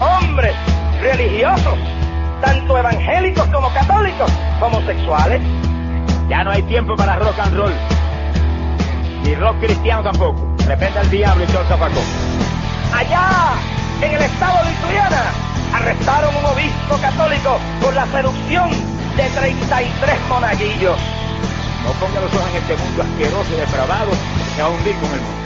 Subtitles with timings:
[0.00, 0.54] hombres
[1.00, 1.78] religiosos,
[2.42, 5.40] tanto evangélicos como católicos, homosexuales.
[6.28, 7.72] Ya no hay tiempo para rock and roll.
[9.22, 10.54] Ni rock cristiano tampoco.
[10.66, 11.92] Repente al diablo y todo el.
[12.92, 13.54] Allá,
[14.02, 15.22] en el estado de Ituriana,
[15.74, 18.70] arrestaron un obispo católico por la seducción
[19.16, 20.98] de 33 monaguillos.
[21.84, 24.10] No ponga los ojos en este mundo asqueroso y depravado
[24.56, 25.45] que va a hundir con el mundo.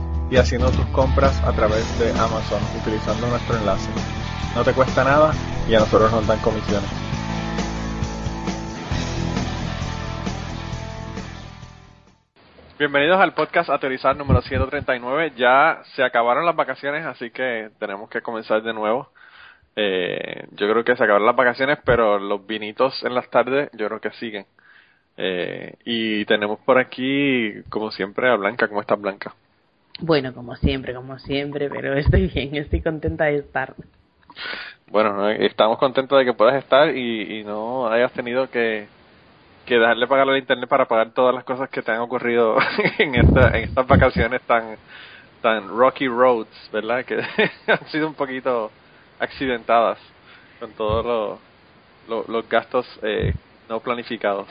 [0.31, 3.91] y haciendo tus compras a través de Amazon utilizando nuestro enlace.
[4.55, 5.33] No te cuesta nada
[5.67, 6.89] y a nosotros nos dan comisiones.
[12.79, 15.33] Bienvenidos al podcast Ateorizar número 139.
[15.35, 19.09] Ya se acabaron las vacaciones, así que tenemos que comenzar de nuevo.
[19.75, 23.87] Eh, yo creo que se acabaron las vacaciones, pero los vinitos en las tardes yo
[23.87, 24.45] creo que siguen.
[25.17, 28.69] Eh, y tenemos por aquí, como siempre, a Blanca.
[28.69, 29.35] ¿Cómo estás, Blanca?
[29.99, 33.75] Bueno, como siempre, como siempre, pero estoy bien, estoy contenta de estar.
[34.87, 38.87] Bueno, estamos contentos de que puedas estar y, no hayas tenido que,
[39.65, 42.57] que dejarle pagar el internet para pagar todas las cosas que te han ocurrido
[42.97, 44.77] en, esta, en estas vacaciones tan,
[45.41, 47.05] tan rocky roads, ¿verdad?
[47.05, 47.21] Que
[47.67, 48.71] han sido un poquito
[49.19, 49.99] accidentadas
[50.59, 51.39] con todos
[52.07, 53.33] los, los gastos eh,
[53.69, 54.47] no planificados.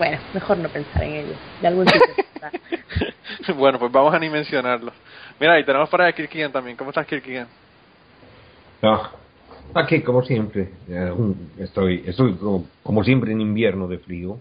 [0.00, 1.34] Bueno, mejor no pensar en ello.
[1.60, 4.92] De algún tipo bueno, pues vamos a ni mencionarlo.
[5.38, 6.74] Mira, y tenemos para Kirkigan también.
[6.74, 7.46] ¿Cómo estás, Kirkigan?
[8.82, 9.10] Ah,
[9.74, 10.70] aquí, como siempre.
[11.58, 14.38] Estoy, estoy como, como, siempre en invierno de frío.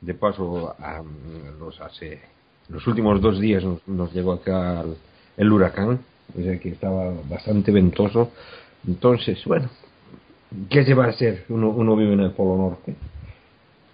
[0.00, 2.20] De paso, um, los hace
[2.68, 4.96] los últimos dos días nos, nos llegó acá el,
[5.36, 6.00] el huracán,
[6.36, 8.32] o sea que estaba bastante ventoso.
[8.84, 9.70] Entonces, bueno,
[10.68, 11.44] ¿qué se va a hacer?
[11.48, 12.96] Uno, uno vive en el Polo Norte.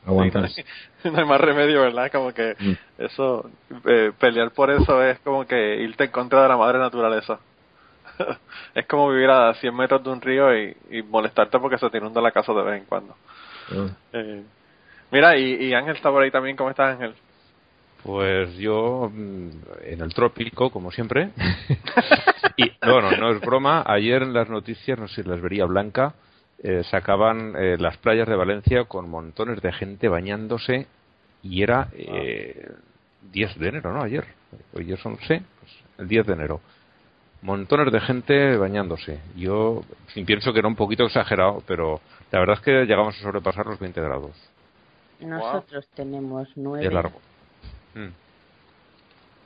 [0.07, 0.49] Aguantar.
[0.51, 0.63] Sí,
[1.05, 2.11] no hay más remedio, ¿verdad?
[2.11, 3.03] Como que mm.
[3.05, 3.51] eso,
[3.87, 7.39] eh, pelear por eso es como que irte en contra de la madre naturaleza.
[8.75, 11.99] es como vivir a 100 metros de un río y, y molestarte porque se te
[11.99, 13.15] inunda la casa de vez en cuando.
[13.71, 13.87] Mm.
[14.13, 14.43] Eh,
[15.11, 16.57] mira, y, y Ángel está por ahí también.
[16.57, 17.15] ¿Cómo estás, Ángel?
[18.03, 21.31] Pues yo en el trópico, como siempre.
[22.57, 23.85] y bueno, no es broma.
[23.87, 26.15] Ayer en las noticias, no sé si las vería Blanca,
[26.59, 30.87] eh, sacaban eh, las playas de Valencia con montones de gente bañándose
[31.43, 32.71] y era eh,
[33.33, 34.03] 10 de enero, ¿no?
[34.03, 34.27] Ayer.
[34.75, 36.61] Hoy son, sé, pues, el 10 de enero.
[37.43, 39.21] Montones de gente bañándose.
[39.35, 39.83] Yo
[40.27, 43.81] pienso que era un poquito exagerado, pero la verdad es que llegamos a sobrepasar los
[43.81, 44.31] 20 grados.
[45.21, 45.95] Nosotros wow.
[45.95, 46.85] tenemos 9.
[46.85, 47.21] De largo.
[47.95, 48.09] Mm.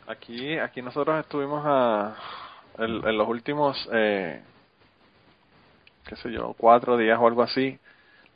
[0.09, 2.15] Aquí, aquí nosotros estuvimos a,
[2.78, 4.41] en, en los últimos, eh,
[6.06, 7.78] qué sé yo, cuatro días o algo así,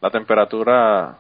[0.01, 1.19] la temperatura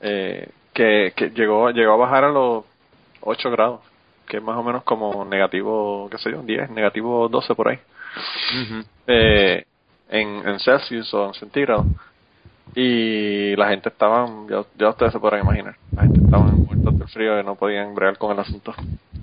[0.00, 2.64] eh, que, que llegó, llegó a bajar a los
[3.20, 3.80] 8 grados,
[4.26, 7.78] que es más o menos como negativo, qué sé yo, 10, negativo 12 por ahí,
[7.78, 8.86] uh -huh.
[9.06, 9.64] eh,
[10.10, 11.86] en, en Celsius o en centígrados.
[12.74, 17.08] Y la gente estaba, ya, ya ustedes se podrán imaginar, la gente estaba muertos del
[17.08, 18.74] frío y no podían bregar con el asunto.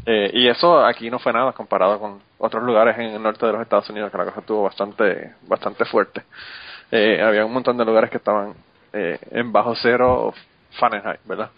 [0.05, 3.53] Eh, y eso aquí no fue nada comparado con otros lugares en el norte de
[3.53, 6.23] los Estados Unidos, que la cosa estuvo bastante, bastante fuerte.
[6.91, 8.53] Eh, había un montón de lugares que estaban
[8.91, 10.33] eh, en bajo cero
[10.77, 11.51] Fahrenheit, ¿verdad?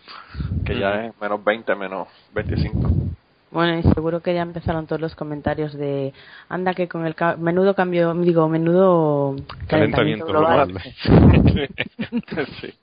[0.64, 2.92] Que ya es menos 20, menos 25.
[3.50, 6.14] Bueno, y seguro que ya empezaron todos los comentarios de
[6.50, 9.36] anda que con el ca menudo cambio, digo, menudo
[9.68, 10.68] calentamiento, calentamiento global.
[10.68, 12.46] global.
[12.62, 12.74] sí.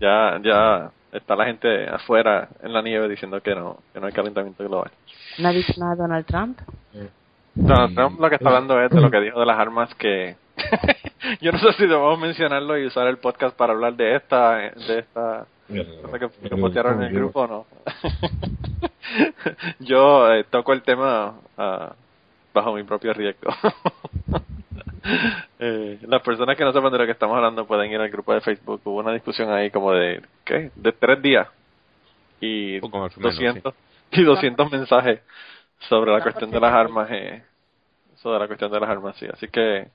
[0.00, 4.12] Ya, ya está la gente afuera en la nieve diciendo que no, que no hay
[4.12, 4.90] calentamiento global.
[5.38, 6.58] ¿No ha dicho nada Donald Trump?
[7.66, 10.36] Donald Trump lo que está hablando es de lo que dijo de las armas que
[11.40, 14.98] yo no sé si debemos mencionarlo y usar el podcast para hablar de esta de
[14.98, 15.46] esta
[16.02, 17.66] cosa que, que postearon en el grupo o no
[19.80, 21.92] yo eh, toco el tema uh,
[22.54, 23.50] bajo mi propio riesgo
[25.58, 28.32] Eh, las personas que no sepan de lo que estamos hablando pueden ir al grupo
[28.32, 28.80] de Facebook.
[28.84, 30.70] Hubo una discusión ahí como de, ¿qué?
[30.76, 31.48] De tres días.
[32.40, 33.74] Y menos, 200,
[34.12, 35.20] y 200 mensajes
[35.80, 37.08] sobre la cuestión de las armas.
[37.10, 37.42] Eh,
[38.16, 39.26] sobre la cuestión de las armas, sí.
[39.32, 39.88] Así que,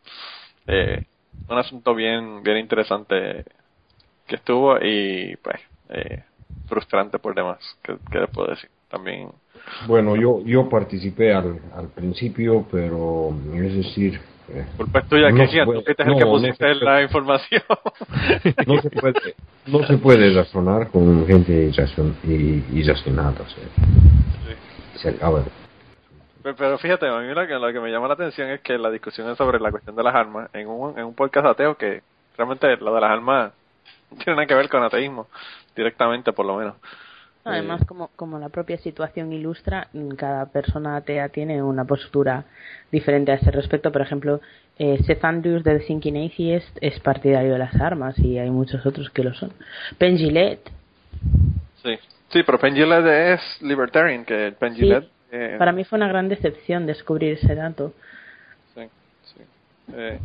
[0.68, 1.04] eh,
[1.50, 3.44] un asunto bien, bien interesante
[4.28, 5.60] que estuvo y, pues,
[5.90, 6.24] eh,
[6.68, 7.58] frustrante por demás.
[7.84, 8.70] ¿Qué, qué les puedo decir?
[8.90, 9.30] También
[9.88, 15.36] Bueno, yo, yo participé al, al principio, pero es decir, eh, culpa es tuya, No
[15.50, 16.86] que tú fuiste el no, que en pusiste efecto.
[16.86, 17.64] la información.
[18.68, 19.36] no se puede,
[19.66, 23.34] no se puede razonar con gente irracion- i- irracional.
[23.34, 23.64] o sea,
[24.96, 25.44] se acaba.
[26.44, 28.78] Pero, pero fíjate, a mí lo que, lo que me llama la atención es que
[28.78, 31.76] la discusión es sobre la cuestión de las armas en un, en un podcast ateo
[31.76, 32.04] que
[32.38, 33.54] realmente lo de las armas
[34.18, 35.28] tiene nada que ver con ateísmo,
[35.76, 36.76] directamente por lo menos.
[37.46, 42.46] Además, Eh, como, como la propia situación ilustra, mm, cada persona atea tiene una postura
[42.92, 43.92] diferente a ese respecto.
[43.92, 44.40] Por ejemplo,
[44.80, 48.86] eh, Seth Andrews de The Thinking Atheist es partidario de las armas y hay muchos
[48.86, 49.52] otros que lo son.
[50.00, 50.70] Gillette,
[51.84, 52.00] sí.
[52.30, 54.92] sí, pero Penn es libertarian, que Penn sí,
[55.34, 57.94] eh, para mí fue una gran decepción descubrir ese dato.
[58.76, 58.88] Sí,
[59.24, 59.42] sí.
[59.94, 60.20] Eh,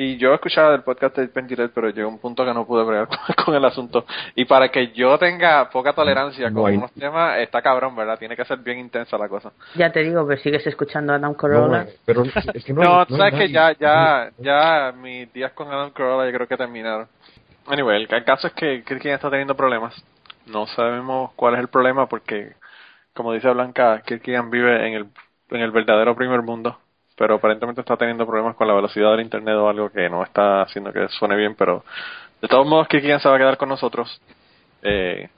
[0.00, 2.84] y yo escuchaba del podcast de Penn Jillette, pero llegó un punto que no pude
[2.84, 4.06] bregar con, con el asunto.
[4.36, 8.16] Y para que yo tenga poca tolerancia No con unos temas, está cabrón, ¿verdad?
[8.16, 9.50] Tiene que ser bien intensa la cosa.
[9.74, 11.82] Ya te digo, pero sigues escuchando a Adam No, Corolla.
[11.82, 15.66] eh, pero es que no, No, no sabes que ya, ya, ya mis días con
[15.66, 17.08] Adam Carolla yo creo que terminaron.
[17.66, 19.94] Anyway, el, el caso es que Kirkian está teniendo problemas.
[20.46, 22.52] No sabemos cuál es el problema porque,
[23.18, 25.06] como dice Blanca, Kirkian vive en el,
[25.50, 26.78] en el verdadero primer mundo.
[27.16, 30.62] Pero aparentemente está teniendo problemas con la velocidad del internet o algo que no está
[30.62, 31.56] haciendo que suene bien.
[31.56, 31.84] Pero
[32.40, 34.22] de todos modos, Kirkian se va a quedar con nosotros.
[34.82, 35.28] Eh,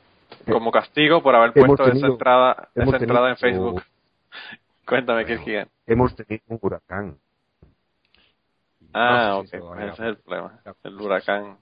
[0.46, 3.82] como castigo por haber puesto esa entrada, esa entrada en Facebook.
[4.86, 5.68] Cuéntame, Kirkian.
[5.86, 7.16] Hemos tenido un huracán.
[8.92, 10.60] Ah, No ok, sé si ese es el problema.
[10.84, 11.56] El huracán.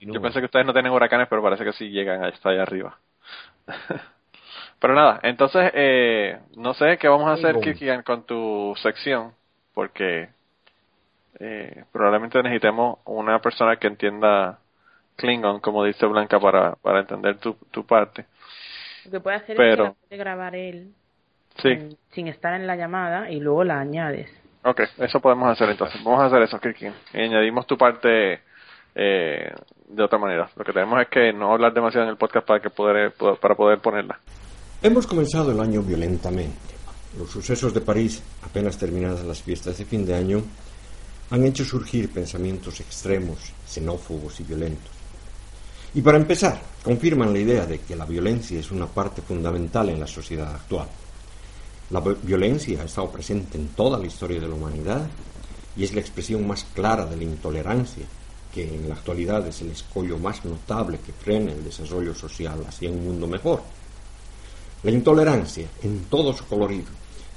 [0.00, 2.98] Yo pensé que ustedes no tienen huracanes, pero parece que sí llegan hasta allá arriba.
[4.80, 9.32] pero nada, entonces, eh, no sé qué vamos a hacer, Kirkian, con tu sección,
[9.74, 10.28] porque
[11.40, 14.58] eh, probablemente necesitemos una persona que entienda
[15.16, 18.24] Klingon, como dice Blanca, para, para entender tu, tu parte.
[19.04, 20.92] Lo que puede hacer Pero- es que grabar él
[21.62, 24.30] Sí, en- sin estar en la llamada y luego la añades.
[24.64, 26.02] ok, eso podemos hacer entonces.
[26.04, 26.94] Vamos a hacer eso, Kirkian.
[27.14, 28.40] Y añadimos tu parte
[28.94, 29.52] eh,
[29.88, 30.48] de otra manera.
[30.56, 33.54] Lo que tenemos es que no hablar demasiado en el podcast para, que poder, para
[33.54, 34.18] poder ponerla.
[34.82, 36.56] Hemos comenzado el año violentamente.
[37.18, 40.42] Los sucesos de París, apenas terminadas las fiestas de fin de año,
[41.30, 43.38] han hecho surgir pensamientos extremos,
[43.68, 44.92] xenófobos y violentos.
[45.94, 49.98] Y para empezar, confirman la idea de que la violencia es una parte fundamental en
[50.00, 50.86] la sociedad actual.
[51.90, 55.08] La vi- violencia ha estado presente en toda la historia de la humanidad
[55.76, 58.04] y es la expresión más clara de la intolerancia,
[58.54, 62.90] que en la actualidad es el escollo más notable que frena el desarrollo social hacia
[62.90, 63.62] un mundo mejor.
[64.84, 66.86] La intolerancia, en todo su colorido,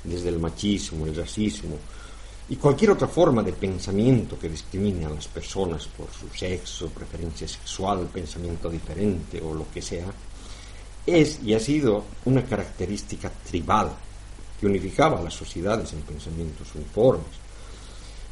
[0.04, 1.76] desde el machismo, el racismo
[2.50, 7.48] y cualquier otra forma de pensamiento que discrimine a las personas por su sexo, preferencia
[7.48, 10.06] sexual, pensamiento diferente o lo que sea,
[11.06, 13.92] es y ha sido una característica tribal
[14.60, 17.26] que unificaba a las sociedades en pensamientos uniformes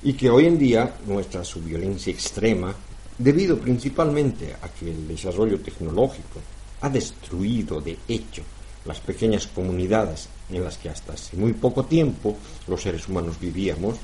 [0.04, 2.76] y que hoy en día muestra su violencia extrema
[3.18, 6.40] debido principalmente a que el desarrollo tecnológico
[6.82, 8.44] ha destruido de hecho
[8.86, 13.96] las pequeñas comunidades en las que hasta hace muy poco tiempo los seres humanos vivíamos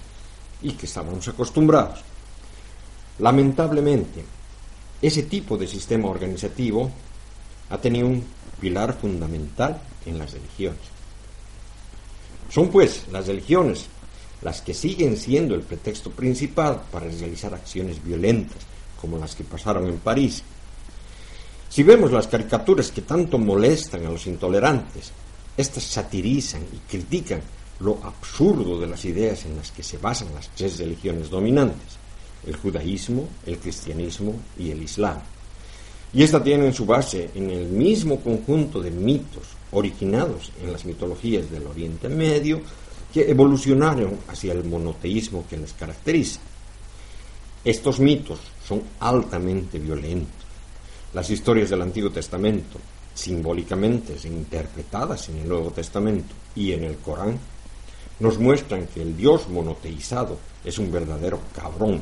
[0.61, 2.01] y que estábamos acostumbrados.
[3.19, 4.23] Lamentablemente,
[5.01, 6.91] ese tipo de sistema organizativo
[7.69, 8.23] ha tenido un
[8.59, 10.79] pilar fundamental en las religiones.
[12.49, 13.87] Son pues las religiones
[14.41, 18.57] las que siguen siendo el pretexto principal para realizar acciones violentas,
[18.99, 20.43] como las que pasaron en París.
[21.75, 25.11] Si vemos las caricaturas que tanto molestan a los intolerantes,
[25.57, 27.41] estas satirizan y critican
[27.81, 31.97] lo absurdo de las ideas en las que se basan las tres religiones dominantes,
[32.47, 35.17] el judaísmo, el cristianismo y el islam.
[36.13, 41.51] Y esta tiene su base en el mismo conjunto de mitos originados en las mitologías
[41.51, 42.61] del Oriente Medio
[43.13, 46.39] que evolucionaron hacia el monoteísmo que les caracteriza.
[47.65, 50.44] Estos mitos son altamente violentos.
[51.15, 52.77] Las historias del Antiguo Testamento,
[53.13, 57.39] simbólicamente interpretadas en el Nuevo Testamento y en el Corán,
[58.19, 62.01] nos muestran que el Dios monoteizado es un verdadero cabrón,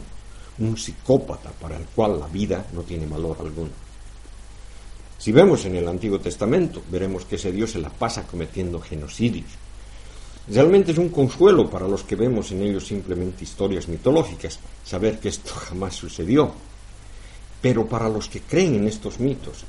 [0.57, 3.69] un psicópata para el cual la vida no tiene valor alguno.
[5.19, 9.51] Si vemos en el Antiguo Testamento, veremos que ese Dios se la pasa cometiendo genocidios.
[10.47, 15.29] Realmente es un consuelo para los que vemos en ellos simplemente historias mitológicas, saber que
[15.29, 16.72] esto jamás sucedió.
[17.63, 19.63] Pero para los que creen en estos mitos,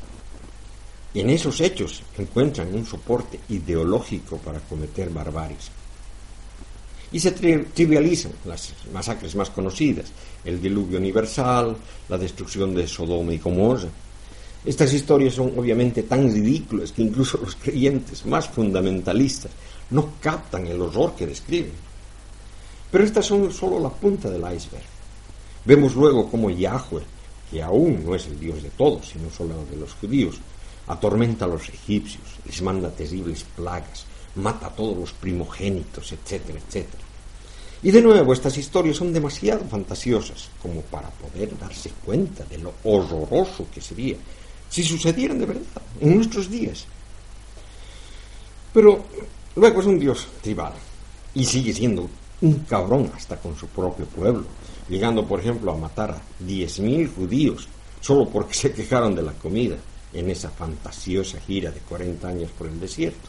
[1.14, 5.70] en esos hechos encuentran un soporte ideológico para cometer barbaries.
[7.12, 10.06] Y se trivializan las masacres más conocidas,
[10.44, 11.76] el diluvio universal,
[12.08, 13.88] la destrucción de Sodoma y Gomorra.
[14.64, 19.52] Estas historias son obviamente tan ridículas que incluso los creyentes más fundamentalistas
[19.90, 21.74] no captan el horror que describen.
[22.90, 24.82] Pero estas son solo la punta del iceberg.
[25.64, 27.13] Vemos luego cómo Yahweh,
[27.50, 30.36] que aún no es el Dios de todos, sino solo de los judíos,
[30.86, 37.04] atormenta a los egipcios, les manda terribles plagas, mata a todos los primogénitos, etcétera, etcétera.
[37.82, 42.72] Y de nuevo, estas historias son demasiado fantasiosas como para poder darse cuenta de lo
[42.84, 44.16] horroroso que sería
[44.70, 46.86] si sucedieran de verdad en nuestros días.
[48.72, 49.04] Pero
[49.54, 50.72] luego es un dios tribal
[51.34, 52.08] y sigue siendo
[52.40, 54.44] un cabrón hasta con su propio pueblo,
[54.88, 57.68] llegando por ejemplo a matar a 10.000 judíos
[58.00, 59.76] solo porque se quejaron de la comida
[60.12, 63.28] en esa fantasiosa gira de 40 años por el desierto.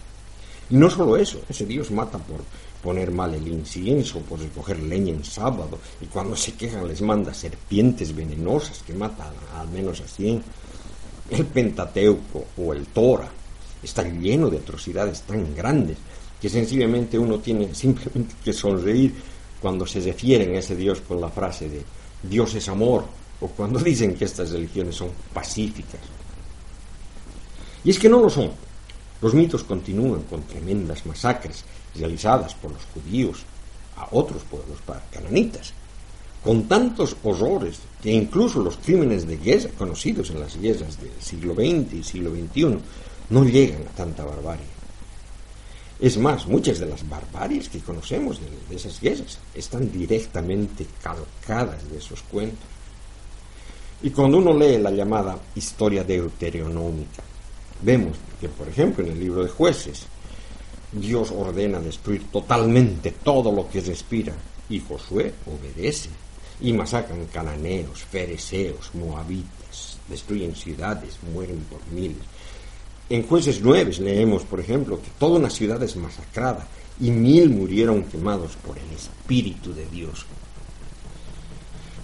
[0.70, 2.42] Y no solo eso, ese Dios mata por
[2.82, 7.34] poner mal el incienso, por recoger leña en sábado, y cuando se quejan les manda
[7.34, 10.44] serpientes venenosas que matan al menos a 100.
[11.32, 13.32] El Pentateuco o el Torah
[13.82, 15.98] está lleno de atrocidades tan grandes
[16.40, 19.14] que sencillamente uno tiene simplemente que sonreír
[19.62, 21.82] cuando se refieren a ese Dios con la frase de
[22.24, 23.06] Dios es amor,
[23.42, 26.02] o cuando dicen que estas religiones son pacíficas.
[27.84, 28.52] Y es que no lo son.
[29.22, 31.64] Los mitos continúan con tremendas masacres
[31.96, 33.44] realizadas por los judíos
[33.98, 34.80] a otros pueblos
[35.12, 35.74] cananitas,
[36.44, 41.54] con tantos horrores que incluso los crímenes de guerra conocidos en las guerras del siglo
[41.54, 42.78] XX y siglo XXI
[43.30, 44.75] no llegan a tanta barbarie.
[46.00, 51.98] Es más, muchas de las barbaries que conocemos de, esas guerras están directamente calcadas de
[51.98, 52.68] esos cuentos.
[54.04, 57.24] Y cuando uno lee la llamada historia deuteronómica,
[57.82, 60.08] Vemos que, por ejemplo, en el libro de jueces,
[60.92, 64.34] Dios ordena destruir totalmente todo lo que respira
[64.70, 66.10] y Josué obedece
[66.62, 72.24] y masacran cananeos, fereceos, moabitas, destruyen ciudades, mueren por miles.
[73.10, 76.68] En jueces 9 leemos, por ejemplo, que toda una ciudad es masacrada
[77.00, 80.26] y mil murieron quemados por el Espíritu de Dios.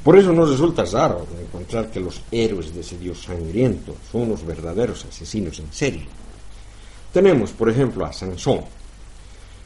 [0.03, 4.45] Por eso nos resulta raro encontrar que los héroes de ese dios sangriento son unos
[4.45, 6.05] verdaderos asesinos en serie.
[7.13, 8.61] Tenemos, por ejemplo, a Sansón.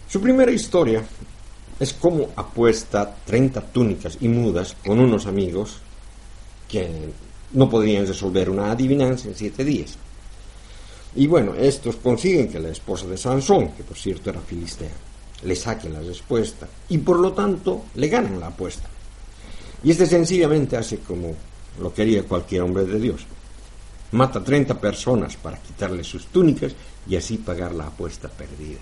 [0.10, 1.04] Su primera historia
[1.80, 5.77] es cómo apuesta 30 túnicas y mudas con unos amigos
[6.68, 6.89] que
[7.54, 9.98] no podrían resolver una adivinanza en siete días.
[11.16, 14.92] Y bueno, estos consiguen que la esposa de Sansón, que por cierto era filistea,
[15.44, 18.90] le saque la respuesta y por lo tanto le ganan la apuesta.
[19.84, 21.36] Y este sencillamente hace como
[21.80, 23.26] lo quería cualquier hombre de Dios.
[24.12, 26.74] Mata 30 personas para quitarle sus túnicas
[27.08, 28.80] y así pagar la apuesta perdida.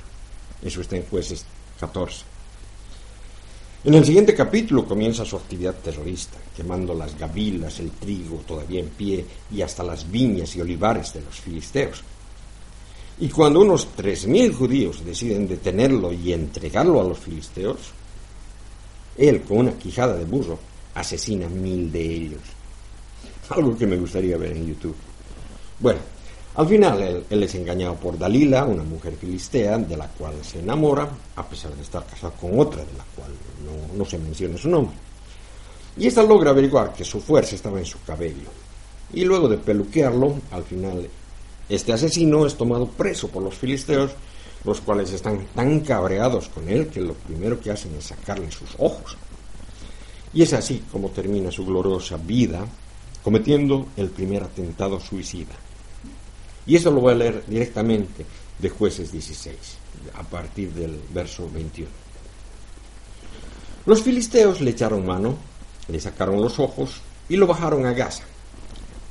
[0.62, 1.46] Eso está en jueces
[1.80, 2.26] 14.
[3.86, 8.88] En el siguiente capítulo comienza su actividad terrorista, quemando las gavilas, el trigo todavía en
[8.88, 12.02] pie y hasta las viñas y olivares de los filisteos.
[13.24, 17.78] Y cuando unos 3.000 judíos deciden detenerlo y entregarlo a los filisteos,
[19.18, 20.60] él con una quijada de burro
[20.94, 22.42] asesina mil de ellos.
[23.48, 24.98] Algo que me gustaría ver en YouTube.
[25.80, 26.02] Bueno,
[26.56, 31.10] al final él, es engañado por Dalila, una mujer filistea, de la cual se enamora,
[31.38, 33.32] a pesar de estar casado con otra, de la cual
[33.64, 34.98] no, no se menciona su nombre.
[35.96, 38.50] Y esta logra averiguar que su fuerza estaba en su cabello.
[39.14, 41.08] Y luego de peluquearlo, al final
[41.70, 44.12] este asesino es tomado preso por los filisteos,
[44.64, 48.70] los cuales están tan cabreados con él que lo primero que hacen es sacarle sus
[48.78, 49.18] ojos.
[50.34, 52.66] Y es así como termina su gloriosa vida,
[53.24, 55.54] cometiendo el primer atentado suicida.
[56.66, 58.26] Y eso lo voy a leer directamente
[58.60, 59.56] de jueces 16,
[60.16, 61.90] a partir del verso 21.
[63.86, 65.36] Los filisteos le echaron mano,
[65.90, 68.24] le sacaron los ojos y lo bajaron a Gaza.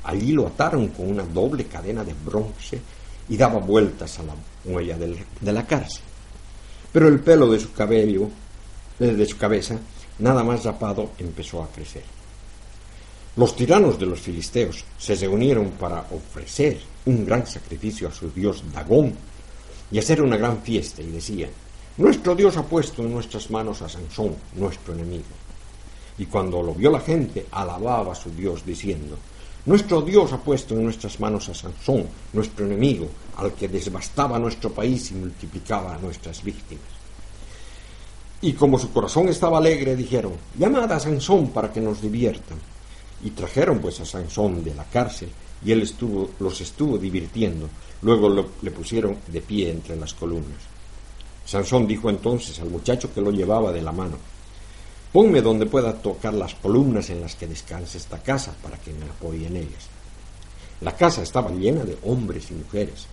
[0.03, 2.81] Allí lo ataron con una doble cadena de bronce
[3.29, 4.33] y daba vueltas a la
[4.65, 6.03] huella de la cárcel.
[6.91, 8.29] Pero el pelo de su cabello,
[8.99, 9.77] de su cabeza,
[10.19, 12.03] nada más rapado, empezó a crecer.
[13.35, 18.63] Los tiranos de los filisteos se reunieron para ofrecer un gran sacrificio a su dios
[18.71, 19.13] Dagón
[19.91, 21.49] y hacer una gran fiesta y decían,
[21.97, 25.23] nuestro dios ha puesto en nuestras manos a Sansón, nuestro enemigo.
[26.19, 29.17] Y cuando lo vio la gente, alababa a su dios diciendo,
[29.65, 34.71] nuestro Dios ha puesto en nuestras manos a Sansón, nuestro enemigo, al que desbastaba nuestro
[34.71, 36.83] país y multiplicaba nuestras víctimas.
[38.41, 42.57] Y como su corazón estaba alegre, dijeron, llamad a Sansón para que nos diviertan.
[43.23, 45.29] Y trajeron pues a Sansón de la cárcel,
[45.63, 45.89] y él
[46.39, 47.69] los estuvo divirtiendo.
[48.01, 48.29] Luego
[48.61, 50.59] le pusieron de pie entre las columnas.
[51.45, 54.17] Sansón dijo entonces al muchacho que lo llevaba de la mano,
[55.13, 59.05] ponme donde pueda tocar las columnas en las que descansa esta casa para que me
[59.05, 59.87] apoye en ellas.
[60.81, 63.05] La casa estaba llena de hombres y mujeres.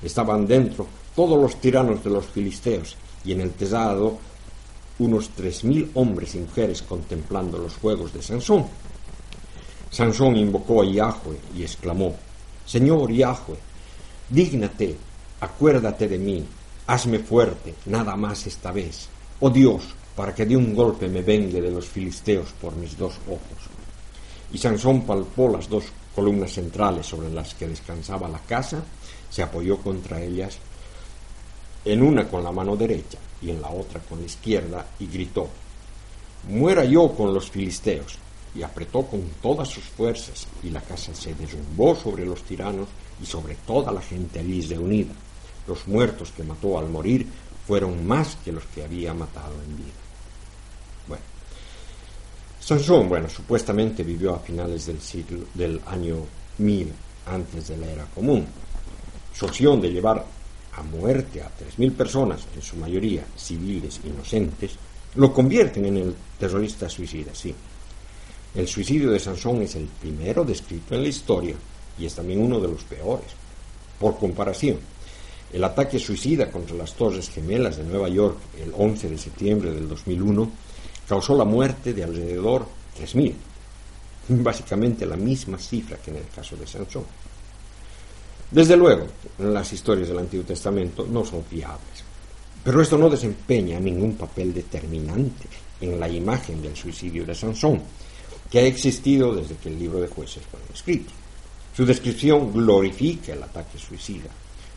[0.00, 0.86] Estaban dentro
[1.16, 4.18] todos los tiranos de los filisteos y en el tejado
[5.00, 8.66] unos tres mil hombres y mujeres contemplando los juegos de Sansón.
[9.90, 12.14] Sansón invocó a Yahweh y exclamó,
[12.64, 13.58] Señor Yahweh,
[14.28, 14.96] dígnate,
[15.40, 16.46] acuérdate de mí,
[16.86, 19.08] hazme fuerte, nada más esta vez.
[19.40, 19.82] Oh Dios,
[20.18, 23.70] para que de un golpe me vengue de los filisteos por mis dos ojos.
[24.52, 28.82] Y Sansón palpó las dos columnas centrales sobre las que descansaba la casa,
[29.30, 30.58] se apoyó contra ellas,
[31.84, 35.46] en una con la mano derecha y en la otra con la izquierda, y gritó,
[36.48, 38.18] Muera yo con los filisteos.
[38.56, 42.88] Y apretó con todas sus fuerzas, y la casa se derrumbó sobre los tiranos
[43.22, 45.14] y sobre toda la gente allí reunida.
[45.68, 47.24] Los muertos que mató al morir
[47.68, 50.07] fueron más que los que había matado en vida.
[52.58, 56.16] Bueno, Sansón, bueno, supuestamente vivió a finales del siglo del año
[56.58, 56.92] 1000
[57.26, 58.46] antes de la era común.
[59.32, 60.24] Su opción de llevar
[60.74, 64.72] a muerte a 3.000 personas, en su mayoría civiles inocentes,
[65.14, 67.54] lo convierten en el terrorista suicida, sí.
[68.54, 71.54] El suicidio de Sansón es el primero descrito en la historia
[71.98, 73.28] y es también uno de los peores.
[73.98, 74.78] Por comparación,
[75.52, 79.88] el ataque suicida contra las Torres Gemelas de Nueva York el 11 de septiembre del
[79.88, 80.50] 2001
[81.08, 82.66] causó la muerte de alrededor
[83.00, 83.34] 3.000,
[84.42, 87.04] básicamente la misma cifra que en el caso de Sansón.
[88.50, 89.06] Desde luego,
[89.38, 92.04] las historias del Antiguo Testamento no son fiables,
[92.64, 95.48] pero esto no desempeña ningún papel determinante
[95.80, 97.82] en la imagen del suicidio de Sansón,
[98.50, 101.12] que ha existido desde que el libro de jueces fue escrito.
[101.76, 104.30] Su descripción glorifica el ataque suicida,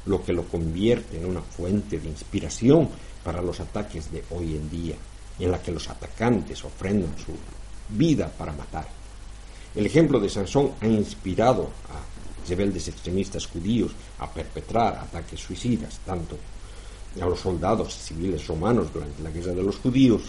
[0.06, 2.90] lo que lo convierte en una fuente de inspiración
[3.24, 4.96] para los ataques de hoy en día,
[5.46, 7.34] en la que los atacantes ofrendan su
[7.90, 8.88] vida para matar.
[9.76, 16.38] El ejemplo de Sansón ha inspirado a rebeldes extremistas judíos a perpetrar ataques suicidas, tanto
[17.20, 20.22] a los soldados civiles romanos durante la guerra de los judíos.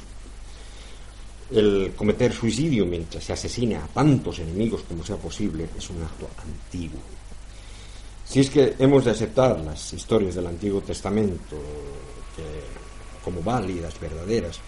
[1.50, 6.28] El cometer suicidio mientras se asesina a tantos enemigos como sea posible es un acto
[6.42, 7.00] antiguo.
[8.24, 11.56] Si es que hemos de aceptar las historias del Antiguo Testamento
[12.34, 14.58] que- como válidas, verdaderas,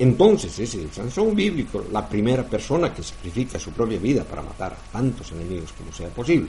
[0.00, 4.72] entonces es el Sansón bíblico la primera persona que sacrifica su propia vida para matar
[4.72, 6.48] a tantos enemigos como sea posible.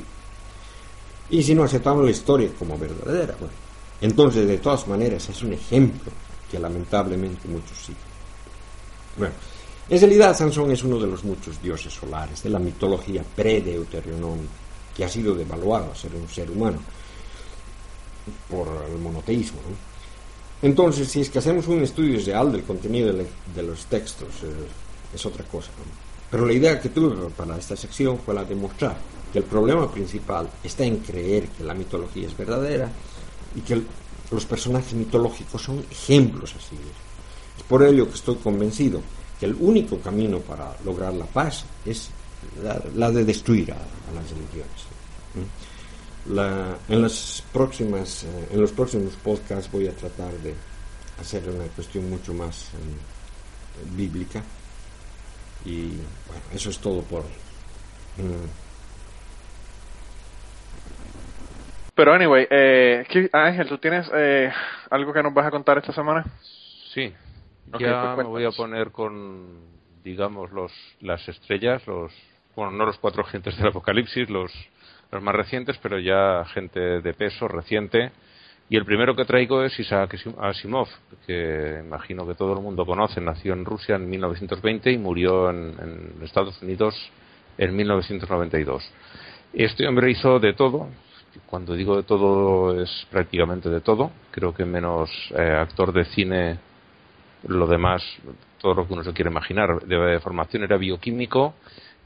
[1.30, 3.54] Y si no aceptamos la historia como verdadera, bueno,
[4.00, 6.14] entonces de todas maneras es un ejemplo
[6.50, 8.12] que lamentablemente muchos siguen.
[9.18, 9.34] Bueno,
[9.90, 14.54] en realidad Sansón es uno de los muchos dioses solares de la mitología pre-deuteronómica,
[14.96, 16.80] que ha sido devaluado a ser un ser humano
[18.50, 19.60] por el monoteísmo.
[19.70, 19.91] ¿no?
[20.62, 25.26] Entonces, si es que hacemos un estudio real del contenido de, los textos, eh, es
[25.26, 25.70] otra cosa.
[25.78, 25.84] ¿no?
[26.30, 28.96] Pero la idea que tuve para esta sección fue la de mostrar
[29.34, 32.90] que el problema principal está en creer que la mitología es verdadera
[33.56, 33.88] y que el-
[34.30, 36.76] los personajes mitológicos son ejemplos así.
[37.58, 39.02] Es por ello que estoy convencido
[39.40, 42.10] que el único camino para lograr la paz es
[42.64, 44.82] la, la de destruir a, a las religiones.
[45.36, 45.71] ¿Mm?
[46.26, 50.54] La- en, las próximas, eh, en los próximos podcasts voy a tratar de
[51.20, 54.44] hacer una cuestión mucho más eh, bíblica.
[55.66, 55.88] Y
[56.28, 57.24] bueno, eso es todo por.
[58.18, 58.48] Mm.
[61.96, 64.52] Pero anyway, eh, ¿qué- Ángel, ¿tú tienes eh,
[64.90, 66.26] algo que nos vas a contar esta semana?
[66.94, 67.14] Sí,
[67.80, 69.60] ya pues me voy a poner con,
[70.04, 72.12] digamos, los, las estrellas, los,
[72.56, 74.52] bueno, no los cuatro gentes del apocalipsis, los,
[75.12, 78.12] los más recientes, pero ya gente de peso reciente.
[78.70, 80.88] Y el primero que traigo es Isaac Asimov,
[81.28, 83.20] que imagino que todo el mundo conoce.
[83.20, 86.96] Nació en Rusia en 1920 y murió en, en Estados Unidos
[87.58, 88.90] en 1992.
[89.54, 90.88] Este hombre hizo de todo.
[91.48, 94.12] Cuando digo de todo, es prácticamente de todo.
[94.32, 96.60] Creo que menos eh, actor de cine
[97.48, 98.04] lo demás,
[98.60, 99.82] todo lo que uno se quiere imaginar.
[99.82, 101.56] De formación era bioquímico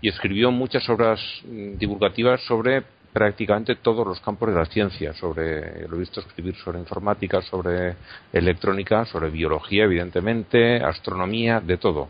[0.01, 2.84] y escribió muchas obras mm, divulgativas sobre
[3.15, 5.13] prácticamente todos los campos de la ciencia.
[5.13, 7.95] Sobre, lo he visto escribir sobre informática, sobre
[8.34, 12.10] electrónica, sobre biología, evidentemente, astronomía, de todo.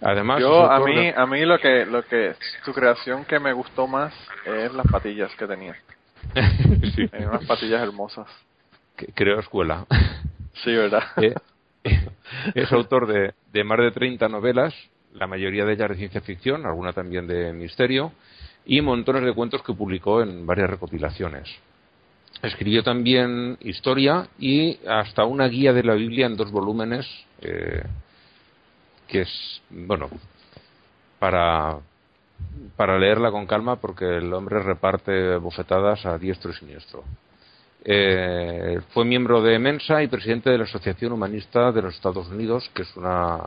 [0.00, 3.86] Además, Yo, a mí, a mí lo que, lo que, su creación que me gustó
[3.86, 4.12] más
[4.44, 5.76] es las patillas que tenía.
[6.94, 8.26] Sí, Tenía unas patillas hermosas.
[9.14, 9.86] creo escuela.
[10.64, 11.04] Sí, ¿verdad?
[11.86, 12.00] Eh,
[12.54, 14.72] es autor de, de más de 30 novelas,
[15.14, 18.12] la mayoría de ellas de ciencia ficción, alguna también de misterio,
[18.66, 21.48] y montones de cuentos que publicó en varias recopilaciones.
[22.42, 27.06] Escribió también historia y hasta una guía de la Biblia en dos volúmenes,
[27.40, 27.82] eh,
[29.06, 30.10] que es, bueno,
[31.18, 31.78] para,
[32.76, 37.04] para leerla con calma porque el hombre reparte bofetadas a diestro y siniestro.
[37.86, 42.70] Eh, fue miembro de Mensa y presidente de la Asociación Humanista de los Estados Unidos,
[42.74, 43.38] que es una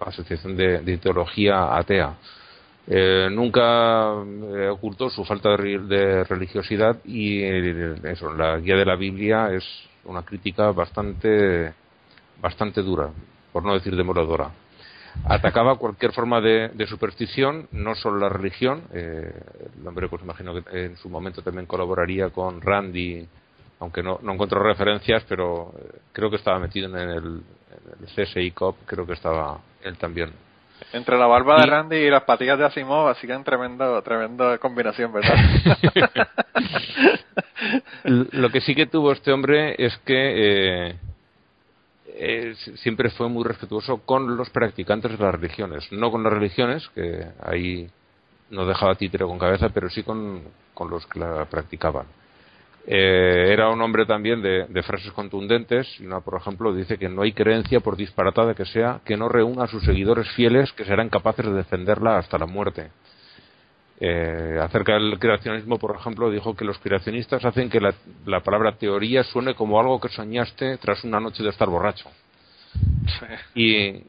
[0.00, 2.16] asociación de, de ideología atea.
[2.88, 4.12] Eh, nunca
[4.56, 9.64] eh, ocultó su falta de, religiosidad y eso, la guía de la Biblia es
[10.04, 11.72] una crítica bastante,
[12.40, 13.10] bastante dura,
[13.52, 14.50] por no decir demoradora.
[15.24, 18.82] Atacaba cualquier forma de, de superstición, no solo la religión.
[18.92, 23.26] el hombre, pues imagino que en su momento también colaboraría con Randy,
[23.80, 27.42] aunque no, no encontró referencias, pero eh, creo que estaba metido en el, en
[28.00, 30.32] el CSI COP, creo que estaba él también.
[30.92, 34.58] Entre la barba de Randy y las patillas de Asimov, así que en tremendo, tremenda
[34.58, 35.34] combinación, ¿verdad?
[38.04, 40.96] Lo que sí que tuvo este hombre es que eh,
[42.08, 45.90] eh, siempre fue muy respetuoso con los practicantes de las religiones.
[45.92, 47.88] No con las religiones, que ahí
[48.50, 52.06] no dejaba títere con cabeza, pero sí con, con los que la practicaban.
[52.88, 55.88] Eh, era un hombre también de, de frases contundentes.
[56.00, 59.28] y Una, por ejemplo, dice que no hay creencia, por disparatada que sea, que no
[59.28, 62.90] reúna a sus seguidores fieles que serán capaces de defenderla hasta la muerte.
[63.98, 67.94] Eh, acerca del creacionismo, por ejemplo, dijo que los creacionistas hacen que la,
[68.26, 72.08] la palabra teoría suene como algo que soñaste tras una noche de estar borracho.
[73.54, 74.02] Y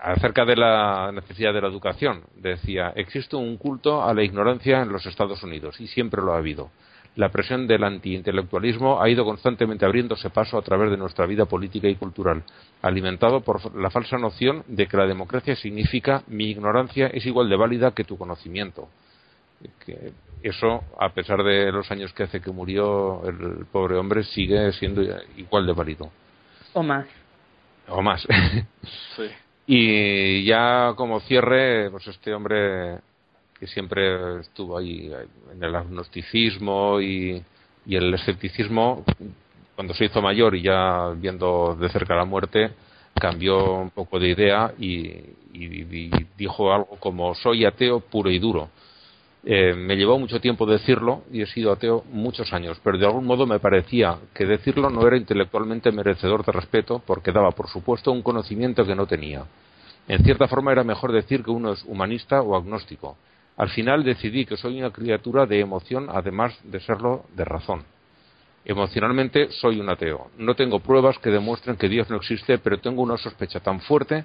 [0.00, 4.90] acerca de la necesidad de la educación, decía, existe un culto a la ignorancia en
[4.90, 6.70] los Estados Unidos y siempre lo ha habido.
[7.16, 11.88] La presión del antiintelectualismo ha ido constantemente abriéndose paso a través de nuestra vida política
[11.88, 12.44] y cultural,
[12.82, 17.56] alimentado por la falsa noción de que la democracia significa mi ignorancia es igual de
[17.56, 18.88] válida que tu conocimiento.
[19.84, 24.72] Que eso, a pesar de los años que hace que murió el pobre hombre, sigue
[24.72, 25.02] siendo
[25.36, 26.10] igual de válido.
[26.72, 27.06] O más.
[27.88, 28.26] O más.
[29.16, 29.24] Sí.
[29.66, 32.98] Y ya como cierre, pues este hombre
[33.60, 35.12] que siempre estuvo ahí
[35.52, 37.44] en el agnosticismo y,
[37.86, 39.04] el escepticismo,
[39.74, 42.70] cuando se hizo mayor y ya viendo de cerca la muerte,
[43.14, 45.12] cambió un poco de idea y
[46.38, 48.70] dijo algo como soy ateo puro y duro.
[49.42, 53.26] Eh, me llevó mucho tiempo decirlo y he sido ateo muchos años, pero de algún
[53.26, 58.12] modo me parecía que decirlo no era intelectualmente merecedor de respeto porque daba por supuesto
[58.12, 59.44] un conocimiento que no tenía.
[60.08, 63.16] En cierta forma era mejor decir que uno es humanista o agnóstico.
[63.60, 67.84] Al final decidí que soy una criatura de emoción además de serlo de razón.
[68.64, 70.30] Emocionalmente soy un ateo.
[70.38, 74.24] No tengo pruebas que demuestren que Dios no existe, pero tengo una sospecha tan fuerte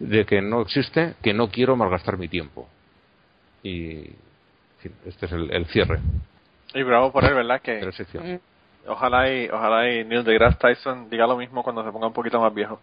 [0.00, 2.68] de que no existe que no quiero malgastar mi tiempo.
[3.62, 4.16] Y en
[4.80, 6.00] fin, este es el, el cierre
[6.74, 7.62] Y bravo por él, ¿verdad?
[7.62, 7.78] Que.
[8.86, 12.40] Ojalá y, ojalá y Neil deGrasse Tyson diga lo mismo cuando se ponga un poquito
[12.40, 12.80] más viejo.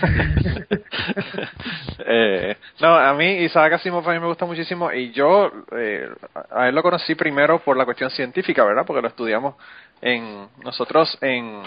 [2.06, 6.08] eh, no, a mí Isaac Asimov a mí me gusta muchísimo y yo eh,
[6.50, 8.84] a él lo conocí primero por la cuestión científica, ¿verdad?
[8.86, 9.54] Porque lo estudiamos
[10.00, 11.62] en nosotros en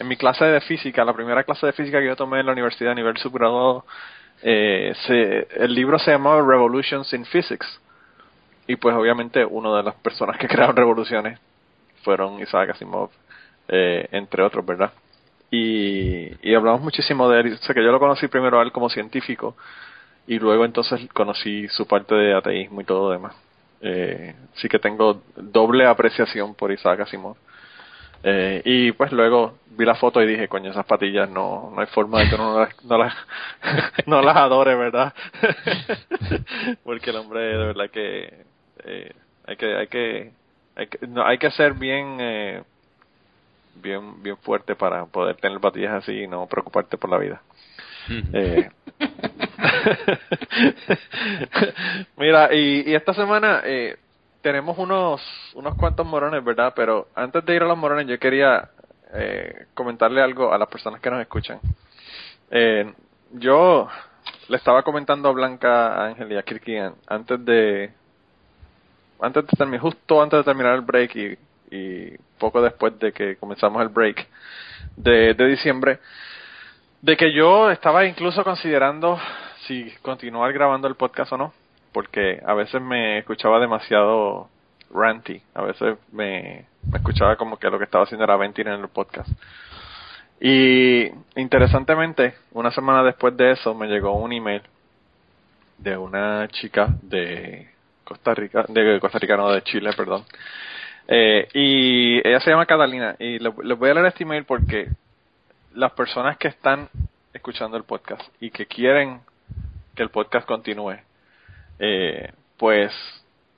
[0.00, 2.52] en mi clase de física, la primera clase de física que yo tomé en la
[2.52, 3.84] universidad a nivel subgraduado,
[4.42, 7.80] eh, se, el libro se llamaba Revolutions in Physics.
[8.66, 11.38] Y pues obviamente una de las personas que crearon revoluciones
[12.02, 13.10] fueron Isaac Asimov,
[13.68, 14.92] eh, entre otros, ¿verdad?
[15.50, 17.52] Y, y hablamos muchísimo de él.
[17.54, 19.56] O sea que yo lo conocí primero a él como científico
[20.26, 23.34] y luego entonces conocí su parte de ateísmo y todo lo demás.
[23.82, 24.34] Eh,
[24.68, 27.36] que tengo doble apreciación por Isaac Asimov.
[28.22, 31.86] Eh, y pues luego vi la foto y dije, coño, esas patillas no, no hay
[31.86, 33.14] forma de que uno no las, no las,
[34.06, 35.14] no las adore, ¿verdad?
[36.84, 38.44] Porque el hombre de verdad que
[38.84, 39.12] eh,
[39.46, 40.32] hay que hay que
[40.80, 42.62] hay que, no, hay que ser bien eh,
[43.74, 47.42] bien bien fuerte para poder tener patillas así y no preocuparte por la vida.
[48.32, 48.70] Eh,
[52.16, 53.98] Mira, y, y esta semana eh,
[54.40, 55.20] tenemos unos
[55.54, 56.72] unos cuantos morones, ¿verdad?
[56.74, 58.70] Pero antes de ir a los morones, yo quería
[59.12, 61.60] eh, comentarle algo a las personas que nos escuchan.
[62.50, 62.90] Eh,
[63.32, 63.86] yo
[64.48, 67.92] le estaba comentando a Blanca, a Ángel y a Kirkian antes de
[69.22, 71.38] antes de terminar, justo antes de terminar el break y,
[71.70, 74.26] y poco después de que comenzamos el break
[74.96, 75.98] de, de diciembre,
[77.02, 79.18] de que yo estaba incluso considerando
[79.66, 81.52] si continuar grabando el podcast o no,
[81.92, 84.48] porque a veces me escuchaba demasiado
[84.92, 88.88] ranty, a veces me, escuchaba como que lo que estaba haciendo era venting en el
[88.88, 89.28] podcast.
[90.40, 91.06] Y
[91.36, 94.62] interesantemente, una semana después de eso me llegó un email
[95.78, 97.68] de una chica de
[98.10, 100.24] Costa Rica, de Costa Rica, no, de Chile, perdón.
[101.06, 103.14] Eh, y ella se llama Catalina.
[103.20, 104.88] Y les voy a leer este email porque
[105.74, 106.88] las personas que están
[107.32, 109.20] escuchando el podcast y que quieren
[109.94, 110.96] que el podcast continúe,
[111.78, 112.92] eh, pues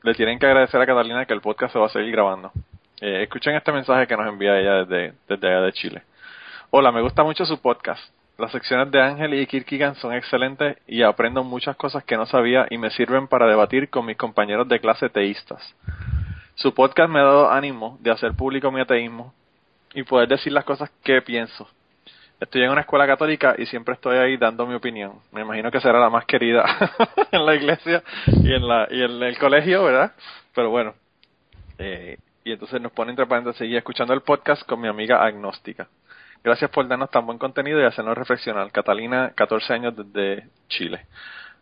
[0.03, 2.53] le tienen que agradecer a Catalina que el podcast se va a seguir grabando.
[3.01, 6.03] Eh, escuchen este mensaje que nos envía ella desde, desde allá de Chile.
[6.69, 8.05] Hola, me gusta mucho su podcast.
[8.39, 12.67] Las secciones de Ángel y Kirkigan son excelentes y aprendo muchas cosas que no sabía
[12.71, 15.75] y me sirven para debatir con mis compañeros de clase teístas.
[16.55, 19.35] Su podcast me ha dado ánimo de hacer público mi ateísmo
[19.95, 21.69] y poder decir las cosas que pienso.
[22.41, 25.13] Estoy en una escuela católica y siempre estoy ahí dando mi opinión.
[25.31, 26.65] Me imagino que será la más querida
[27.31, 30.13] en la iglesia y en, la, y en el colegio, ¿verdad?
[30.55, 30.95] Pero bueno.
[31.79, 35.87] Eh, y entonces nos pone entre paréntesis seguir escuchando el podcast con mi amiga agnóstica.
[36.45, 38.71] Gracias por darnos tan buen contenido y hacernos reflexionar.
[38.73, 41.07] Catalina, 14 años desde Chile.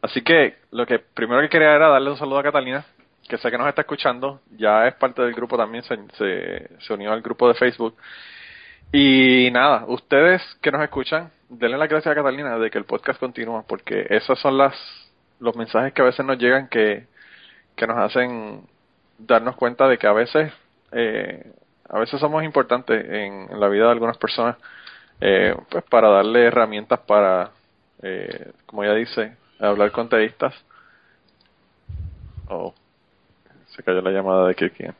[0.00, 2.84] Así que lo que primero que quería era darle un saludo a Catalina,
[3.28, 5.98] que sé que nos está escuchando, ya es parte del grupo también, se,
[6.78, 7.94] se, unió al grupo de Facebook.
[8.92, 13.20] Y nada, ustedes que nos escuchan, denle la gracias a Catalina de que el podcast
[13.20, 14.74] continúa, porque esos son las
[15.40, 17.06] los mensajes que a veces nos llegan que,
[17.74, 18.62] que nos hacen
[19.18, 20.52] darnos cuenta de que a veces
[20.92, 21.52] eh,
[21.90, 24.56] a veces somos importantes en, la vida de algunas personas
[25.20, 27.50] eh, pues para darle herramientas para
[28.02, 30.54] eh, como ya dice hablar con teístas.
[32.48, 32.74] Oh
[33.74, 34.94] se cayó la llamada de Kirkian.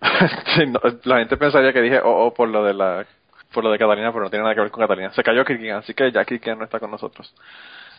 [1.04, 3.04] La gente pensaría que dije oh, oh por lo de la
[3.52, 5.12] por lo de Catalina pero no tiene nada que ver con Catalina.
[5.12, 7.34] Se cayó Kirkian así que ya Kirkian no está con nosotros.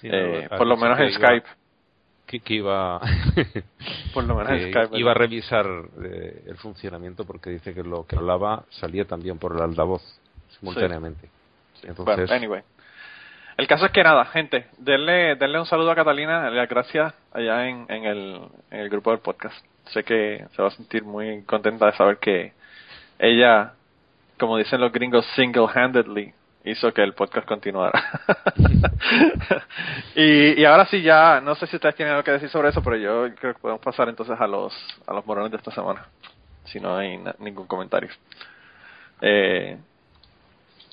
[0.04, 1.48] Eh, por lo menos en Skype
[2.38, 3.02] que, iba
[4.14, 5.66] por lo menos iba a revisar
[6.04, 10.04] eh, el funcionamiento porque dice que lo que hablaba salía también por el altavoz
[10.60, 11.30] simultáneamente.
[11.84, 12.62] Entonces, anyway.
[13.58, 17.68] El caso es que nada, gente, denle, denle un saludo a Catalina, las gracias allá
[17.68, 19.66] en, en, el, en el grupo del podcast.
[19.88, 22.54] Sé que se va a sentir muy contenta de saber que
[23.18, 23.74] ella,
[24.38, 26.34] como dicen los gringos, single-handedly
[26.70, 28.22] hizo que el podcast continuara.
[30.16, 32.82] y, y ahora sí ya, no sé si ustedes tienen algo que decir sobre eso,
[32.82, 34.74] pero yo creo que podemos pasar entonces a los,
[35.08, 36.06] a los morones de esta semana,
[36.66, 38.10] si no hay ningún comentario.
[39.22, 39.78] Eh,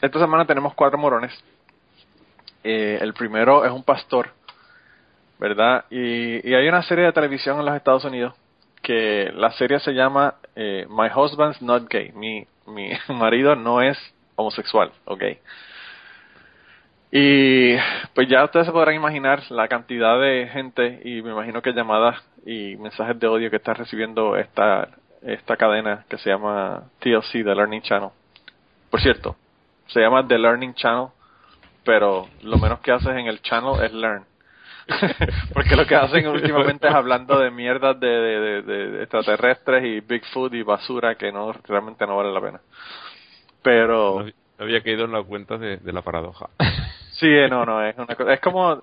[0.01, 1.33] esta semana tenemos cuatro morones.
[2.65, 4.31] Eh, el primero es un pastor,
[5.39, 5.85] ¿verdad?
[5.91, 8.35] Y, y hay una serie de televisión en los Estados Unidos
[8.87, 12.13] que la serie se llama eh, My Husband's Not Gay.
[12.13, 13.99] Mi, mi marido no es
[14.37, 15.23] homosexual, ok.
[17.11, 17.77] Y
[18.15, 22.23] pues ya ustedes se podrán imaginar la cantidad de gente y me imagino que llamadas
[22.45, 24.89] y mensajes de odio que está recibiendo esta,
[25.23, 28.11] esta cadena que se llama TLC, The Learning Channel.
[28.91, 29.37] Por cierto,
[29.87, 31.09] se llama The Learning Channel,
[31.85, 34.25] pero lo menos que haces en el channel es learn.
[35.53, 40.55] Porque lo que hacen últimamente es hablando de mierdas de, de, de, extraterrestres y Bigfoot
[40.55, 42.61] y basura que no realmente no vale la pena.
[43.67, 44.25] Pero...
[44.61, 46.49] había caído en la cuenta de, la paradoja.
[47.19, 48.33] sí, no, no, es una cosa...
[48.33, 48.81] Es como...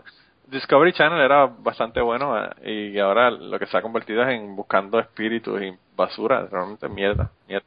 [0.47, 4.57] Discovery Channel era bastante bueno eh, y ahora lo que se ha convertido es en
[4.57, 7.65] buscando espíritus y basura, realmente mierda, mierda.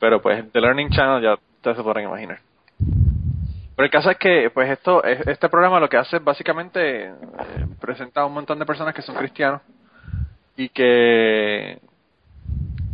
[0.00, 2.40] Pero pues The Learning Channel ya ustedes se podrán imaginar.
[2.78, 7.12] Pero el caso es que, pues esto, este programa lo que hace es básicamente eh,
[7.78, 9.60] presenta a un montón de personas que son cristianos
[10.56, 11.78] y que,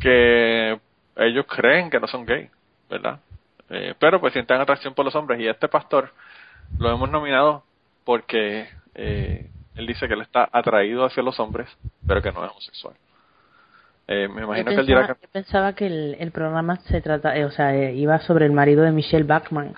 [0.00, 0.80] que
[1.16, 2.50] ellos creen que no son gay.
[2.92, 3.20] ¿Verdad?
[3.70, 6.10] Eh, pero pues sienten atracción por los hombres y este pastor
[6.78, 7.64] lo hemos nominado
[8.04, 11.68] porque eh, él dice que él está atraído hacia los hombres,
[12.06, 12.94] pero que no es homosexual.
[14.08, 15.14] Eh, me imagino que él dirá que...
[15.22, 19.24] Yo pensaba que el, programa se trata, o sea, iba sobre el marido de Michelle
[19.24, 19.74] Bachman,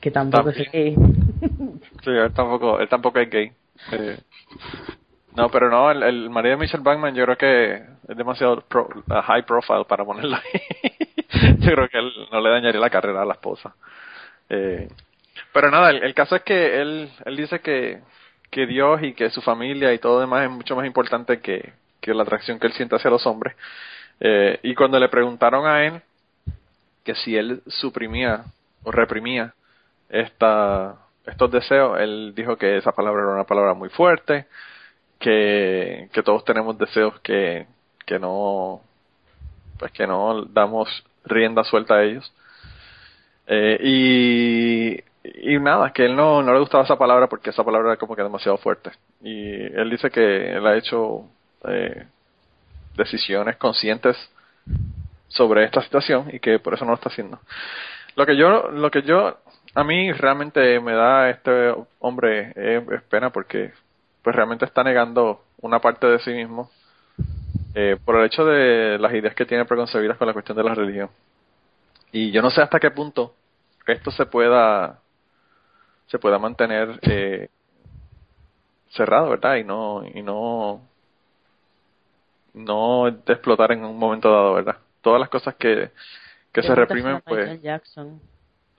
[0.00, 0.96] que tampoco es gay.
[2.02, 3.52] sí, él tampoco, él tampoco es gay.
[5.36, 7.74] no, pero no, el, marido de Michelle Bachman yo creo que
[8.08, 8.64] es demasiado
[9.08, 11.07] high profile para ponerlo ahí.
[11.58, 13.74] yo creo que él no le dañaría la carrera a la esposa.
[14.48, 14.88] Eh,
[15.52, 18.00] pero nada, el, caso es que él, él dice que,
[18.50, 22.14] que Dios y que su familia y todo demás es mucho más importante que, que
[22.14, 23.56] la atracción que él siente hacia los hombres.
[24.20, 26.00] Eh, y cuando le preguntaron a él
[27.04, 28.44] que si él suprimía
[28.84, 29.54] o reprimía
[30.08, 34.46] esta, estos deseos, él dijo que esa palabra era una palabra muy fuerte,
[35.18, 37.66] que, que todos tenemos deseos que,
[38.06, 38.82] que no
[39.78, 40.88] pues que no damos
[41.28, 42.32] rienda suelta a ellos.
[43.46, 47.90] Eh, y, y nada, que él no, no le gustaba esa palabra porque esa palabra
[47.90, 48.90] era como que demasiado fuerte.
[49.22, 51.24] Y él dice que él ha hecho
[51.64, 52.06] eh,
[52.96, 54.16] decisiones conscientes
[55.28, 57.38] sobre esta situación y que por eso no lo está haciendo.
[58.16, 59.38] Lo que yo, lo que yo,
[59.74, 63.72] a mí realmente me da este hombre es, es pena porque
[64.22, 66.70] pues realmente está negando una parte de sí mismo
[67.80, 70.74] eh, por el hecho de las ideas que tiene preconcebidas con la cuestión de la
[70.74, 71.10] religión.
[72.10, 73.36] Y yo no sé hasta qué punto
[73.86, 74.98] esto se pueda
[76.08, 77.50] se pueda mantener eh,
[78.90, 79.54] cerrado, ¿verdad?
[79.58, 80.82] Y no y no
[82.54, 84.78] no explotar en un momento dado, ¿verdad?
[85.00, 85.92] Todas las cosas que
[86.52, 88.20] que se reprimen, pues Jackson.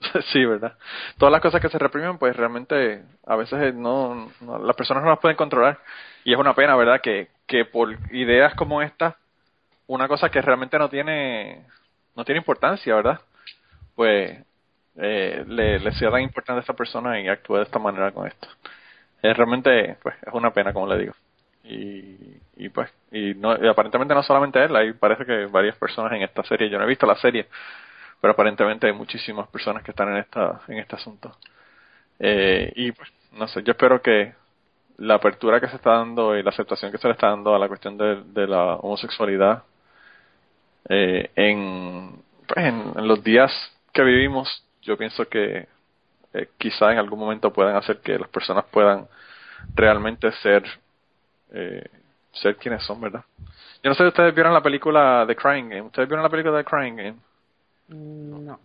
[0.31, 0.77] sí, ¿verdad?
[1.17, 5.09] Todas las cosas que se reprimen, pues realmente a veces no, no, las personas no
[5.09, 5.79] las pueden controlar.
[6.23, 7.01] Y es una pena, ¿verdad?
[7.01, 9.17] Que, que por ideas como esta,
[9.87, 11.65] una cosa que realmente no tiene,
[12.15, 13.19] no tiene importancia, ¿verdad?
[13.95, 14.39] Pues
[14.97, 18.27] eh, le, le sea tan importante a esta persona y actúe de esta manera con
[18.27, 18.47] esto.
[19.21, 21.13] Es realmente, pues, es una pena, como le digo.
[21.63, 26.13] Y, y pues, y, no, y aparentemente no solamente él, hay parece que varias personas
[26.13, 27.47] en esta serie, yo no he visto la serie,
[28.21, 31.35] pero aparentemente hay muchísimas personas que están en esta en este asunto.
[32.19, 34.33] Eh, y pues no sé yo espero que
[34.97, 37.59] la apertura que se está dando y la aceptación que se le está dando a
[37.59, 39.63] la cuestión de, la homosexualidad
[40.89, 43.51] eh, en, pues, en, en los días
[43.93, 45.67] que vivimos yo pienso que
[46.33, 49.07] eh, quizá en algún momento puedan hacer que las personas puedan
[49.73, 50.63] realmente ser
[51.53, 51.87] eh,
[52.33, 53.23] ser quienes son verdad
[53.81, 55.81] yo no sé si ustedes vieron la película The Crying Game.
[55.83, 57.15] Ustedes vieron la película The Crying Game
[57.89, 58.59] No.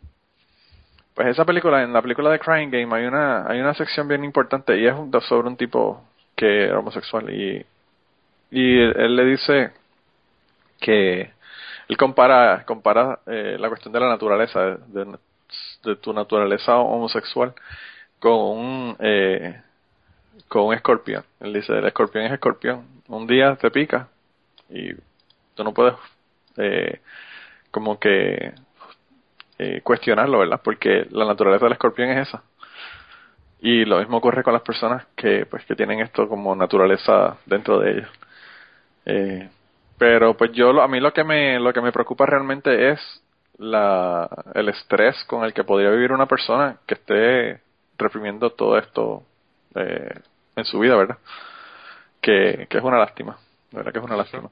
[1.15, 4.25] Pues esa película, en la película de Crying Game hay una, hay una sección bien
[4.25, 4.95] importante y es
[5.29, 6.03] sobre un tipo
[6.37, 7.65] que era homosexual y,
[8.51, 9.71] y él, él le dice
[10.81, 11.31] que
[11.89, 15.19] él compara, compara eh, la cuestión de la naturaleza, de, de-
[15.85, 17.55] de tu naturaleza homosexual
[18.19, 19.61] con un, eh,
[20.49, 21.25] con un escorpión.
[21.41, 22.85] Él dice, el escorpión es escorpión.
[23.09, 24.09] Un día te pica
[24.69, 24.95] y
[25.55, 25.95] tú no puedes
[26.57, 27.01] eh,
[27.71, 28.53] como que
[29.59, 30.61] eh, cuestionarlo, ¿verdad?
[30.62, 32.43] Porque la naturaleza del escorpión es esa.
[33.61, 37.79] Y lo mismo ocurre con las personas que pues que tienen esto como naturaleza dentro
[37.81, 38.09] de ellos.
[39.07, 39.49] Eh,
[39.97, 43.01] pero pues yo a mí lo que me lo que me preocupa realmente es
[43.59, 47.61] la el estrés con el que podría vivir una persona que esté
[47.97, 49.23] reprimiendo todo esto
[49.77, 50.12] eh,
[50.57, 51.19] en su vida, ¿verdad?
[52.21, 53.38] Que, que es una lástima,
[53.71, 54.51] verdad que es una lástima.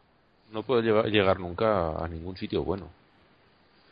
[0.52, 2.88] No puede llevar- llegar nunca a ningún sitio bueno.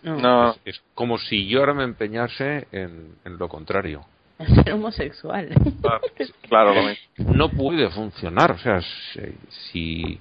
[0.03, 0.17] No.
[0.19, 4.03] No, Es, es como si yo ahora me empeñase en, en lo contrario.
[4.65, 5.49] Ser homosexual.
[6.49, 7.35] claro, lo mismo.
[7.35, 8.53] No puede funcionar.
[8.53, 9.21] O sea, si,
[9.73, 10.21] si,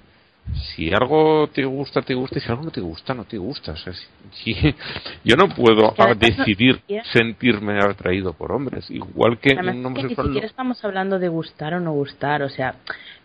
[0.74, 3.72] si algo te gusta, te gusta, y si algo no te gusta, no te gusta.
[3.72, 4.74] O sea, si- si-
[5.24, 8.90] yo no puedo que no- decidir sentirme atraído por hombres.
[8.90, 10.26] Igual que Además, un es que ni homosexual.
[10.26, 12.74] no- siquiera estamos hablando de gustar o no gustar, o sea,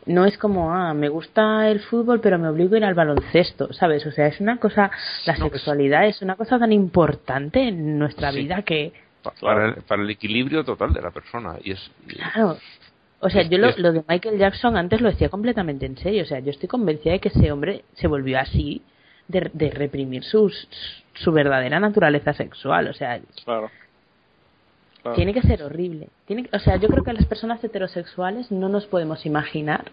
[0.05, 3.73] no es como, ah, me gusta el fútbol, pero me obligo a ir al baloncesto,
[3.73, 4.05] ¿sabes?
[4.05, 4.91] O sea, es una cosa,
[5.25, 8.39] la No, sexualidad es una cosa tan importante en nuestra Sí.
[8.39, 11.55] vida que, pa- para, el, para el equilibrio total de la persona.
[11.63, 12.57] Y es, y- claro.
[13.21, 16.39] O sea, yo lo de Michael Jackson antes lo decía completamente en serio, o sea,
[16.39, 18.83] yo estoy convencida de que ese hombre se volvió así
[19.27, 20.67] de, de reprimir sus,
[21.15, 23.71] su verdadera naturaleza sexual, o sea, Claro.
[25.05, 25.17] Claro.
[25.17, 26.07] Tiene que ser horrible.
[26.25, 29.85] Tiene, que- o sea, yo creo que las personas heterosexuales no nos podemos imaginar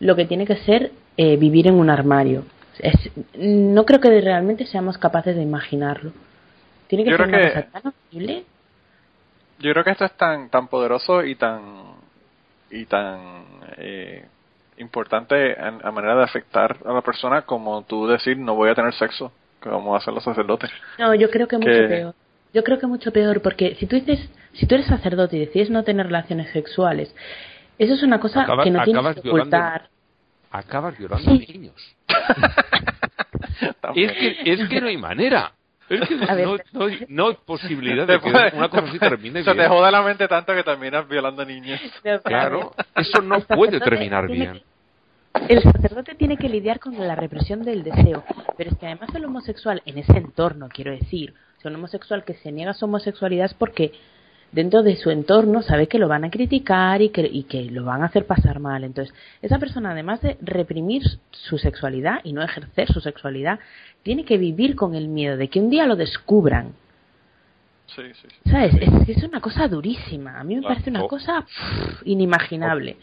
[0.00, 2.44] lo que tiene que ser eh, vivir en un armario.
[2.78, 6.12] Es- no creo que realmente seamos capaces de imaginarlo.
[6.88, 8.44] Tiene que Yo ser una que- cosa tan horrible.
[9.60, 11.60] Yo creo que esto es tan tan poderoso y tan
[12.70, 13.44] y tan
[13.78, 14.26] eh,
[14.76, 18.92] importante a manera de afectar a la persona como tú decir no voy a tener
[18.92, 20.70] sexo como hacen los sacerdotes.
[20.98, 22.14] No, yo creo que mucho que- peor.
[22.52, 24.18] Yo creo que mucho peor porque si tú dices,
[24.54, 27.14] si tú eres sacerdote y decides no tener relaciones sexuales,
[27.78, 29.88] eso es una cosa Acabas- que no tienes que violando- ocultar.
[30.50, 31.46] acabas violando Sí.
[31.52, 31.96] niños.
[33.94, 35.52] Es que, es que no hay manera.
[35.88, 39.50] Es que no, no, hay- no hay posibilidad de que una cosa así termine se
[39.50, 39.68] te bien.
[39.68, 41.80] jode la mente tanto que terminas violando niños.
[42.24, 44.62] Claro, eso no El puede terminar tiene bien.
[45.48, 48.24] El sacerdote tiene que lidiar con la represión del deseo,
[48.56, 52.24] pero es que además el homosexual, en ese entorno, quiero decir, o sea, un homosexual
[52.24, 53.92] que se niega a su homosexualidad es porque
[54.52, 57.84] dentro de su entorno sabe que lo van a criticar y que, y que lo
[57.84, 58.82] van a hacer pasar mal.
[58.82, 63.60] Entonces, esa persona, además de reprimir su sexualidad y no ejercer su sexualidad,
[64.02, 66.72] tiene que vivir con el miedo de que un día lo descubran.
[67.86, 68.50] Sí, sí, sí.
[68.50, 68.74] ¿Sabes?
[68.80, 70.38] Es, es una cosa durísima.
[70.38, 70.74] A mí me Claro.
[70.74, 72.96] parece una cosa pff, inimaginable.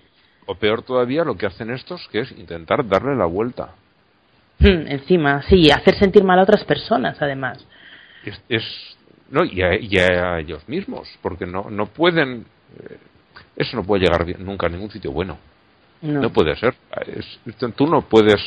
[0.47, 3.69] O peor todavía lo que hacen estos, que es intentar darle la vuelta.
[4.59, 7.63] Hmm, Encima, sí, hacer sentir mal a otras personas, además.
[8.25, 8.97] Es, es-
[9.29, 12.45] no y a, y a ellos mismos, porque no no pueden
[12.79, 12.97] eh,
[13.57, 15.37] eso no puede llegar bien- nunca a ningún sitio bueno.
[16.01, 16.21] No.
[16.21, 16.73] No puede ser.
[17.05, 17.39] Es-
[17.75, 18.41] tú no puedes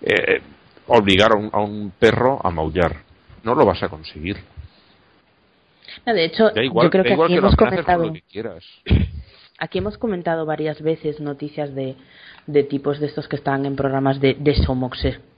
[0.00, 0.40] eh,
[0.86, 2.96] obligar a un, a un perro a maullar.
[3.44, 4.38] No lo vas a conseguir.
[6.06, 8.06] No, de hecho, igual, yo creo que igual aquí que hemos comentado.
[8.06, 8.64] lo que quieras.
[9.62, 11.94] Aquí hemos comentado varias veces noticias de,
[12.48, 14.36] de tipos de estos que están en programas de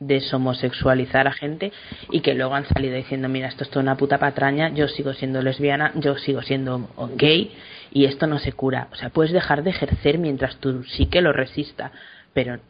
[0.00, 1.74] desomosexualizar a gente
[2.10, 5.12] y que luego han salido diciendo, mira, esto es toda una puta patraña, yo sigo
[5.12, 7.52] siendo lesbiana, yo sigo siendo gay
[7.92, 8.88] y esto no se cura.
[8.92, 11.92] O sea, puedes dejar de ejercer mientras tú sí que lo resista,
[12.32, 12.60] pero...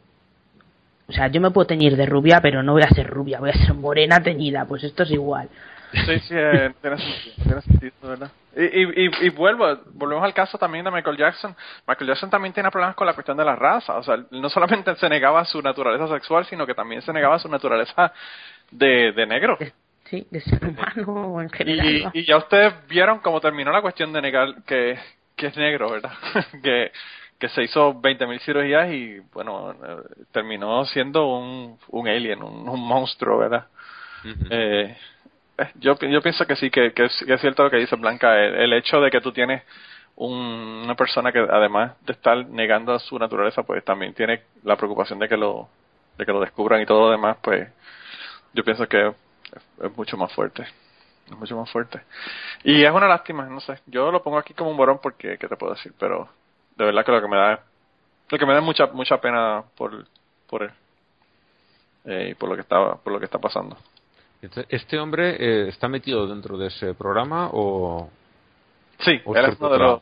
[1.07, 3.51] O sea, yo me puedo teñir de rubia, pero no voy a ser rubia, voy
[3.51, 5.47] a ser morena teñida, pues esto es igual.
[5.91, 8.31] Sí, sí, eh, tiene sentido, tiene sentido, ¿verdad?
[8.55, 11.55] Y, y, y, y vuelvo, volvemos al caso también de Michael Jackson.
[11.87, 13.97] Michael Jackson también tiene problemas con la cuestión de la raza.
[13.97, 17.39] O sea, él no solamente se negaba su naturaleza sexual, sino que también se negaba
[17.39, 18.13] su naturaleza
[18.71, 19.57] de, de negro.
[20.05, 22.11] Sí, de ser humano o en general.
[22.13, 24.97] Y, y ya ustedes vieron cómo terminó la cuestión de negar que,
[25.35, 26.13] que es negro, ¿verdad?
[26.63, 26.91] que,
[27.39, 29.75] que se hizo 20.000 cirugías y, bueno,
[30.31, 33.67] terminó siendo un, un alien, un, un monstruo, ¿verdad?
[34.23, 34.97] Eh, eh,
[35.75, 38.55] yo, yo pienso que sí, que, es, que es cierto lo que dice Blanca, el,
[38.55, 39.63] el hecho de que tú tienes
[40.15, 45.19] un- una persona que además de estar negando su naturaleza, pues también tiene la preocupación
[45.19, 45.69] de que lo,
[46.17, 47.69] de que lo descubran y todo lo demás, pues
[48.53, 49.15] yo pienso que es,
[49.85, 50.63] es mucho más fuerte,
[51.27, 52.01] es mucho más fuerte.
[52.63, 55.47] Y es una lástima, no sé, yo lo pongo aquí como un borón porque, ¿qué
[55.47, 55.93] te puedo decir?
[55.99, 56.29] Pero
[56.77, 57.61] de verdad que lo que me da,
[58.29, 60.05] lo que me da mucha, mucha pena por,
[60.47, 60.71] por él.
[62.05, 63.77] Eh, y por lo que estaba, por lo que está pasando.
[64.45, 68.09] Entonces, ¿Este hombre eh, está metido dentro de ese programa o,
[68.99, 70.01] Sí, o él es uno de los,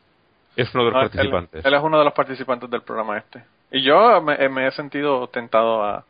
[0.55, 1.65] es uno de los no, él- participantes?
[1.65, 3.43] Él, es uno de los participantes del programa este.
[3.71, 6.05] Y yo me, me he sentido tentado a,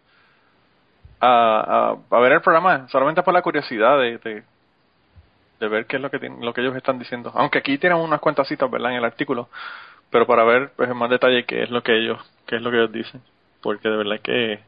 [1.19, 4.43] a, a, a ver el programa solamente por la curiosidad de, de,
[5.59, 7.31] de ver qué es lo que lo que ellos están diciendo.
[7.35, 8.91] Aunque aquí tienen unas cuantas citas, ¿verdad?
[8.91, 9.47] En el artículo,
[10.09, 12.69] pero para ver pues en más detalle qué es lo que ellos qué es lo
[12.71, 13.21] que ellos dicen,
[13.61, 14.59] porque de verdad que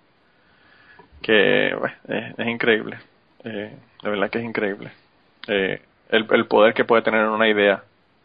[1.22, 2.98] que bueno, es, es increíble.
[3.46, 4.92] Eh, de verdad que es increíble.
[5.48, 7.84] Eh, el, el poder que puede tener una idea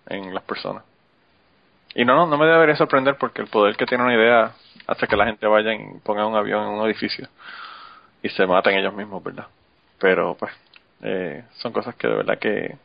[0.08, 0.82] en las personas.
[1.94, 4.52] Y no, no, no me debería sorprender porque el poder que tiene una idea
[4.86, 7.28] hace que la gente vaya y ponga un avión en un edificio
[8.22, 9.46] y se maten ellos mismos, ¿verdad?
[9.98, 10.52] Pero pues
[11.02, 12.76] eh, son cosas que de verdad que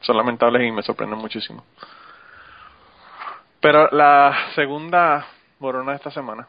[0.00, 1.64] son lamentables y me sorprenden muchísimo.
[3.60, 5.26] Pero la segunda
[5.58, 6.48] morona de esta semana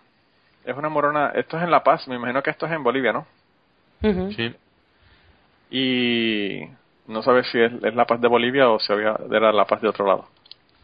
[0.64, 3.12] es una morona, esto es en La Paz, me imagino que esto es en Bolivia,
[3.12, 3.26] ¿no?
[4.04, 4.32] Ujú.
[4.32, 4.56] Sí.
[5.72, 6.62] Y
[7.08, 9.88] no sabes si es, La Paz de Bolivia o si había, era La Paz de
[9.88, 10.28] otro lado.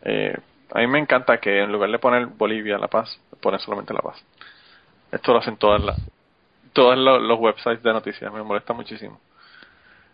[0.04, 0.36] Eh,
[0.74, 4.02] a mí me encanta que en lugar de poner Bolivia, La Paz, ponen solamente La
[4.02, 4.24] Paz.
[5.12, 5.98] Esto lo hacen todas las
[6.74, 9.20] todos lo- los websites de noticias, me molesta muchísimo.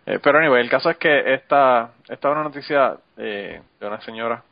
[0.05, 3.99] Eh, pero anyway, el caso es que esta, esta es una noticia eh, de una
[4.01, 4.43] señora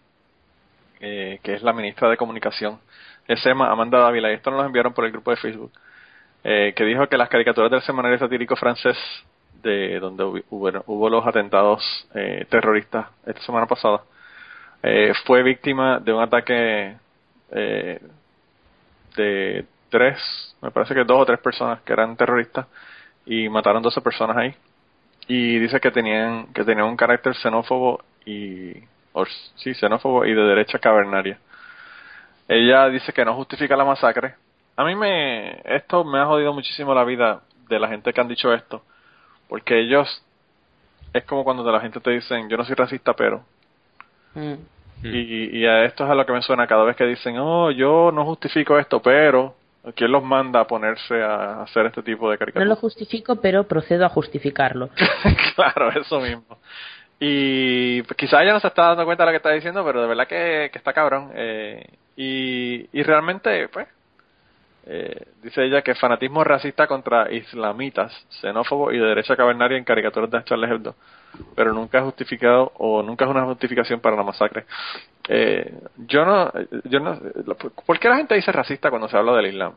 [0.99, 2.79] eh, que es la ministra de Comunicación,
[3.27, 5.71] es llama Amanda Dávila, y esto nos lo enviaron por el grupo de Facebook,
[6.43, 8.97] eh, que dijo que las caricaturas del semanario satírico francés,
[9.61, 11.81] de donde hubo, hubo- los atentados
[12.15, 14.01] eh, terroristas esta semana pasada,
[14.83, 16.95] eh, fue víctima de un ataque
[17.51, 17.99] eh,
[19.15, 22.67] de tres, me parece que dos o tres personas que eran terroristas
[23.25, 24.55] y mataron 12 personas ahí.
[25.27, 28.73] Y dice que tenían que tenían un carácter xenófobo y
[29.55, 31.37] sí, xenófobo y de derecha cavernaria.
[32.47, 34.35] Ella dice que no justifica la masacre.
[34.75, 38.27] A mí me esto me ha jodido muchísimo la vida de la gente que han
[38.27, 38.83] dicho esto,
[39.51, 40.07] porque ellos
[41.13, 43.43] es como cuando la gente te dicen, yo no soy racista, pero
[44.33, 44.53] Mm.
[45.03, 47.69] y, y a esto es a lo que me suena cada vez que dicen, oh,
[47.69, 49.55] yo no justifico esto, pero
[49.93, 52.69] ¿quién los manda a ponerse a hacer este tipo de No caricaturas?
[52.69, 54.89] lo justifico, pero procedo a justificarlo.
[55.55, 56.45] claro, eso mismo.
[57.19, 60.01] Y pues, quizá ella no se está dando cuenta de lo que está diciendo, pero
[60.01, 61.31] de verdad que, que está cabrón.
[61.35, 61.85] Eh,
[62.15, 63.85] y, y realmente, pues,
[64.85, 68.11] eh, dice ella que fanatismo racista contra islamitas,
[68.41, 70.95] xenófobo y de derecha cavernaria en caricaturas de Charles Hebdo,
[71.55, 74.65] pero nunca es justificado o nunca es una justificación para la masacre.
[75.29, 75.71] Eh,
[76.07, 76.51] yo no,
[76.85, 77.19] yo no,
[77.85, 79.73] ¿por qué la gente dice racista cuando se habla del Islam?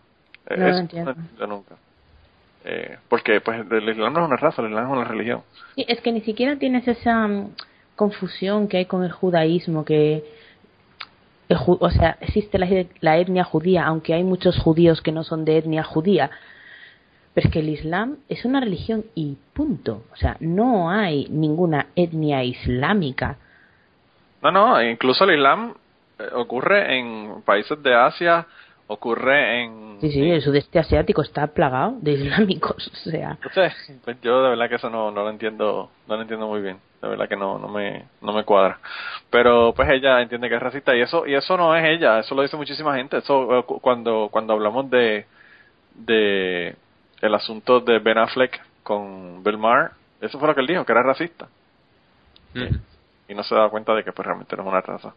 [0.49, 1.15] Eh, No entiendo.
[1.39, 1.77] yo nunca.
[2.65, 5.43] Eh, porque pues el Islam no es una raza, el Islam es una religión.
[5.75, 7.51] Sí, es que ni siquiera tienes esa mm,
[7.95, 10.25] confusión que hay con el judaísmo, que,
[11.55, 12.69] o sea, existe la,
[13.01, 16.31] la etnia judía, aunque hay muchos judíos que no son de etnia judía.
[17.35, 20.05] Pero es que el Islam es una religión y punto.
[20.13, 23.39] O sea, no hay ninguna etnia islámica.
[24.41, 25.75] No, no, incluso el Islam
[26.19, 28.47] eh, ocurre en países de Asia,
[28.87, 29.99] ocurre en...
[30.01, 32.89] Sí, sí, el sudeste asiático está plagado de islámicos.
[32.89, 33.37] O sea,
[34.05, 36.79] pues yo de verdad que eso no, no lo entiendo, no lo entiendo muy bien.
[37.05, 38.79] De verdad que no, no me, no me cuadra.
[39.31, 42.35] Pero pues ella entiende que es racista y eso, y eso no es ella, eso
[42.35, 43.19] lo dice muchísima gente.
[43.19, 45.27] Eso eh, cu- cuando, cuando hablamos de,
[45.95, 46.77] de
[47.21, 49.91] el asunto de Ben Affleck con Bill Maher,
[50.21, 51.49] eso fue lo que él dijo, que era racista.
[52.55, 52.79] Ujú.
[53.29, 55.13] y no se da cuenta de que pues realmente no es una raza.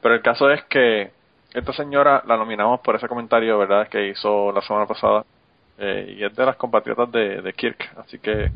[0.00, 1.10] Pero el caso es que
[1.52, 5.24] esta señora la nominamos por ese comentario, ¿verdad?, que hizo la semana pasada.
[5.78, 8.50] Eh, y es de las compatriotas de, de Kirk, así que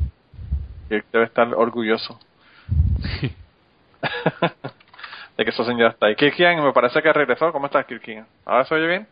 [0.89, 2.19] Kirk debe estar orgulloso
[5.37, 6.17] de que esa señora está ahí.
[6.17, 7.53] Kirkian, me parece que regresó.
[7.53, 8.27] ¿Cómo estás, Kirkian?
[8.45, 9.07] ¿Ahora se oye bien?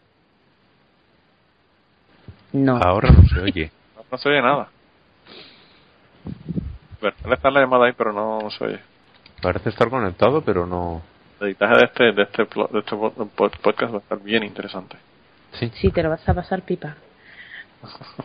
[2.53, 2.77] No.
[2.77, 3.71] Ahora no se oye.
[3.97, 4.69] No, no se oye nada.
[7.01, 8.79] Bueno, él está en la llamada ahí, pero no, no se oye.
[9.41, 11.03] Parece estar conectado, pero no.
[11.41, 14.45] El editaje de este, de este, de este po- po- podcast va a estar bien
[14.45, 14.97] interesante.
[15.55, 15.71] Sí.
[15.75, 16.95] Sí, te lo vas a pasar pipa.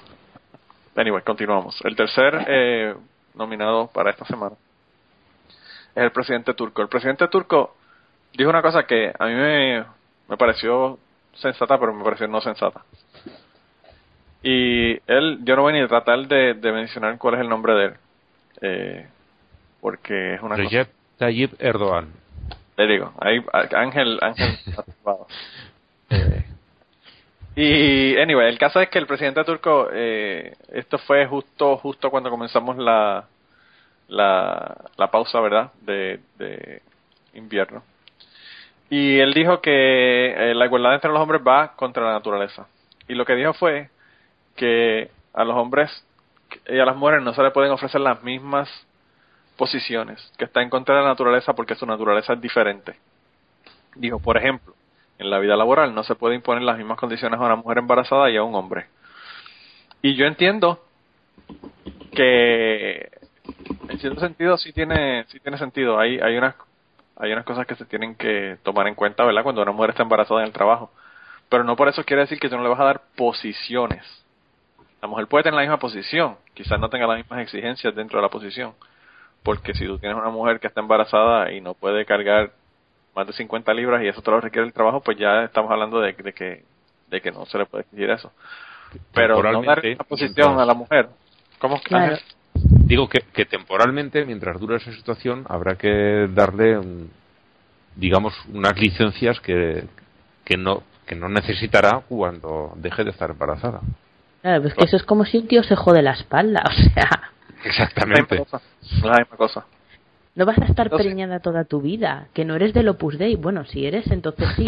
[0.95, 1.79] Anyway, continuamos.
[1.83, 2.95] El tercer eh,
[3.37, 4.55] nominado para esta semana
[5.97, 6.83] es el presidente turco.
[6.83, 7.75] El presidente turco
[8.33, 9.83] dijo una cosa que a mí me,
[10.29, 10.99] me pareció
[11.33, 12.83] sensata, pero me pareció no sensata.
[14.43, 17.73] Y él, yo no voy ni a tratar de, de mencionar cuál es el nombre
[17.73, 17.93] de él,
[18.61, 19.07] eh,
[19.81, 20.61] porque es una cosa...
[20.61, 22.13] Recep Tayyip Erdogan.
[22.77, 23.43] Le digo, ahí
[23.75, 24.55] Ángel, Ángel.
[26.09, 26.45] Eh,
[27.59, 32.29] y anyway, el caso es que el presidente turco, eh, esto fue justo, justo cuando
[32.29, 33.25] comenzamos la,
[34.07, 35.71] la, la pausa, ¿verdad?
[35.81, 36.83] De, de
[37.33, 37.81] invierno.
[38.89, 42.67] Y él dijo que eh, la igualdad entre los hombres va contra la naturaleza.
[43.07, 43.89] Y lo que dijo fue
[44.55, 46.05] que a los hombres
[46.67, 48.69] y a las mujeres no se le pueden ofrecer las mismas
[49.57, 52.95] posiciones, que está en contra de la naturaleza porque su naturaleza es diferente.
[53.95, 54.76] Dijo, por ejemplo,
[55.19, 58.29] en la vida laboral no se puede imponer las mismas condiciones a una mujer embarazada
[58.29, 58.87] y a un hombre.
[60.01, 60.83] Y yo entiendo
[62.13, 63.09] que
[63.89, 65.99] en cierto sentido sí tiene sí tiene sentido.
[65.99, 66.55] Hay hay unas
[67.17, 69.43] hay unas cosas que se tienen que tomar en cuenta, ¿verdad?
[69.43, 70.91] Cuando una mujer está embarazada en el trabajo.
[71.49, 74.03] Pero no por eso quiere decir que tú no le vas a dar posiciones.
[75.01, 78.23] La mujer puede tener la misma posición, quizás no tenga las mismas exigencias dentro de
[78.23, 78.73] la posición.
[79.43, 82.51] Porque si tú tienes una mujer que está embarazada y no puede cargar
[83.17, 85.99] más de 50 libras y eso te lo requiere el trabajo, pues ya estamos hablando
[85.99, 86.63] de, de que
[87.09, 88.31] de que no se le puede exigir eso.
[89.13, 91.09] Pero no dar esa posición mientras- a la mujer.
[91.57, 91.79] ¿Cómo?
[91.81, 92.17] Claro.
[92.53, 97.09] Digo que, que temporalmente, mientras dura esa situación, habrá que darle, un-
[97.95, 99.85] digamos, unas licencias que,
[100.45, 103.79] que no que no necesitará cuando deje de estar embarazada.
[104.41, 107.31] Claro, pues que eso es como si un tío se jode la espalda, o sea,
[107.63, 108.35] Exactamente.
[108.35, 109.07] La misma cosa.
[109.07, 109.65] La misma cosa.
[110.37, 113.35] No vas a estar preñada toda tu vida, que no eres del Opus Dei.
[113.35, 114.65] Bueno, si eres, entonces sí.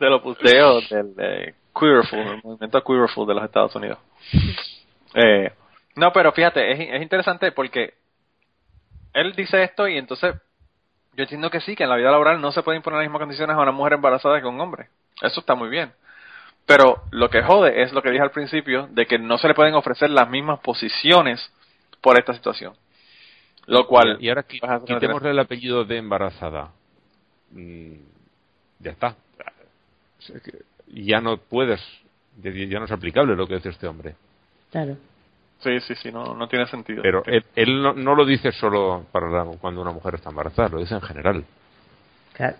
[0.00, 3.98] de los puteos del eh, Queerful, el movimiento Queerful de los Estados Unidos.
[5.14, 5.52] Eh,
[5.96, 7.92] no, pero fíjate, es, es interesante porque
[9.12, 10.34] él dice esto y entonces
[11.12, 13.20] yo entiendo que sí, que en la vida laboral no se puede imponer las mismas
[13.20, 14.88] condiciones a una mujer embarazada que a un hombre.
[15.20, 15.92] Eso está muy bien.
[16.64, 19.54] Pero lo que jode es lo que dije al principio, de que no se le
[19.54, 21.52] pueden ofrecer las mismas posiciones
[22.08, 22.72] por esta situación.
[23.66, 24.16] Lo cual...
[24.18, 26.70] y ahora qui- quitémosle el apellido de embarazada.
[27.50, 27.92] Mm,
[28.78, 29.14] ya está.
[30.86, 31.80] Ya no puedes,
[32.42, 34.14] ya ya no es aplicable lo que dice este hombre.
[34.70, 34.96] Claro.
[35.60, 37.02] Sí, sí, sí, no, no tiene sentido.
[37.02, 40.70] Pero él, él no, no lo dice solo para la- cuando una mujer está embarazada,
[40.70, 41.44] lo dice en general.
[42.32, 42.56] Claro.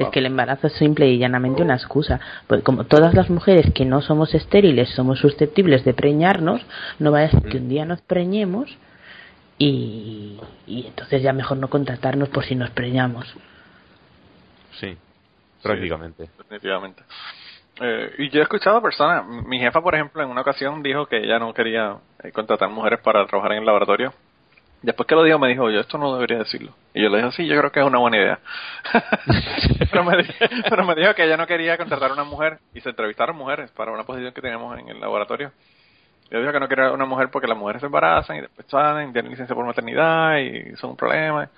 [0.00, 2.20] Es que el embarazo es simple y llanamente una excusa.
[2.46, 6.62] Pues como todas las mujeres que no somos estériles somos susceptibles de preñarnos,
[6.98, 8.76] no vaya a ser que un día nos preñemos
[9.58, 13.26] y, y entonces ya mejor no contratarnos por si nos preñamos.
[14.80, 14.96] Sí,
[15.62, 16.30] prácticamente.
[16.38, 17.02] definitivamente.
[17.80, 21.18] Eh, y yo he escuchado personas, mi jefa, por ejemplo, en una ocasión dijo que
[21.18, 24.12] ella no quería eh, contratar mujeres para trabajar en el laboratorio.
[24.82, 26.72] Después que lo dijo, me dijo, yo esto no debería decirlo.
[26.94, 28.38] Y yo le dije, sí, yo creo que es una buena idea.
[29.90, 30.34] pero, me, di-
[30.68, 33.70] pero me dijo que ella no quería contratar a una mujer y se entrevistaron mujeres
[33.72, 35.52] para una posición que teníamos en el laboratorio.
[36.30, 39.12] Yo dijo que no quería una mujer porque las mujeres se embarazan y después salen,
[39.12, 41.48] tienen licencia por maternidad y son un problema.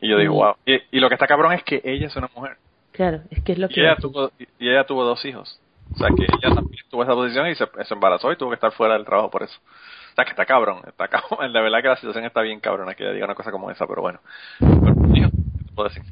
[0.00, 0.54] Y yo digo, wow.
[0.66, 2.56] Y, y lo que está cabrón es que ella es una mujer.
[2.92, 3.80] Claro, es que es lo Y que...
[3.82, 5.60] ella, tuvo, y ella tuvo dos hijos.
[5.94, 8.54] O sea que ella también tuvo esa posición y se, se embarazó y tuvo que
[8.54, 9.58] estar fuera del trabajo por eso.
[10.14, 11.52] Sea que está cabrón, está cabrón.
[11.52, 13.86] De verdad que la situación está bien cabrona que ella diga una cosa como esa,
[13.86, 14.20] pero bueno.
[14.58, 16.02] Pero, hijo, ¿qué te puedo decir?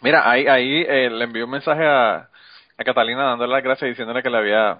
[0.00, 2.14] Mira, ahí, ahí eh, le envié un mensaje a,
[2.78, 4.78] a Catalina dándole las gracias y diciéndole que le había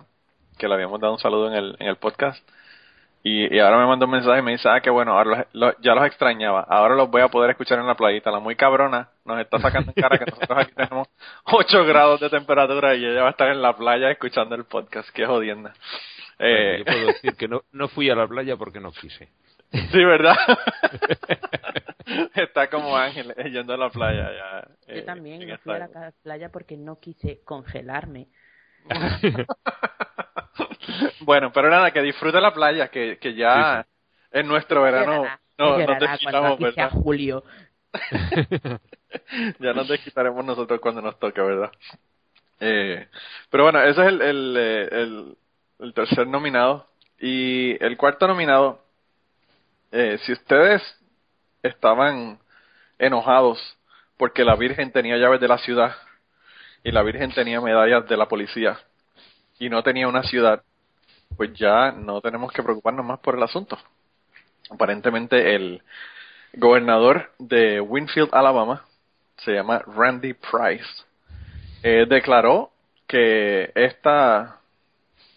[0.58, 2.38] que le habíamos dado un saludo en el, en el podcast.
[3.22, 5.46] Y, y ahora me mandó un mensaje y me dice, ah, que bueno, ahora los-
[5.54, 6.64] los- ya los extrañaba.
[6.68, 8.30] Ahora los voy a poder escuchar en la playita.
[8.30, 11.08] La muy cabrona nos está sacando en cara que nosotros aquí tenemos
[11.44, 15.08] 8 grados de temperatura y ella va a estar en la playa escuchando el podcast.
[15.10, 15.74] Qué jodienda.
[16.38, 19.28] Eh, Bueno, yo puedo decir que no, no fui a la playa porque no quise.
[19.92, 20.36] sí, ¿verdad?
[22.34, 24.68] está como Ángel eh, yendo a la playa ya.
[24.86, 28.28] eh, Yo también no esta fui a la playa porque no quise congelarme.
[31.20, 33.86] bueno, pero nada, que disfrute la playa, que, que ya
[34.32, 35.24] en nuestro verano
[35.58, 37.00] no, nos Llorará desquitamos, cuando aquí sea ¿verdad?
[37.02, 37.44] julio.
[39.58, 41.72] ya nos desquitaremos nosotros cuando nos toque, ¿verdad?
[42.60, 43.08] Eh,
[43.50, 45.36] pero bueno, ese es el, el, eh, el,
[45.78, 46.86] el tercer nominado.
[47.20, 48.80] Y el cuarto nominado,
[49.90, 50.82] eh, si ustedes
[51.62, 52.38] estaban
[52.98, 53.58] enojados
[54.16, 55.96] porque la Virgen tenía llaves de la ciudad
[56.84, 58.78] y la Virgen tenía medallas de la policía
[59.58, 60.62] y no tenía una ciudad,
[61.36, 63.78] pues ya no tenemos que preocuparnos más por el asunto.
[64.70, 65.82] Aparentemente el
[66.54, 68.84] gobernador de Winfield, Alabama,
[69.38, 71.04] se llama Randy Price,
[71.82, 72.70] eh, declaró
[73.06, 74.57] que esta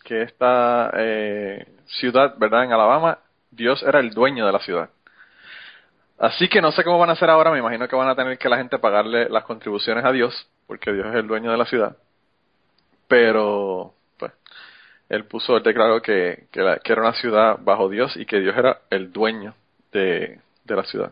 [0.03, 2.63] que esta eh, ciudad, ¿verdad?
[2.63, 4.89] En Alabama, Dios era el dueño de la ciudad.
[6.17, 8.37] Así que no sé cómo van a hacer ahora, me imagino que van a tener
[8.37, 11.65] que la gente pagarle las contribuciones a Dios, porque Dios es el dueño de la
[11.65, 11.97] ciudad.
[13.07, 14.31] Pero, pues,
[15.09, 18.81] él puso, él declaró que, que, era una ciudad bajo Dios y que Dios era
[18.91, 19.55] el dueño
[19.91, 21.11] de, de la ciudad.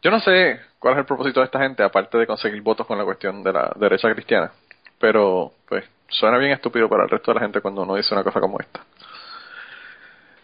[0.00, 2.98] Yo no sé cuál es el propósito de esta gente, aparte de conseguir votos con
[2.98, 4.52] la cuestión de la derecha cristiana,
[4.98, 8.22] pero, pues, suena bien estúpido para el resto de la gente cuando uno dice una
[8.22, 8.80] cosa como esta.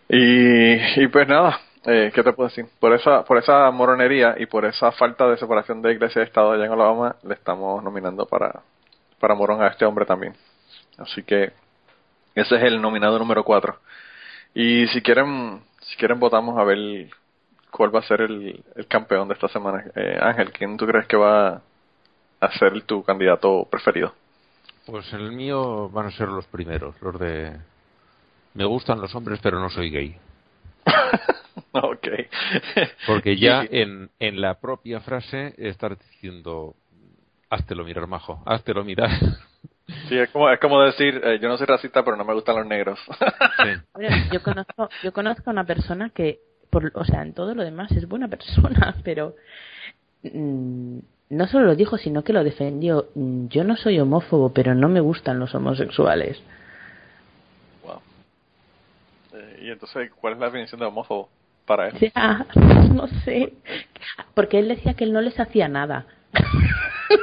[0.09, 2.67] Y, y pues nada, eh, ¿qué te puedo decir?
[2.81, 6.53] Por esa, por esa moronería y por esa falta de separación de iglesia y Estado
[6.53, 8.63] allá en Alabama, le estamos nominando para,
[9.21, 10.35] para morón a este hombre también.
[10.97, 11.53] Así que
[12.35, 13.79] ese es el nominado número 4.
[14.55, 17.09] Y si quieren, si quieren votamos a ver
[17.71, 19.85] cuál va a ser el, campeón de esta semana.
[19.95, 21.61] Eh, Ángel, ¿quién tú crees que va
[22.41, 24.15] a ser tu candidato preferido?
[24.91, 27.57] Pues el mío van a ser los primeros, los de...
[28.55, 30.17] Me gustan los hombres, pero no soy gay.
[31.73, 32.09] ok.
[33.07, 36.75] Porque ya en, en la propia frase estar diciendo,
[37.51, 39.11] háztelo mirar, majo, háztelo mirar.
[40.09, 42.57] Sí, es como, es como decir, eh, yo no soy racista, pero no me gustan
[42.57, 42.99] los negros.
[43.09, 43.71] Sí.
[43.93, 47.63] Bueno, yo conozco, yo conozco a una persona que, por, o sea, en todo lo
[47.63, 49.35] demás es buena persona, pero
[50.23, 50.99] mm,
[51.31, 53.09] no solo lo dijo, sino que lo defendió.
[53.15, 56.41] Yo no soy homófobo, pero no me gustan los homosexuales.
[57.85, 58.01] Wow.
[59.35, 61.29] Eh, y entonces, ¿cuál es la definición de homófobo
[61.67, 61.99] para él?
[61.99, 62.47] sea,
[62.95, 63.53] no sé,
[64.35, 66.07] porque él decía que él no les hacía nada.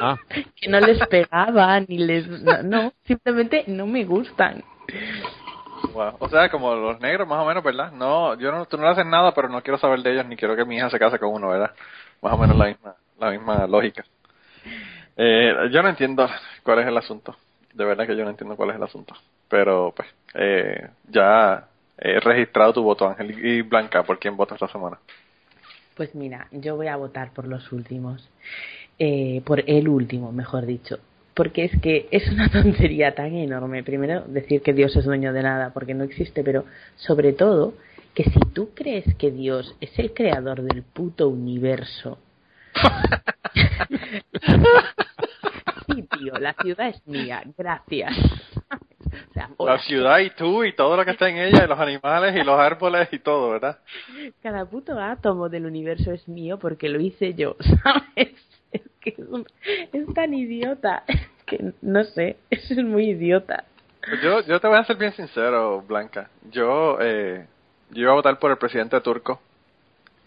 [0.02, 0.18] Ah,
[0.56, 4.64] que no les pegaba ni les no, no, simplemente no me gustan
[5.94, 6.18] Wow.
[6.20, 7.92] O sea, como los negros, más o menos, ¿verdad?
[7.92, 10.36] No, yo no, tú no le haces nada, pero no quiero saber de ellos, ni
[10.36, 11.72] quiero que mi hija se case con uno, ¿verdad?
[12.22, 14.06] Más o menos la misma, la misma lógica.
[15.18, 16.28] Eh, yo no entiendo
[16.64, 17.36] cuál es el asunto.
[17.74, 19.16] De verdad que yo no entiendo cuál es el asunto.
[19.48, 24.68] Pero, pues, eh, ya he registrado tu voto, Ángel y Blanca, por quién vota esta
[24.68, 24.98] semana.
[25.96, 28.30] Pues mira, yo voy a votar por los últimos.
[29.00, 31.00] Eh, por el último, mejor dicho.
[31.34, 33.84] Porque es que es una tontería tan enorme.
[33.84, 37.74] Primero, decir que Dios es dueño de nada, porque no existe, pero sobre todo,
[38.14, 42.18] que si tú crees que Dios es el creador del puto universo.
[45.88, 48.14] sí, tío, la ciudad es mía, gracias.
[49.30, 51.80] O sea, La ciudad y tú y todo lo que está en ella, y los
[51.80, 53.80] animales y los árboles y todo, ¿verdad?
[54.42, 58.34] Cada puto átomo del universo es mío porque lo hice yo, ¿sabes?
[58.72, 59.46] Es que es, un-
[59.94, 61.04] es tan idiota.
[61.08, 63.64] Es que no sé, eso es muy idiota.
[64.06, 66.30] Pues Yo, yo te voy a ser bien sincero, Blanca.
[66.52, 67.46] Yo, eh,
[67.92, 69.40] yo iba a votar por el presidente turco,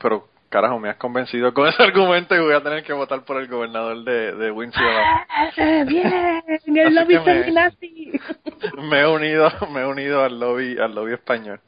[0.01, 3.41] pero carajo, me has convencido con ese argumento y voy a tener que votar por
[3.41, 4.89] el gobernador de, de Winfield.
[5.57, 6.43] ¡Eh, ¡Bien!
[6.77, 8.21] ¡El lobby feminazi!
[8.91, 11.61] me he unido, me he unido al lobby, al lobby español.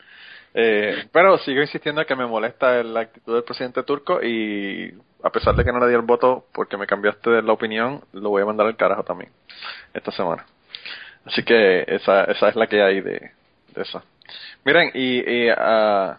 [0.53, 5.55] Eh, pero sigo insistiendo que me molesta la actitud del presidente turco y a pesar
[5.55, 8.43] de que no le di el voto porque me cambiaste de la opinión, lo voy
[8.43, 9.31] a mandar al carajo también
[9.95, 10.45] esta semana.
[11.25, 13.31] Así que esa, esa es la que hay de,
[13.75, 14.03] de eso.
[14.65, 16.19] Miren, y, y ah,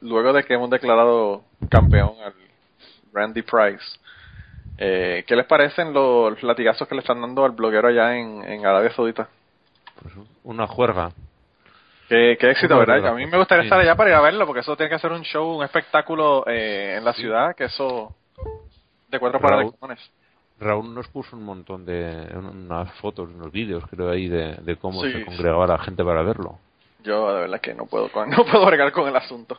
[0.00, 2.34] luego de que hemos declarado campeón al
[3.12, 3.84] Randy Price,
[4.78, 8.64] eh, ¿qué les parecen los latigazos que le están dando al bloguero allá en, en
[8.66, 9.28] Arabia Saudita?
[10.02, 11.10] pues una juerga.
[12.08, 13.08] Qué, qué éxito, Una ¿verdad?
[13.10, 15.12] A mí me gustaría estar allá para ir a verlo, porque eso tiene que ser
[15.12, 18.14] un show, un espectáculo eh, en la ciudad, que eso
[19.08, 19.66] de cuatro para Raúl.
[19.66, 20.10] de cojones.
[20.60, 25.02] Raúl nos puso un montón de unas fotos, unos vídeos, creo ahí, de, de cómo
[25.02, 25.24] Sí, se sí.
[25.24, 26.58] congregaba la gente para verlo.
[27.04, 29.58] Yo de verdad que no puedo no puedo bregar con el asunto.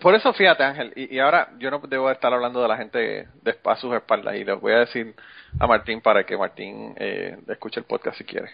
[0.00, 3.56] Por eso fíjate Ángel, y, ahora yo no debo estar hablando de la gente de
[3.64, 5.14] a sus espaldas y les voy a decir
[5.60, 8.50] a Martín para que Martín eh, escuche el podcast si quiere.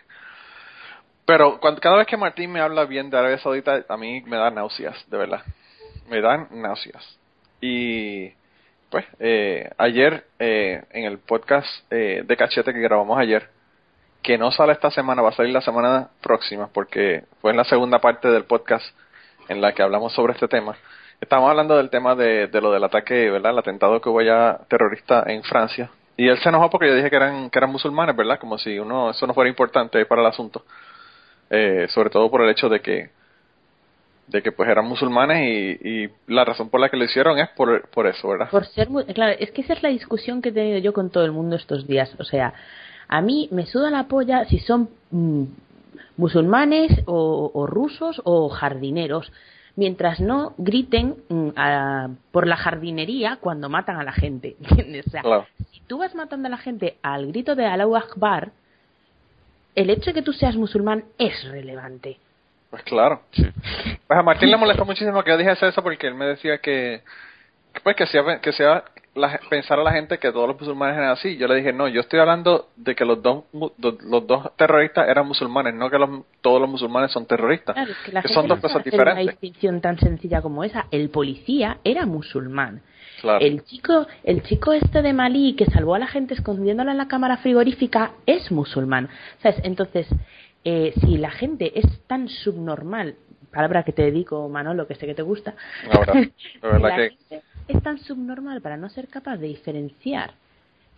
[1.25, 4.51] Pero cada vez que Martín me habla bien de Arabia Saudita, a mí me da
[4.51, 5.43] náuseas, de verdad.
[6.09, 7.19] Me dan náuseas.
[7.61, 8.33] Y
[8.91, 13.49] pues eh, ayer eh, en el podcast eh, de cachete que grabamos ayer,
[14.23, 17.65] que no sale esta semana, va a salir la semana próxima, porque fue en la
[17.65, 18.85] segunda parte del podcast
[19.49, 20.77] en la que hablamos sobre este tema.
[21.21, 23.53] Estábamos hablando del tema de, de lo del ataque, ¿verdad?
[23.53, 25.91] El atentado que hubo ya terrorista en Francia.
[26.17, 28.39] Y él se enojó porque yo dije que eran, que eran musulmanes, ¿verdad?
[28.39, 30.65] Como si uno, eso no fuera importante para el asunto.
[31.51, 33.11] Eh, sobre todo por el hecho de que
[34.29, 37.49] de que pues eran musulmanes y, y la razón por la que lo hicieron es
[37.49, 38.49] por, por eso, ¿verdad?
[38.49, 41.25] Por ser, claro, es que esa es la discusión que he tenido yo con todo
[41.25, 42.15] el mundo estos días.
[42.21, 42.55] O sea,
[43.09, 45.45] a mí me suda la polla si son mm,
[46.17, 49.33] musulmanes o rusos o jardineros,
[49.81, 54.55] mientras no griten mm, a- por la jardinería cuando matan a la gente.
[54.61, 55.07] ¿entiendes?
[55.07, 55.47] O sea, Claro.
[55.73, 58.51] si tú vas matando a la gente al grito de Allahu Akbar,
[59.75, 62.19] el hecho de que tú seas musulmán es relevante.
[62.71, 63.23] Pues claro.
[63.33, 63.45] Sí.
[64.07, 67.01] Pues a Martín le molestó muchísimo que yo dijese eso porque él me decía que,
[67.73, 68.85] que, pues que sea, que sea
[69.21, 71.37] la, pensar a la gente que todos los musulmanes eran así.
[71.37, 75.27] Yo le dije, no, yo estoy hablando de que los dos los dos terroristas eran
[75.27, 76.11] musulmanes, no que los,
[76.41, 77.75] todos los musulmanes son terroristas.
[77.75, 79.41] Claro, es que la que gente son dos cosas hacer una diferentes.
[79.41, 80.87] distinción tan sencilla como esa.
[80.91, 82.83] El policía era musulmán.
[83.21, 83.45] Claro.
[83.45, 87.07] El chico, el chico este de Malí que salvó a la gente escondiéndola en la
[87.09, 89.09] cámara frigorífica es musulmán.
[89.43, 89.61] ¿Sabes?
[89.63, 90.07] Entonces,
[90.65, 93.17] eh, si la gente es tan subnormal,
[93.53, 95.55] palabra que te dedico, Manolo, que sé que te gusta,
[95.91, 100.33] Ahora, de verdad la que gente es tan subnormal para no ser capaz de diferenciar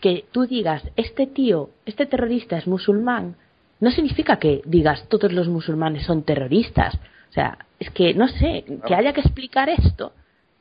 [0.00, 3.36] que tú digas, este tío, este terrorista es musulmán,
[3.80, 6.94] no significa que digas todos los musulmanes son terroristas.
[7.30, 10.12] O sea, es que no sé, que haya que explicar esto.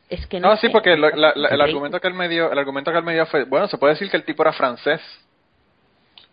[0.10, 2.52] Es que no, No, sí, porque lo- la- la- el argumento que él me dio,
[2.52, 4.54] el argumento que él me dio fue, bueno, se puede decir que el tipo era
[4.54, 5.02] francés.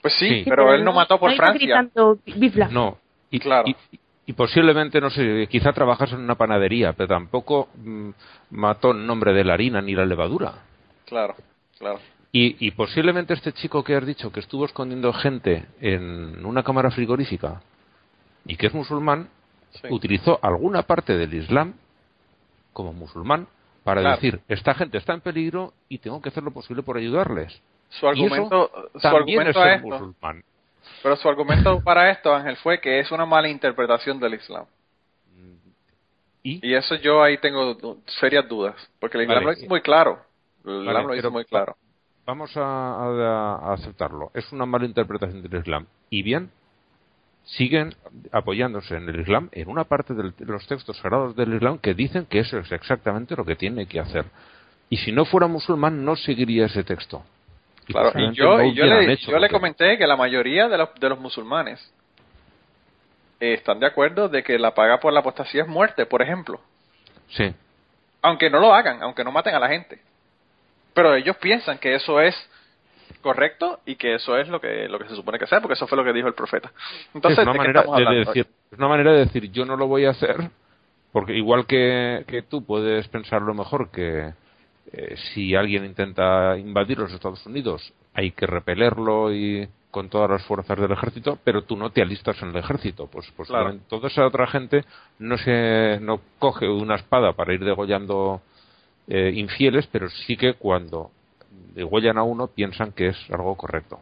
[0.02, 0.44] Pues sí, Sí.
[0.48, 1.66] pero él no mató por iba Francia.
[1.66, 2.98] gritando, "Vive la No.
[3.30, 3.68] Y, Claro.
[3.68, 3.76] y,
[4.28, 8.10] y posiblemente, no sé, quizá trabajas en una panadería, pero tampoco mm,
[8.50, 10.52] mató en nombre de la harina ni la levadura.
[11.06, 11.34] Claro,
[11.78, 11.98] claro.
[12.30, 16.90] Y, y posiblemente este chico que has dicho que estuvo escondiendo gente en una cámara
[16.90, 17.62] frigorífica
[18.44, 19.30] y que es musulmán,
[19.70, 19.88] Sí.
[19.90, 21.72] utilizó alguna parte del Islam
[22.74, 23.46] como musulmán
[23.82, 24.16] para Claro.
[24.16, 27.58] decir, esta gente está en peligro y tengo que hacer lo posible por ayudarles.
[27.88, 30.42] Su Y argumento, su También es a ser esto, musulmán.
[31.02, 34.66] Pero su argumento para esto, Ángel, fue que es una mala interpretación del Islam.
[36.42, 37.76] Y, Y eso yo ahí tengo
[38.20, 39.46] serias dudas, porque el Islam Vale.
[39.46, 40.20] lo dice muy claro.
[40.64, 41.76] El Vale, Islam lo muy claro.
[42.26, 44.30] vamos a, a- a aceptarlo.
[44.34, 45.86] Es una mala interpretación del Islam.
[46.10, 46.50] Y bien,
[47.44, 47.94] siguen
[48.32, 52.26] apoyándose en el Islam, en una parte de los textos sagrados del Islam que dicen
[52.26, 54.26] que eso es exactamente lo que tiene que hacer.
[54.90, 57.22] Y si no fuera musulmán, no seguiría ese texto.
[57.88, 60.94] Claro, y yo, y yo le, hecho yo le comenté que la mayoría de los,
[60.94, 61.80] de los musulmanes
[63.40, 66.60] eh, están de acuerdo de que la paga por la apostasía es muerte, por ejemplo.
[67.28, 67.54] Sí,
[68.22, 69.98] Aunque no lo hagan, aunque no maten a la gente.
[70.92, 72.34] Pero ellos piensan que eso es
[73.22, 75.86] correcto y que eso es lo que lo que se supone que sea, porque eso
[75.86, 76.70] fue lo que dijo el profeta.
[77.14, 79.86] Entonces, es una ¿de manera de decir, es una manera de decir yo no lo
[79.86, 80.50] voy a hacer
[81.12, 84.32] porque igual que, que tú puedes pensar lo mejor que
[84.92, 90.44] eh, si alguien intenta invadir los Estados Unidos hay que repelerlo y con todas las
[90.44, 93.76] fuerzas del ejército, pero tú no te alistas en el ejército, pues pues Claro.
[93.88, 94.84] toda esa otra gente
[95.18, 98.40] no se no coge una espada para ir degollando
[99.06, 101.10] eh, infieles, pero sí que cuando
[101.74, 104.00] degollan a uno piensan que es algo correcto.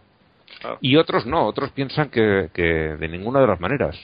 [0.61, 0.79] Claro.
[0.81, 3.97] Y otros no, otros piensan que, que de ninguna de las maneras.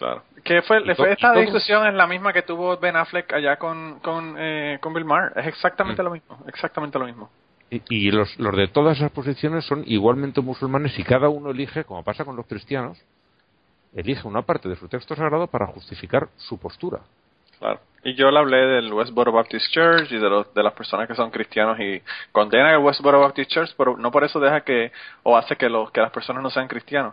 [0.00, 0.22] Claro.
[0.42, 4.34] Que fue, fue esta discusión es la misma que tuvo Ben Affleck allá con, con,
[4.38, 5.32] eh, con Bill Maher.
[5.36, 6.04] Es exactamente Mm.
[6.06, 6.38] lo mismo.
[6.48, 7.30] Exactamente lo mismo.
[7.68, 11.84] Y, y los, los de todas esas posiciones son igualmente musulmanes y cada uno elige,
[11.84, 12.98] como pasa con los cristianos,
[13.94, 17.00] elige una parte de su texto sagrado para justificar su postura.
[17.58, 17.80] Claro.
[18.02, 21.14] Y yo le hablé del Westboro Baptist Church y de, los, de las personas que
[21.14, 22.00] son cristianos y
[22.32, 24.90] condenan el Westboro Baptist Church, pero no por eso deja que
[25.24, 27.12] o hace que, los, que las personas no sean cristianos.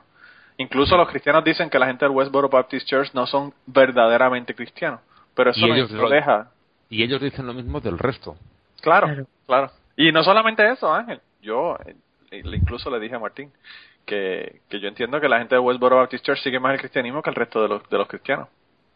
[0.58, 5.02] Incluso los cristianos dicen que la gente del Westboro Baptist Church no son verdaderamente cristianos,
[5.36, 6.52] pero eso Y no ellos lo lo- deja.
[6.90, 8.36] Y ellos dicen lo mismo del resto.
[8.82, 9.28] Claro, Claro.
[9.46, 9.72] claro.
[9.96, 11.22] Y no solamente eso, Ángel.
[11.42, 13.52] Yo eh, le- incluso le dije a Martín
[14.06, 17.22] que, que yo entiendo que la gente de Westboro Baptist Church sigue más el cristianismo
[17.22, 18.48] que el resto de los, de los cristianos.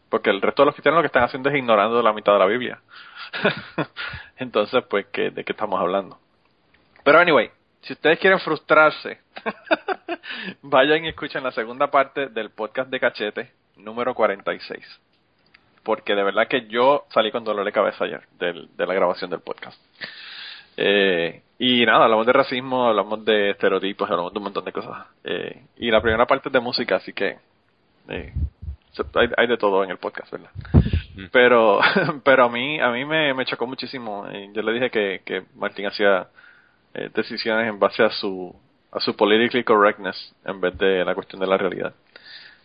[0.08, 2.38] Porque el resto de los cristianos lo que están haciendo es ignorando la mitad de
[2.38, 2.80] la Biblia.
[4.36, 6.18] Entonces, pues, ¿qué, ¿de qué estamos hablando?
[7.04, 7.50] Pero, anyway,
[7.82, 9.20] si ustedes quieren frustrarse,
[10.62, 14.80] vayan y escuchen la segunda parte del podcast de Cachete, número 46.
[15.82, 19.30] Porque de verdad que yo salí con dolor de cabeza ayer del- de la grabación
[19.30, 19.80] del podcast.
[20.76, 25.06] Eh, y nada, hablamos de racismo, hablamos de estereotipos, hablamos de un montón de cosas.
[25.24, 27.36] Eh, y la primera parte es de música, así que
[28.08, 28.32] eh,
[29.14, 30.50] hay, hay de todo en el podcast, ¿verdad?
[31.32, 31.80] Pero,
[32.24, 34.26] pero a mí, a mí me, me chocó muchísimo.
[34.30, 36.28] Eh, Yo le dije que, que Martín hacía
[36.94, 38.54] eh, decisiones en base a su,
[38.90, 41.94] a su politically correctness en vez de la cuestión de la realidad.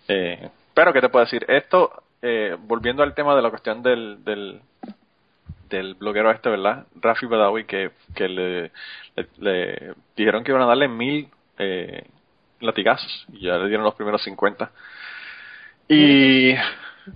[0.08, 1.46] Eh, pero, ¿qué te puedo decir?
[1.48, 4.62] Esto, eh, volviendo al tema de la cuestión del, del,
[5.70, 6.86] del bloguero este, ¿verdad?
[7.02, 8.72] Rafi Badawi, que, que le,
[9.16, 12.06] le, le dijeron que iban a darle mil eh,
[12.60, 14.72] latigazos y ya le dieron los primeros 50.
[15.90, 16.54] Y...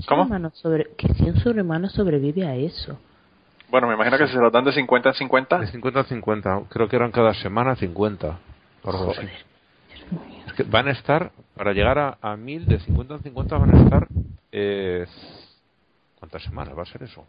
[0.07, 0.27] ¿Cómo?
[0.53, 2.97] Sobre, que si un sobrehumano sobrevive a eso.
[3.71, 5.59] Bueno, me imagino que se los dan de 50 en 50.
[5.59, 6.61] De 50 a 50.
[6.69, 8.39] Creo que eran cada semana 50.
[8.83, 9.27] o algo así.
[10.45, 13.75] Es que van a estar, para llegar a, a 1000, de 50 en 50 van
[13.75, 14.07] a estar.
[14.51, 15.05] Eh,
[16.19, 17.25] ¿Cuántas semanas va a ser eso?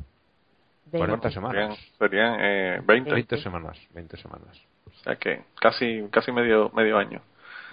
[0.91, 1.79] 40 Serían, semanas.
[1.99, 3.13] serían eh, 20.
[3.13, 3.79] 20 semanas.
[3.95, 4.61] 20 semanas.
[4.87, 7.21] O sea que casi, casi medio, medio año.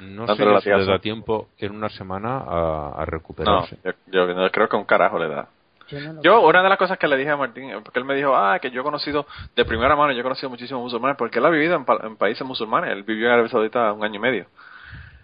[0.02, 3.78] No sé si le da tiempo en una semana a, a No, recuperarse.
[3.84, 5.50] yo, yo no creo que un carajo le da.
[5.92, 8.00] Yo no lo Yo, una de las cosas que le dije a Martín, eh, porque
[8.00, 9.26] él me dijo, ah, que yo he conocido
[9.56, 12.16] de primera mano, yo he conocido muchísimos musulmanes, porque él ha vivido en, pa- en
[12.16, 14.46] países musulmanes, él vivió en Arabia Saudita un año y medio.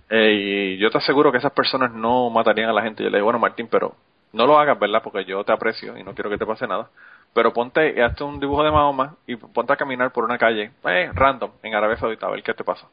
[0.09, 3.03] Eh, y yo te aseguro que esas personas no matarían a la gente.
[3.03, 3.95] Yo le dije, bueno, Martín, pero
[4.34, 5.01] no lo hagas, ¿verdad?
[5.03, 6.89] Porque yo te aprecio y no quiero que te pase nada.
[7.34, 10.72] Pero ponte, y hazte un dibujo de Mahoma y ponte a caminar por una calle,
[10.86, 12.88] eh, random, en Arabia Saudita, a ver qué te pasa.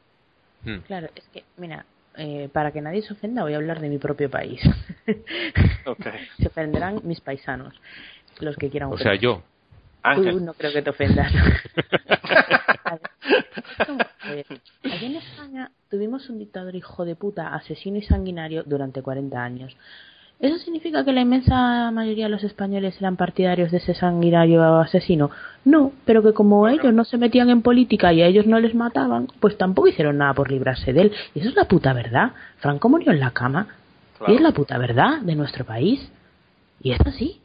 [0.65, 0.79] Hmm.
[0.87, 1.85] Claro, es que, mira,
[2.15, 4.61] eh, para que nadie se ofenda, voy a hablar de mi propio país.
[6.37, 7.73] Se ofenderán mis paisanos,
[8.39, 9.43] los que quieran O sea, yo.
[10.01, 10.33] Ángel.
[10.33, 11.31] Tú no creo que te ofendas.
[14.83, 19.75] Aquí en España tuvimos un dictador hijo de puta, asesino y sanguinario durante 40 años.
[20.43, 25.31] ¿Eso significa que la inmensa mayoría de los españoles eran partidarios de ese sanguinario asesino?
[25.63, 28.75] No, pero que como ellos no se metían en política y a ellos no les
[28.75, 31.11] mataban, pues tampoco hicieron nada por librarse de él.
[31.33, 32.33] Y eso es la puta verdad.
[32.57, 33.67] Franco murió en la cama.
[34.17, 34.33] Claro.
[34.33, 36.11] Y es la puta verdad de nuestro país.
[36.81, 37.39] Y es así.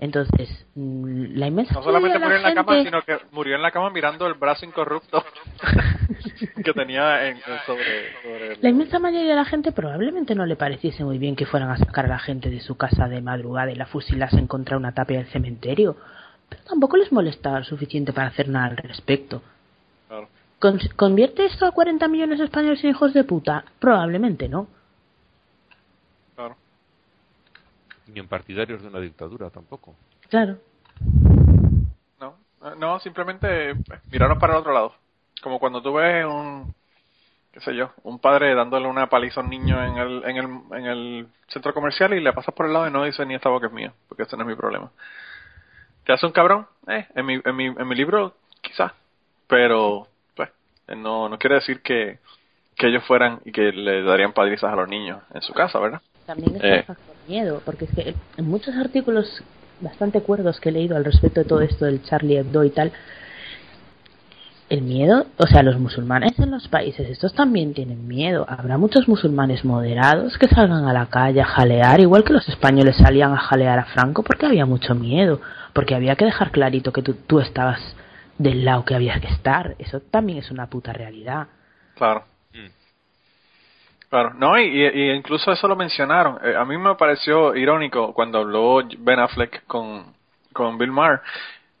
[0.00, 3.24] Entonces, mm, la inmensa No solamente mayoría murió de en la cama, gente- sino que
[3.32, 5.24] murió en la cama mirando el brazo incorrupto
[6.64, 7.84] que tenía en, en sobre,
[8.22, 11.46] sobre el- La inmensa mayoría de la gente probablemente no le pareciese muy bien que
[11.46, 14.76] fueran a sacar a la gente de su casa de madrugada y la fusilasen contra
[14.76, 15.96] una tapia del cementerio,
[16.48, 19.42] pero tampoco les molestaba lo suficiente para hacer nada al respecto.
[20.06, 20.28] Claro.
[20.96, 23.64] ¿Convierte esto a 40 millones de españoles en hijos de puta?
[23.80, 24.68] Probablemente no.
[26.36, 26.56] Claro.
[28.08, 29.94] Ni en partidarios de una dictadura tampoco.
[30.28, 30.56] Claro.
[32.20, 32.34] No,
[32.76, 33.74] no, simplemente
[34.10, 34.94] miraron para el otro lado.
[35.42, 36.74] Como cuando tú ves un,
[37.52, 40.78] qué sé yo, un padre dándole una paliza a un niño en el, en el,
[40.78, 43.48] en el centro comercial y le pasas por el lado y no dice ni esta
[43.48, 44.90] boca es mía, porque ese no es mi problema.
[46.04, 46.66] ¿Te hace un cabrón?
[46.88, 48.92] Eh, en mi, en mi, en mi libro quizás,
[49.46, 50.50] pero pues
[50.88, 52.18] eh, no, no quiere decir que,
[52.74, 56.00] que ellos fueran y que le darían palizas a los niños en su casa, ¿verdad?
[56.26, 56.76] También está Eh.
[56.78, 59.42] el factor miedo, porque es que en muchos artículos
[59.80, 62.92] bastante cuerdos que he leído al respecto de todo esto del Charlie Hebdo y tal,
[64.68, 68.44] el miedo, o sea, los musulmanes en los países estos también tienen miedo.
[68.48, 72.96] Habrá muchos musulmanes moderados que salgan a la calle a jalear, igual que los españoles
[72.96, 75.40] salían a jalear a Franco porque había mucho miedo,
[75.72, 77.80] porque había que dejar clarito que tú, tú estabas
[78.36, 79.74] del lado que había que estar.
[79.78, 81.46] Eso también es una puta realidad.
[81.94, 82.24] Claro.
[84.10, 86.38] Claro, no, y, y- incluso eso lo mencionaron.
[86.42, 90.14] Eh, a mí me pareció irónico cuando habló Ben Affleck con,
[90.52, 91.20] con Bill Maher,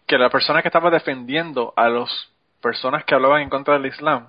[0.06, 2.10] que la persona que estaba defendiendo a las
[2.62, 4.28] personas que hablaban en contra del Islam,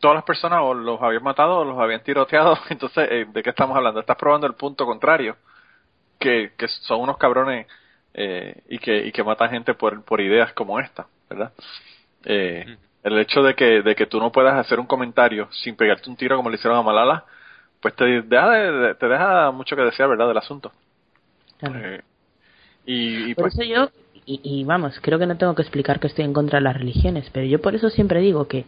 [0.00, 2.58] todas las personas o los habían matado o los habían tiroteado.
[2.70, 4.00] Entonces, eh, ¿de qué estamos hablando?
[4.00, 5.36] Estás probando el punto contrario,
[6.18, 7.66] que, que son unos cabrones
[8.14, 11.52] eh, y, que, y que matan gente por, por ideas como esta, ¿verdad?
[12.24, 12.66] Eh,
[13.06, 16.16] el hecho de que, de que tú no puedas hacer un comentario sin pegarte un
[16.16, 17.24] tiro como le hicieron a Malala,
[17.80, 20.28] pues te deja, de- te deja mucho que desear, ¿verdad?
[20.28, 20.72] Del asunto.
[21.58, 21.74] Claro.
[21.74, 22.02] Eh,
[22.86, 23.90] y, y Por pues, eso yo,
[24.26, 26.76] y, y vamos, creo que no tengo que explicar que estoy en contra de las
[26.76, 28.64] religiones, pero yo por eso siempre digo que,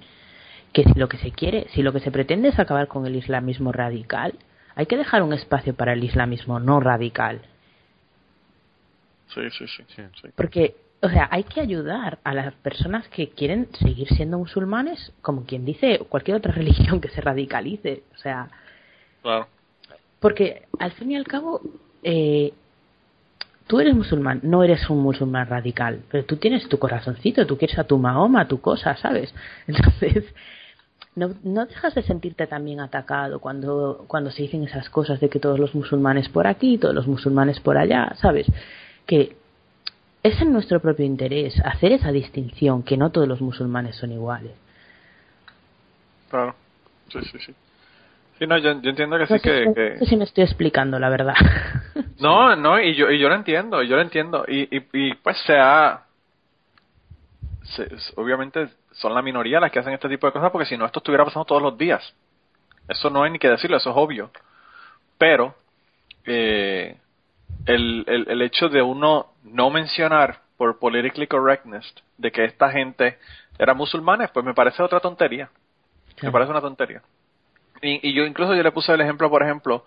[0.72, 3.16] que si lo que se quiere, si lo que se pretende es acabar con el
[3.16, 4.34] islamismo radical,
[4.76, 7.42] hay que dejar un espacio para el islamismo no radical.
[9.26, 10.02] sí, sí, sí, Sí.
[10.20, 10.28] sí.
[10.34, 15.44] Porque, o sea, hay que ayudar a las personas que quieren seguir siendo musulmanes, como
[15.44, 18.02] quien dice cualquier otra religión que se radicalice.
[18.14, 18.48] O sea,
[19.22, 19.46] Claro,
[20.20, 21.60] porque al fin y al cabo,
[22.02, 22.52] eh,
[23.66, 27.78] tú eres musulmán, no eres un musulmán radical, pero tú tienes tu corazoncito, tú quieres
[27.78, 29.32] a tu Mahoma, tu cosa, ¿sabes?
[29.66, 30.24] Entonces,
[31.14, 35.40] no, no dejas de sentirte también atacado cuando, cuando se dicen esas cosas de que
[35.40, 38.46] todos los musulmanes por aquí, todos los musulmanes por allá, ¿sabes?
[39.06, 39.36] Que
[40.22, 44.52] es en nuestro propio interés hacer esa distinción, que no todos los musulmanes son iguales.
[46.28, 46.54] claro.
[47.08, 47.54] Sí, sí, sí.
[48.38, 49.66] Sí, no, yo, yo entiendo que sí No sé, que...
[49.66, 51.34] no que- sé si me estoy explicando, la verdad.
[52.18, 54.44] No, no, y yo, y yo lo entiendo, yo lo entiendo.
[54.48, 56.04] Y, y, y pues se ha...
[57.62, 60.86] se- obviamente son la minoría las que hacen este tipo de cosas porque si no
[60.86, 62.14] esto estuviera pasando todos los días.
[62.88, 64.30] Eso no hay ni que decirlo, eso es obvio.
[65.18, 65.54] Pero
[66.26, 66.98] eh,
[67.66, 73.18] el, el, el hecho de uno no mencionar por politically correctness de que esta gente
[73.58, 75.50] era musulmanes, pues me parece otra tontería.
[76.22, 77.02] Me parece una tontería.
[77.80, 79.84] Y, y yo incluso yo le puse el ejemplo, por ejemplo,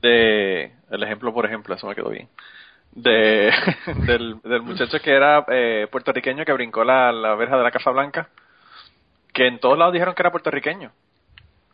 [0.00, 2.28] de el ejemplo, por ejemplo, eso me quedó bien,
[2.92, 3.52] de
[4.06, 7.90] del, del muchacho que era eh, puertorriqueño que brincó la, la verja de la Casa
[7.90, 8.28] Blanca,
[9.32, 10.90] que en todos lados dijeron que era puertorriqueño.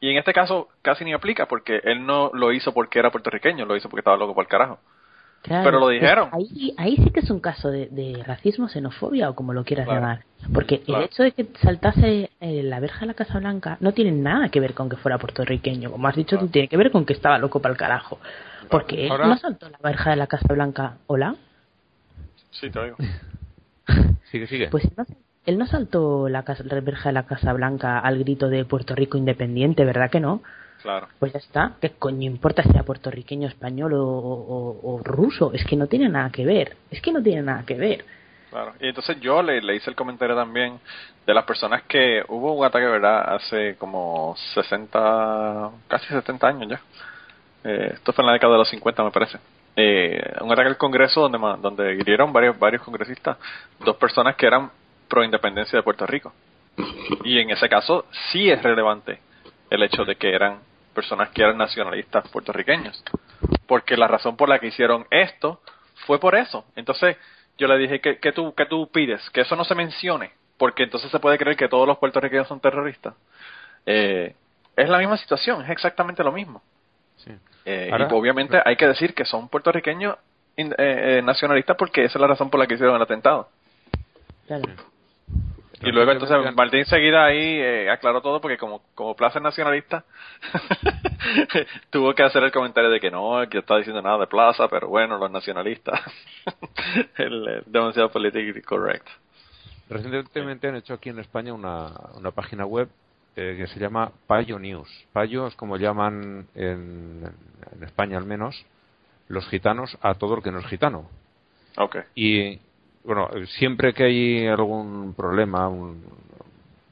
[0.01, 3.65] Y en este caso casi ni aplica porque él no lo hizo porque era puertorriqueño,
[3.65, 4.81] lo hizo porque estaba loco por el carajo.
[5.45, 6.31] Claro, Pero lo pues dijeron.
[6.33, 9.85] ahí, ahí sí que es un caso de, de racismo, xenofobia o como lo quieras
[9.85, 10.01] Claro.
[10.01, 10.25] llamar.
[10.55, 11.03] Porque Claro.
[11.03, 14.49] el hecho de que saltase eh, la verja de la Casa Blanca no tiene nada
[14.49, 15.91] que ver con que fuera puertorriqueño.
[15.91, 16.47] Como has dicho, Claro.
[16.47, 18.19] tú tiene que ver con que estaba loco para el carajo.
[18.71, 20.95] Porque él Ahora- no saltó la verja de la Casa Blanca.
[21.09, 21.37] ¿Hola?
[22.51, 22.97] Sí, te digo.
[24.31, 24.69] Sigue, sigue.
[24.69, 25.05] Pues él no,
[25.45, 28.95] él no saltó la, casa- la verja de la Casa Blanca al grito de Puerto
[28.95, 30.43] Rico independiente, ¿verdad que no?
[30.85, 31.09] Claro.
[31.19, 31.73] Pues ya está.
[31.81, 35.51] ¿Qué coño importa si sea puertorriqueño, español o, o- o ruso?
[35.55, 36.77] Es que no tiene nada que ver.
[36.91, 38.05] Es que no tiene nada que ver.
[38.51, 38.75] Claro.
[38.81, 40.79] Y entonces yo le, le hice el comentario también
[41.27, 43.35] de las personas que hubo un ataque, ¿verdad?
[43.35, 46.81] Hace como 60, casi 70 años ya.
[47.65, 49.39] Eh, esto fue en la década de los 50, me parece.
[49.77, 53.39] Eh, un ataque al Congreso donde donde hirieron varios varios congresistas,
[53.83, 54.71] dos personas que eran
[55.09, 56.31] pro independencia de Puerto Rico.
[57.25, 59.19] Y en ese caso sí es relevante
[59.71, 60.59] el hecho de que eran
[60.95, 63.03] personas que eran nacionalistas puertorriqueños.
[63.67, 65.61] Porque la razón por la que hicieron esto
[66.07, 66.65] fue por eso.
[66.77, 67.17] Entonces
[67.59, 70.85] yo le dije que, que tú que tú pides que eso no se mencione, porque
[70.85, 73.15] entonces se puede creer que todos los puertorriqueños son terroristas.
[73.87, 74.35] Eh,
[74.77, 76.63] es la misma situación, es exactamente lo mismo.
[77.17, 77.31] Sí.
[77.65, 80.17] Eh, Ahora- y obviamente hay que decir que son puertorriqueños
[80.57, 83.49] eh, eh, nacionalistas porque esa es la razón por la que hicieron el atentado.
[84.47, 84.65] Claro.
[85.85, 90.05] Y luego entonces Martín enseguida ahí eh, aclaró todo porque como, como Plaza es nacionalista
[91.91, 94.89] tuvo que hacer el comentario de que no, que está diciendo nada de Plaza, pero
[94.89, 96.01] bueno, los nacionalistas.
[97.17, 99.07] el, eh, demasiado politically correct.
[99.89, 102.89] Recientemente han hecho aquí en España una, una página web
[103.37, 104.89] eh, que se llama Payo News.
[105.13, 107.31] Payo es como llaman en,
[107.73, 108.65] en España al menos
[109.29, 111.09] los gitanos a todo el que no es gitano.
[111.77, 111.97] Ok.
[112.15, 112.61] Y
[113.05, 113.29] bueno,
[113.59, 116.03] siempre que hay algún problema, un-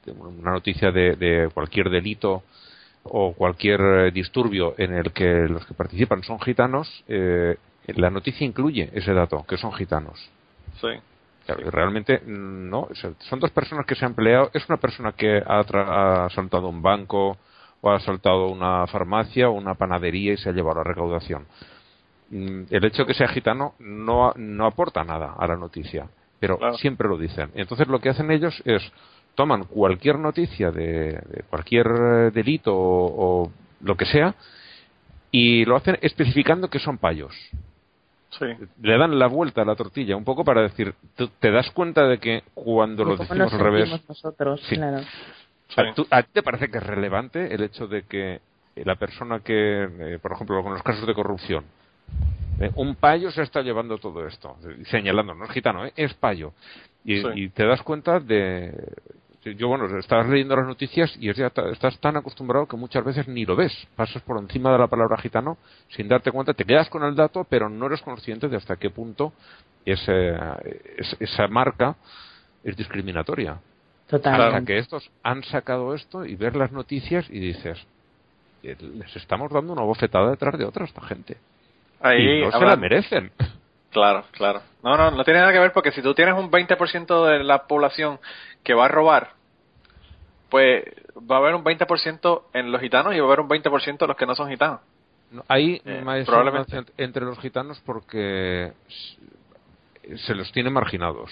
[0.05, 2.43] una noticia de, de cualquier delito
[3.03, 7.57] o cualquier eh, disturbio en el que los que participan son gitanos, eh,
[7.87, 10.19] la noticia incluye ese dato, que son gitanos.
[10.81, 10.87] Sí.
[11.45, 12.87] Claro, y realmente mm, no,
[13.19, 14.49] son dos personas que se han peleado.
[14.53, 17.37] Es una persona que ha, tra- ha asaltado un banco
[17.81, 21.45] o ha asaltado una farmacia o una panadería y se ha llevado la recaudación.
[22.35, 26.07] Mm, El hecho de que sea gitano no, no aporta nada a la noticia,
[26.39, 26.77] pero Claro.
[26.77, 27.51] siempre lo dicen.
[27.53, 28.81] Entonces lo que hacen ellos es
[29.35, 34.33] toman cualquier noticia de, de cualquier eh, delito o, o lo que sea
[35.31, 37.33] y lo hacen especificando que son payos
[38.39, 38.45] Sí.
[38.81, 42.07] le dan la vuelta a la tortilla un poco para decir, tú te das cuenta
[42.07, 44.75] de que cuando lo ¿Cómo decimos nos al revés, sentimos nosotros, Sí.
[44.75, 44.99] claro.
[45.69, 45.81] Sí.
[45.81, 48.41] ¿a, tú- a ti te parece que es relevante el hecho de que
[48.75, 51.63] la persona que, eh, por ejemplo, con los casos de corrupción,
[52.59, 54.57] eh, un payo se está llevando todo esto,
[54.89, 56.53] señalando, no es gitano, eh, es payo.
[57.03, 57.27] Y, Sí.
[57.35, 58.73] y te das cuenta de...
[59.57, 63.03] Yo, bueno, estabas leyendo las noticias y es ya ta- estás tan acostumbrado que muchas
[63.03, 63.73] veces ni lo ves.
[63.93, 65.57] Pasas por encima de la palabra gitano
[65.89, 68.89] sin darte cuenta, te quedas con el dato, pero no eres consciente de hasta qué
[68.89, 69.33] punto
[69.85, 70.37] ese-
[70.97, 71.97] es- esa marca
[72.63, 73.59] es discriminatoria.
[74.05, 74.71] Hasta Totalmente.
[74.73, 77.85] que estos han sacado esto y ver las noticias y dices,
[78.63, 81.35] eh, les estamos dando una bofetada detrás de otra a esta gente.
[82.03, 83.31] Ahí y no se la merecen.
[83.91, 84.61] Claro, claro.
[84.83, 87.65] No, no, no tiene nada que ver porque si tú tienes un 20% de la
[87.67, 88.19] población
[88.63, 89.31] que va a robar,
[90.49, 90.83] pues
[91.29, 94.07] va a haber un 20% en los gitanos y va a haber un 20% en
[94.07, 94.79] los que no son gitanos.
[95.31, 96.77] No, Hay Eh, más probablemente.
[96.77, 98.71] ent- entre los gitanos porque
[100.25, 101.31] se los tiene marginados.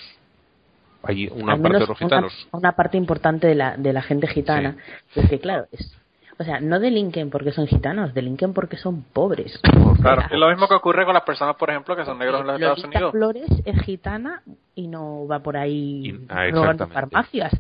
[1.04, 2.48] Hay una parte de los gitanos.
[2.52, 4.76] una parte importante de la, de la gente gitana.
[5.16, 5.98] Es que, claro, es,
[6.42, 9.60] o sea, no delinquen porque son gitanos, delinquen porque son pobres.
[10.02, 12.48] Claro, es lo mismo que ocurre con las personas, por ejemplo, que son negros en
[12.48, 13.12] los Estados Unidos.
[13.12, 14.42] Flores es gitana
[14.76, 17.52] y no va por ahí ah, robando farmacias.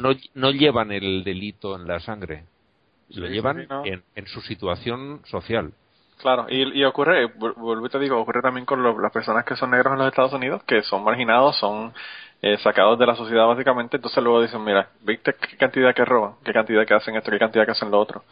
[0.00, 2.44] No, no llevan el delito en la sangre.
[3.10, 3.84] Lo Sí, llevan sí, no.
[3.84, 5.72] en, en su situación social.
[6.22, 9.44] Claro, y, y ocurre, vu- vuelvo y te digo, ocurre también con lo- las personas
[9.44, 11.92] que son negros en los Estados Unidos, que son marginados, son
[12.46, 16.34] eh, sacados de la sociedad básicamente, entonces luego dicen, mira, ¿viste qué cantidad que roban?
[16.44, 17.30] ¿Qué cantidad que hacen esto?
[17.30, 18.22] ¿Qué cantidad que hacen lo otro?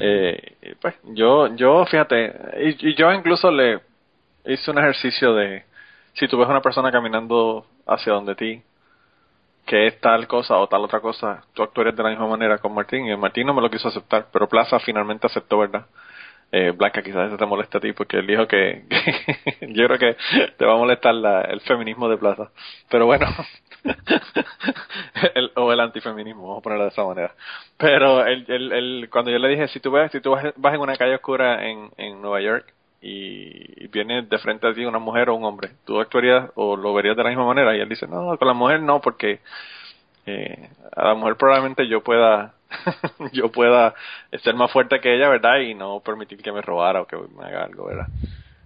[0.00, 3.78] Eh, y pues yo, yo, fíjate, y, y yo incluso le
[4.46, 5.62] hice un ejercicio de,
[6.14, 8.60] si tú ves una persona caminando hacia donde ti,
[9.64, 12.74] que es tal cosa o tal otra cosa, tú actuarías de la misma manera con
[12.74, 15.86] Martín, y Martín no me lo quiso aceptar, pero Plaza finalmente aceptó, ¿verdad?
[16.54, 18.84] Eh, Blanca, quizás eso te moleste a ti porque él dijo que,
[19.62, 20.16] yo creo que
[20.58, 22.50] te va a molestar la, el feminismo de plaza.
[22.90, 23.26] Pero bueno,
[25.34, 27.34] el, o el antifeminismo, vamos a ponerlo de esa manera.
[27.78, 30.96] Pero él, él, cuando yo le dije, si tú, ves, si tú vas, en una
[30.96, 35.34] calle oscura en, en Nueva York y viene de frente a ti una mujer o
[35.34, 37.74] un hombre, ¿tú actuarías o lo verías de la misma manera?
[37.74, 39.40] Y él dice, no, con la mujer no, porque
[40.26, 42.54] eh, a la mujer probablemente yo pueda
[43.32, 43.94] yo pueda
[44.42, 45.58] ser más fuerte que ella, ¿verdad?
[45.60, 48.08] Y no permitir que me robara o que me haga algo, ¿verdad?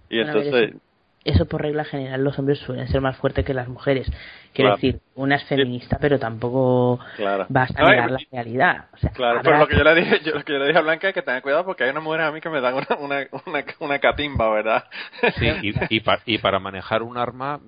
[0.09, 0.79] Y Bueno, entonces, eso,
[1.23, 4.07] eso por regla general los hombres suelen ser más fuertes que las mujeres.
[4.53, 4.75] Quiero Claro.
[4.75, 7.47] decir, una es feminista, pero tampoco Claro.
[7.49, 8.89] vas a No, negar la realidad.
[8.93, 10.77] O sea, Claro, pero lo que yo le dije, yo, lo que yo le dije
[10.77, 12.75] a Blanca es que tenga cuidado porque hay unas mujeres a mí que me dan
[12.75, 14.83] una, una, una, una catimba, ¿verdad?
[15.29, 17.59] Sí, y, y, pa- y para manejar un arma,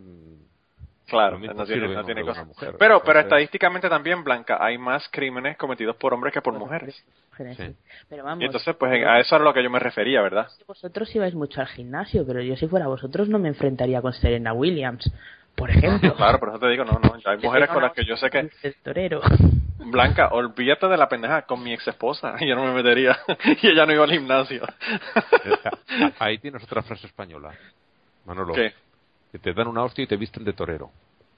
[1.09, 2.45] claro, no tiene, no tiene cosa.
[2.45, 2.75] mujer.
[2.77, 7.03] Pero, pero estadísticamente también, Blanca, hay más crímenes cometidos por hombres que por mujeres.
[7.31, 7.75] mujeres, Sí.
[8.09, 10.47] Pero vamos, Y entonces, pues a eso era lo que yo me refería, ¿verdad?
[10.67, 14.51] vosotros ibais mucho al gimnasio, pero yo si fuera vosotros no me enfrentaría con Serena
[14.51, 15.09] Williams,
[15.55, 16.13] por ejemplo.
[16.17, 18.49] Claro, por eso te digo, no, no, hay mujeres con las que yo sé que,
[18.61, 19.21] El torero.
[19.77, 23.17] Blanca, olvídate de la pendeja con mi ex esposa, yo no me metería,
[23.61, 24.63] y ella no iba al gimnasio.
[26.19, 27.53] ahí tienes otra frase española,
[28.25, 28.53] Manolo.
[28.53, 28.73] ¿Qué?
[29.31, 30.91] Que te dan una hostia y te visten de torero.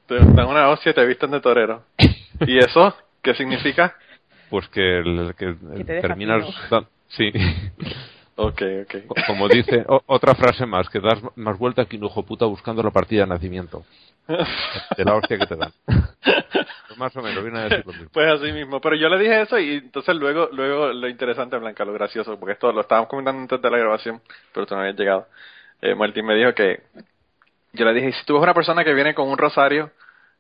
[0.08, 1.84] Te dan una hostia y te visten de torero.
[2.48, 3.96] ¿Y eso qué significa?
[4.50, 6.46] Pues que, el, que, Que te deja terminas...
[6.70, 7.32] da- sí.
[8.36, 8.96] Ok, ok.
[9.08, 12.46] Co- Como dice, o- otra frase más, que das más vuelta que un hijo puta
[12.46, 13.84] buscando la partida de nacimiento.
[14.28, 15.72] De la hostia que te dan.
[15.86, 18.10] Pues más o menos, viene a decir lo mismo.
[18.14, 21.84] Pues así mismo, pero yo le dije eso y entonces luego, luego lo interesante, Blanca,
[21.86, 24.22] lo gracioso, porque esto lo estábamos comentando antes de la grabación,
[24.54, 25.28] pero tú no habías llegado.
[25.82, 26.82] Eh, Martín me dijo que,
[27.74, 29.92] yo le dije, si tú ves una persona que viene con un rosario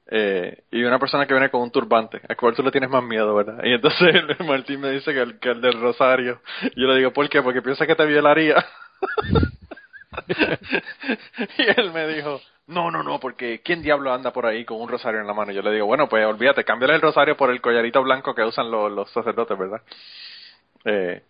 [0.07, 3.03] eh, y una persona que viene con un turbante, ¿a cuál tú le tienes más
[3.03, 3.59] miedo, verdad?
[3.63, 6.41] Y entonces Martín me dice que el, que el del rosario.
[6.75, 7.41] Yo le digo, ¿por qué?
[7.41, 8.65] Porque piensa que te violaría.
[11.57, 14.89] y él me dijo, no, no, no, porque ¿quién diablo anda por ahí con un
[14.89, 15.51] rosario en la mano?
[15.51, 18.71] Yo le digo, bueno, pues olvídate, cámbiale el rosario por el collarito blanco que usan
[18.71, 19.81] los, sacerdotes, ¿verdad?
[20.85, 21.23] Eh,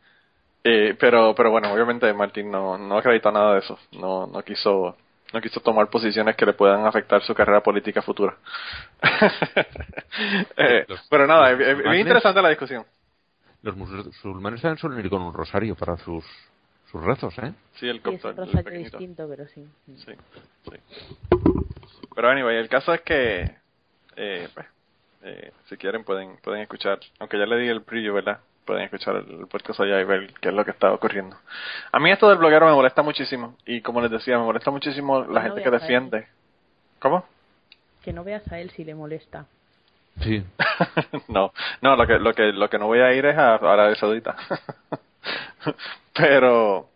[0.63, 3.77] eh, pero, pero bueno, obviamente Martín no, no acreditó nada de eso.
[3.93, 4.95] No, no quiso,
[5.33, 8.35] no quiso tomar posiciones que le puedan afectar su carrera política futura.
[10.57, 12.85] Eh, Los- pero nada, es, musulmanes- interesante la discusión.
[13.61, 16.25] Los musulmanes también suelen ir con un rosario para sus,
[16.91, 17.53] sus rezos, ¿eh?
[17.75, 19.65] Sí, el Sí, es copto, el distinto, pero sí.
[19.85, 20.13] Sí,
[20.69, 20.77] sí.
[22.13, 23.55] Pero anyway, el caso es que,
[24.15, 24.65] eh, pues,
[25.23, 28.39] eh, si quieren pueden pueden escuchar, aunque ya le di el preview, ¿verdad?
[28.65, 31.35] Pueden escuchar el, podcast allá y ver qué es lo que está ocurriendo.
[31.91, 35.21] A mí esto del bloguero me molesta muchísimo y como les decía, me molesta muchísimo
[35.21, 35.79] la No gente que él.
[35.79, 36.27] defiende.
[36.99, 37.25] ¿Cómo?
[38.03, 39.45] Que no veas a él si le molesta.
[40.21, 40.43] Sí.
[41.27, 41.51] no,
[41.81, 43.95] no, lo que lo que lo que no voy a ir es a, a Arabia
[43.95, 44.35] Saudita.
[46.13, 46.87] pero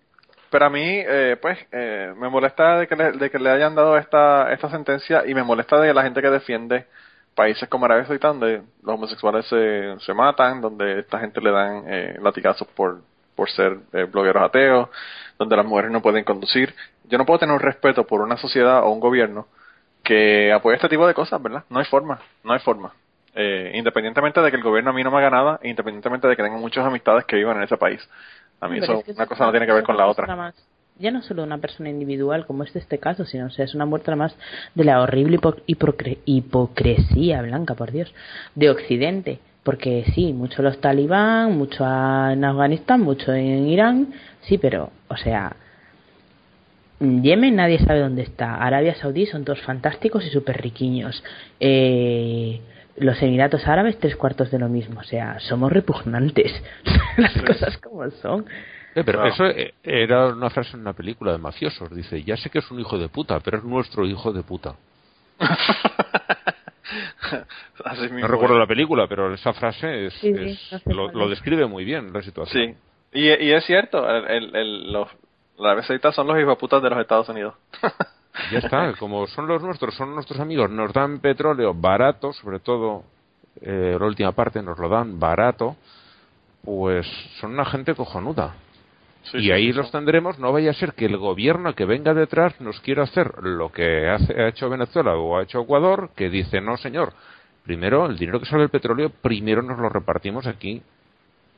[0.50, 3.76] pero a mí eh, pues eh, me molesta de que le, de que le hayan
[3.76, 6.86] dado esta esta sentencia y me molesta de la gente que defiende
[7.36, 11.84] países como Arabia Saudita donde los homosexuales se, se matan, donde esta gente le dan
[11.88, 13.02] eh, latigazos por
[13.36, 14.90] por ser eh, blogueros ateos,
[15.38, 16.74] donde las mujeres no pueden conducir.
[17.04, 19.48] Yo no puedo tener un respeto por una sociedad o un gobierno
[20.04, 21.64] que apoya este tipo de cosas, ¿verdad?
[21.70, 22.94] No hay forma, no hay forma.
[23.34, 26.44] Eh, independientemente de que el gobierno a mí no me haga nada, independientemente de que
[26.44, 28.00] tenga muchas amistades que vivan en ese país.
[28.62, 30.34] A mí Pero eso, es que una cosa no tiene que ver con la otra.
[30.36, 30.56] más-
[31.00, 33.76] ya no solo de una persona individual, como es este caso, sino o sea, es
[33.76, 34.36] una muestra más
[34.76, 38.14] de la horrible hipo- hipocre- hipocresía, Blanca, por Dios,
[38.56, 39.40] de Occidente.
[39.64, 45.56] Porque sí, mucho los talibán, mucho en Afganistán, mucho en Irán, sí, pero, o sea,
[47.00, 48.56] Yemen nadie sabe dónde está.
[48.56, 51.24] Arabia Saudí son todos fantásticos y súper riquiños.
[51.60, 52.62] Eh,
[52.98, 55.02] los Emiratos Árabes tres cuartos de lo mismo.
[55.02, 56.54] O sea, somos repugnantes.
[57.18, 58.46] Las cosas como son.
[58.96, 59.34] Eh, pero Claro.
[59.34, 61.94] eso eh, era una frase en una película de mafiosos.
[61.94, 64.76] Dice, ya sé que es un hijo de puta, pero es nuestro hijo de puta.
[67.84, 70.40] Así mismo No recuerdo la película, pero esa frase es, Sí, sí,
[70.72, 72.76] es- no sé lo, describe muy bien la situación.
[73.12, 75.10] Sí, y, y es cierto, el, el, el- los,
[75.58, 77.54] la Arabia Saudita son los hijoputas de los Estados Unidos.
[78.52, 83.06] Ya está, como son los nuestros, son nuestros amigos, nos dan petróleo barato, sobre todo
[83.62, 85.78] eh, la última parte nos lo dan barato,
[86.66, 87.08] pues
[87.40, 88.54] son una gente cojonuda.
[89.32, 92.14] Sí, y ahí sí, los tendremos, no vaya a ser que el gobierno que venga
[92.14, 96.30] detrás nos quiera hacer lo que hace- ha hecho Venezuela o ha hecho Ecuador, que
[96.30, 97.14] dice, no señor,
[97.64, 100.82] primero el dinero que sale del petróleo, primero nos lo repartimos aquí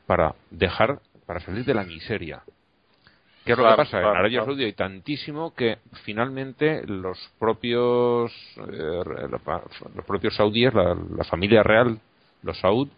[0.05, 2.41] para dejar, para salir de la miseria.
[3.43, 3.91] ¿Qué es lo Claro, que pasa?
[3.99, 4.51] claro, en Arabia claro.
[4.51, 9.03] Saudí hay tantísimo que finalmente los propios eh,
[9.95, 11.97] los propios saudíes, la, la familia real,
[12.43, 12.89] los Saud,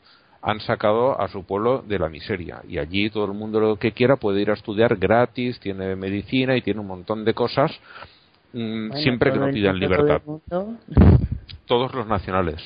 [0.42, 3.92] han sacado a su pueblo de la miseria y allí todo el mundo lo que
[3.92, 7.72] quiera puede ir a estudiar gratis, tiene medicina y tiene un montón de cosas
[8.54, 10.22] mm, siempre que no pidan libertad.
[11.66, 12.62] Todos los nacionales.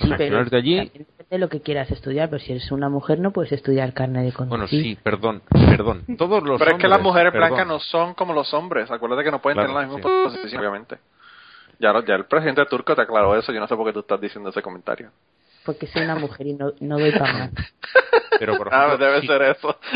[0.00, 0.90] Los nacionales de allí
[1.30, 4.32] de lo que quieras estudiar, pero si eres una mujer no puedes estudiar carne de
[4.32, 4.58] conducir.
[4.58, 6.04] Bueno, sí, perdón, perdón.
[6.18, 8.90] Todos los pero es que las mujeres blancas no son como los hombres.
[8.90, 10.98] Acuérdate que no pueden tener la misma posición, obviamente.
[11.78, 13.50] Ya, ya el presidente turco te aclaró eso.
[13.50, 15.10] Yo no sé por qué tú estás diciendo ese comentario
[15.64, 17.50] porque soy una mujer y no, no doy para más.
[18.38, 19.76] Pero por ah, ejemplo, debe ser eso.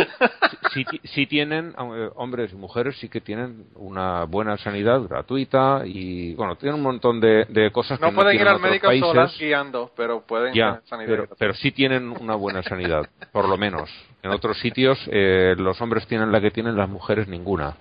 [1.15, 6.57] Si, tienen, eh, hombres y mujeres sí que tienen una buena sanidad gratuita y, bueno,
[6.57, 9.91] tienen un montón de, de cosas no que pueden no ir al médico solas guiando,
[9.97, 13.89] pero pueden ya, sanidad pero, pero, sí tienen una buena sanidad, por lo menos.
[14.23, 17.77] En otros sitios eh, los hombres tienen la que tienen, las mujeres ninguna.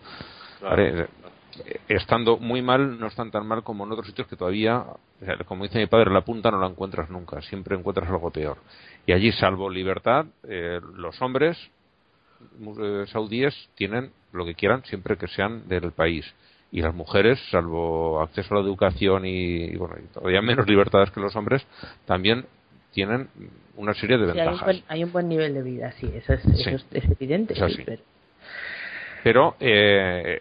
[0.77, 1.07] Eh,
[1.87, 4.83] estando muy mal, no están tan mal como en otros sitios que todavía,
[5.45, 8.57] como dice mi padre, la punta no la encuentras nunca, siempre encuentras algo peor.
[9.05, 11.57] Y allí, salvo libertad, eh, los hombres
[12.81, 16.25] eh, saudíes tienen lo que quieran siempre que sean del país.
[16.71, 21.35] Y las mujeres, salvo acceso a la educación y, bueno, todavía menos libertades que los
[21.35, 21.65] hombres,
[22.05, 22.45] también
[22.91, 23.29] tienen
[23.77, 24.83] una serie de ventajas.
[24.87, 26.41] Hay un, buen, nivel de vida, sí, eso es,
[26.91, 27.53] evidente.
[29.23, 30.39] pero, eh,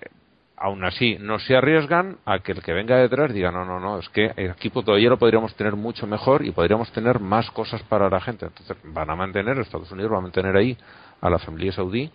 [0.56, 3.98] aún así no se arriesgan a que el que venga detrás diga no, no, no,
[3.98, 8.08] es que aquí todavía lo podríamos tener mucho mejor y podríamos tener más cosas para
[8.08, 8.46] la gente.
[8.46, 10.76] Entonces van a mantener, Estados Unidos va a mantener ahí
[11.20, 12.10] a la familia saudí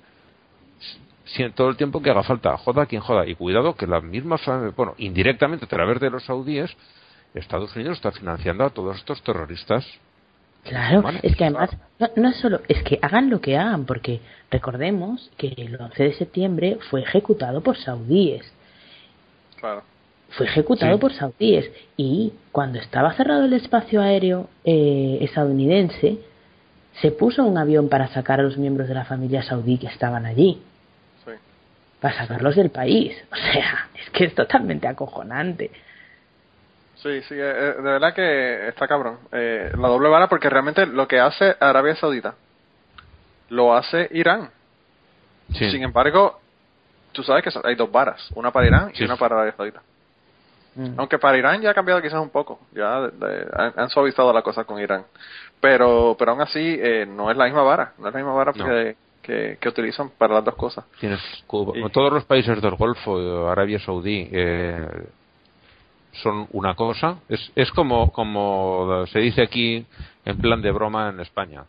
[1.55, 3.27] todo el tiempo que haga falta, joda quien joda.
[3.27, 4.37] Y cuidado que la misma,
[4.75, 6.75] bueno, indirectamente a través de los saudíes,
[7.33, 9.85] Estados Unidos está financiando a todos estos terroristas
[10.63, 11.69] Claro, es que además,
[12.15, 14.19] no, es solo, es que hagan lo que hagan, porque
[14.51, 18.51] recordemos que el 11 de septiembre fue ejecutado por saudíes.
[19.59, 19.83] Claro.
[20.29, 21.71] Fue ejecutado por saudíes.
[21.97, 26.19] Y cuando estaba cerrado el espacio aéreo eh, estadounidense,
[27.01, 30.25] se puso un avión para sacar a los miembros de la familia saudí que estaban
[30.25, 30.61] allí.
[31.25, 31.31] Sí.
[31.99, 33.17] Para sacarlos del país.
[33.31, 35.71] O sea, es que es totalmente acojonante.
[37.01, 39.19] Sí, sí, eh, eh, de verdad que está cabrón.
[39.31, 42.35] Eh, la doble vara porque realmente lo que hace Arabia Saudita
[43.49, 44.49] lo hace Irán.
[45.53, 46.39] Sin embargo,
[47.11, 49.81] tú sabes que hay dos varas, una para Irán y una para Arabia Saudita.
[50.75, 50.99] Mm.
[50.99, 53.09] Aunque para Irán ya ha cambiado quizás un poco, ya
[53.75, 55.05] han, suavizado la cosa con Irán.
[55.59, 59.57] Pero pero aún así no es la misma vara, no es la misma vara que,
[59.59, 60.85] que, utilizan para las dos cosas.
[60.99, 64.87] Tienes Todos los países del Golfo, Arabia Saudí, eh,
[66.13, 67.19] son una cosa.
[67.29, 69.85] Es, es como, como se dice aquí
[70.25, 71.65] en plan de broma en España.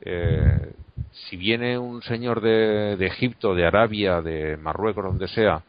[0.00, 0.72] Eh,
[1.12, 5.62] si viene un señor de, de, Egipto, de Arabia, de Marruecos, donde sea,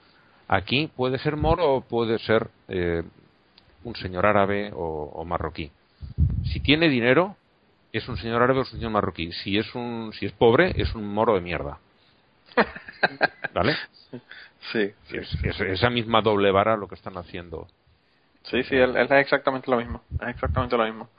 [0.48, 3.04] aquí puede ser moro o puede ser eh,
[3.84, 5.72] un señor árabe o, marroquí.
[6.52, 7.36] Si tiene dinero,
[7.92, 9.32] es un señor árabe o un señor marroquí.
[9.32, 11.80] Si es, un, si es pobre, es un moro de mierda.
[13.54, 13.76] ¿Vale?
[14.72, 14.92] Sí.
[15.12, 17.68] es, esa misma doble vara lo que están haciendo.
[18.50, 20.02] Sí, sí, él, es exactamente lo mismo.
[20.22, 21.10] Es exactamente lo mismo.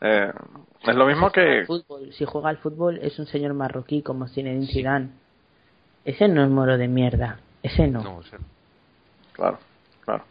[0.00, 0.32] Eh,
[0.82, 1.64] es lo mismo que...
[2.12, 5.08] si juega al fútbol es un señor marroquí como Zinedine Zidane.
[6.04, 7.38] Ese no es moro de mierda.
[7.62, 8.02] Ese no.
[8.02, 8.36] no ese
[9.32, 9.58] Claro,
[10.04, 10.24] claro.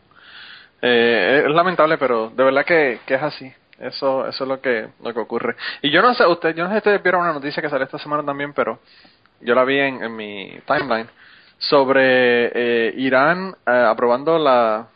[0.82, 3.52] Eh, es lamentable, pero de verdad que, que es así.
[3.80, 5.56] Eso, eso es lo que, lo que ocurre.
[5.82, 7.86] Y yo no sé, usted, yo no sé si ustedes vieron una noticia que salió
[7.86, 8.80] esta semana también, pero
[9.40, 11.08] yo la vi en, en mi timeline
[11.58, 14.88] sobre eh, Irán eh, aprobando la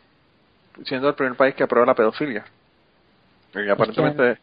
[0.83, 2.45] siendo el primer país que aprueba la pedofilia.
[3.53, 4.37] Y aparentemente...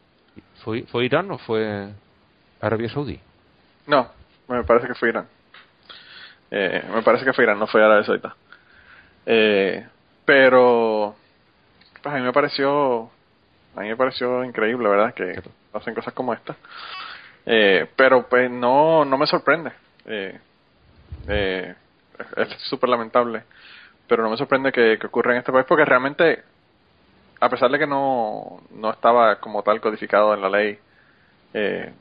[0.63, 1.89] ¿Fue, ¿Fue Irán o fue
[2.59, 3.19] Arabia Saudí?
[3.85, 4.09] No,
[4.47, 5.27] me parece que fue Irán.
[6.49, 8.35] Eh, me parece que fue Irán, no fue Arabia Saudita.
[9.25, 9.85] Eh,
[10.25, 11.15] pero
[12.01, 13.09] pues a mí me pareció
[13.75, 15.13] a mí me pareció increíble, ¿verdad?
[15.13, 15.41] Que
[15.73, 16.55] hacen cosas como esta.
[17.45, 19.71] Eh, pero pues no no me sorprende.
[20.05, 20.39] Eh,
[21.27, 21.75] eh,
[22.37, 23.43] es súper lamentable
[24.13, 26.43] pero no me sorprende que, ocurra en este país porque realmente,
[27.39, 30.77] a pesar de que no, no estaba como tal codificado en la ley,
[31.55, 31.91] eh,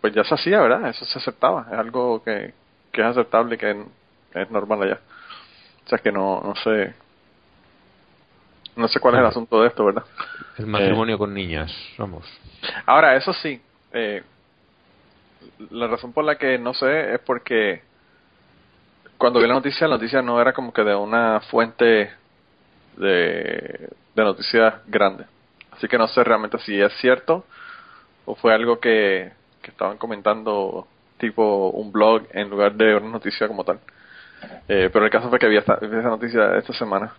[0.00, 0.90] pues ya se hacía, ¿verdad?
[0.90, 2.52] Eso se aceptaba, es algo que,
[2.90, 3.84] que es aceptable y que
[4.34, 4.98] es normal allá.
[5.86, 6.94] O sea que no, no sé,
[8.74, 10.04] no sé cuál es el asunto de esto, ¿verdad?
[10.58, 12.26] El matrimonio con niñas, vamos.
[12.86, 13.62] Ahora, eso sí,
[13.92, 14.24] eh,
[15.70, 17.82] la razón por la que no sé es porque
[19.22, 22.10] cuando vi la noticia, la noticia no era como que de una fuente
[22.96, 25.26] de, de noticias grande.
[25.70, 27.44] Así que no sé realmente si es cierto
[28.24, 29.30] o fue algo que,
[29.62, 30.88] que estaban comentando
[31.18, 33.78] tipo un blog en lugar de una noticia como tal.
[34.66, 37.12] Eh, pero el caso fue que vi, esta, esa noticia esta semana.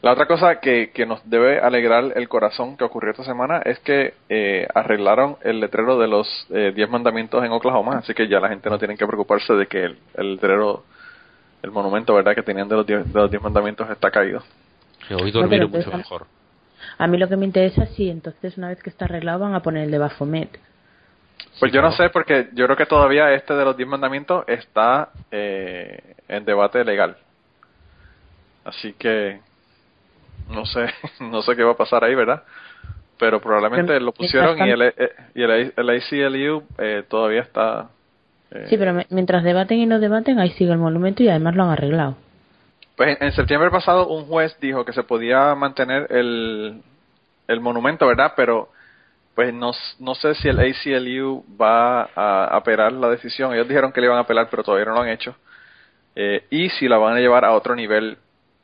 [0.00, 3.80] La otra cosa que, que nos debe alegrar el corazón que ocurrió esta semana es
[3.80, 8.38] que eh, arreglaron el letrero de los eh, 10 mandamientos en Oklahoma, así que ya
[8.38, 10.84] la gente no tiene que preocuparse de que el letrero,
[11.62, 14.42] el monumento, ¿verdad?, que tenían de los 10 de los 10 mandamientos está caído.
[15.08, 16.26] Que hoy No, mucho déjame- mejor.
[16.98, 19.54] A mí lo que me interesa es si entonces una vez que está arreglado van
[19.54, 20.50] a poner el de Baphomet.
[21.60, 24.44] Pues Sí, yo no sé, porque yo creo que todavía este de los 10 mandamientos
[24.48, 27.16] está eh, en debate legal.
[28.64, 29.40] Así que
[30.50, 30.86] no sé,
[31.20, 32.42] no sé qué va a pasar ahí, ¿verdad?
[33.18, 34.94] Pero probablemente Pero, lo pusieron y el, eh,
[35.34, 37.88] y el, el ACLU eh, todavía está...
[38.54, 41.64] eh, Sí, pero mientras debaten y no debaten, ahí sigue el monumento y además lo
[41.64, 42.16] han arreglado.
[42.96, 46.82] Pues en, en septiembre pasado un juez dijo que se podía mantener el,
[47.48, 48.32] el monumento, ¿verdad?
[48.36, 48.68] Pero
[49.34, 53.54] pues no, no sé si el ACLU va a apelar la decisión.
[53.54, 55.34] Ellos dijeron que le iban a apelar, pero todavía no lo han hecho.
[56.14, 58.18] Eh, y si la van a llevar a otro nivel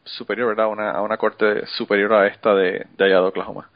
[0.04, 0.68] superior, ¿verdad?
[0.68, 3.70] Una, a una corte superior a esta de, de allá de Oklahoma.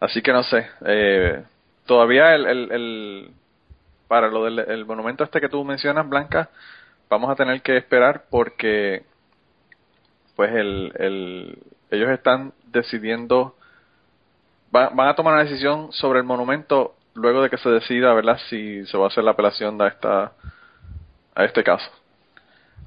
[0.00, 0.66] Así que no sé.
[0.84, 1.42] Eh,
[1.86, 3.30] todavía el, el, el-
[4.08, 6.50] para lo del el monumento este que tú mencionas, Blanca,
[7.10, 9.04] vamos a tener que esperar porque
[10.36, 11.58] pues el, el,
[11.90, 13.56] ellos están decidiendo,
[14.74, 18.38] va- van a tomar una decisión sobre el monumento luego de que se decida, ¿verdad?,
[18.50, 20.32] si se va a hacer la apelación a, esta,
[21.34, 21.90] a este caso.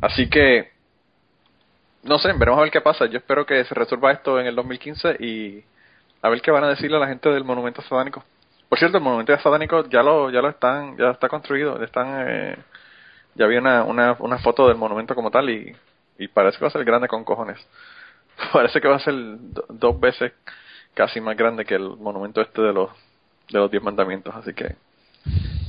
[0.02, 0.72] Así que,
[2.04, 3.06] no sé, veremos a ver qué pasa.
[3.08, 5.64] Yo espero que se resuelva esto en el 2015 y
[6.22, 8.24] a ver qué van a decirle a la gente del monumento satánico.
[8.70, 12.26] Por cierto, el monumento satánico ya lo, ya lo están, ya está construido, ya están,
[12.28, 12.58] eh,
[13.36, 15.76] ya vi una, una, una foto del monumento como tal y,
[16.20, 17.58] y parece que va a ser grande con cojones.
[18.54, 20.34] parece que va a ser do- dos veces
[20.94, 22.90] casi más grande que el monumento este de los
[23.52, 24.76] de los diez mandamientos, así que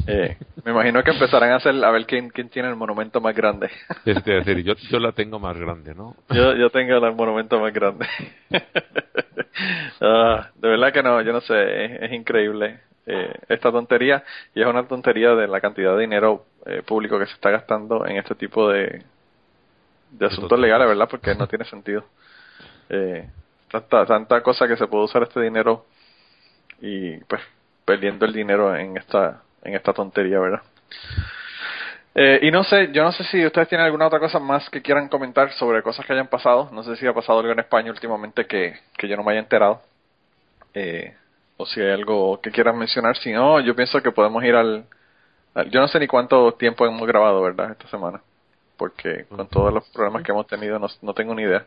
[0.06, 3.34] eh, me imagino que empezarán a hacer a ver quién, quién tiene el monumento más
[3.34, 3.70] grande.
[4.04, 6.14] Es decir, yo, yo la tengo más grande, ¿no?
[6.30, 8.06] yo, yo tengo el monumento más grande.
[10.00, 14.24] Ah, de verdad que no, yo no sé, es, es increíble eh, esta tontería
[14.54, 18.06] y es una tontería de la cantidad de dinero eh, público que se está gastando
[18.06, 19.02] en este tipo de,
[20.10, 21.08] de asuntos legales, ¿verdad?
[21.08, 22.04] Porque no tiene sentido.
[22.88, 23.28] Eh,
[23.70, 25.86] tanta, tanta cosa que se puede usar este dinero
[26.80, 27.40] y pues
[27.84, 30.62] perdiendo el dinero en esta en esta tontería, ¿verdad?
[32.14, 34.82] Eh, y no sé, yo no sé si ustedes tienen alguna otra cosa más que
[34.82, 36.68] quieran comentar sobre cosas que hayan pasado.
[36.72, 39.40] No sé si ha pasado algo en España últimamente que, que yo no me haya
[39.40, 39.82] enterado.
[40.74, 41.14] Eh,
[41.60, 43.16] o si hay algo que quieran mencionar.
[43.18, 44.84] Si no, yo pienso que podemos ir al,
[45.54, 47.72] al- Yo no sé ni cuánto tiempo hemos grabado, ¿verdad?
[47.72, 48.20] Esta semana.
[48.76, 51.66] Porque con todos los problemas que hemos tenido no, no tengo ni idea.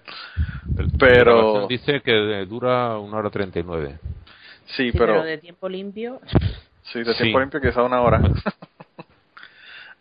[0.98, 3.99] Pero- dice que dura una hora treinta y nueve.
[4.76, 5.06] Sí, pero...
[5.14, 6.20] pero de tiempo limpio.
[6.91, 7.24] Sí, de Sí.
[7.24, 8.20] tiempo limpio quizá una hora.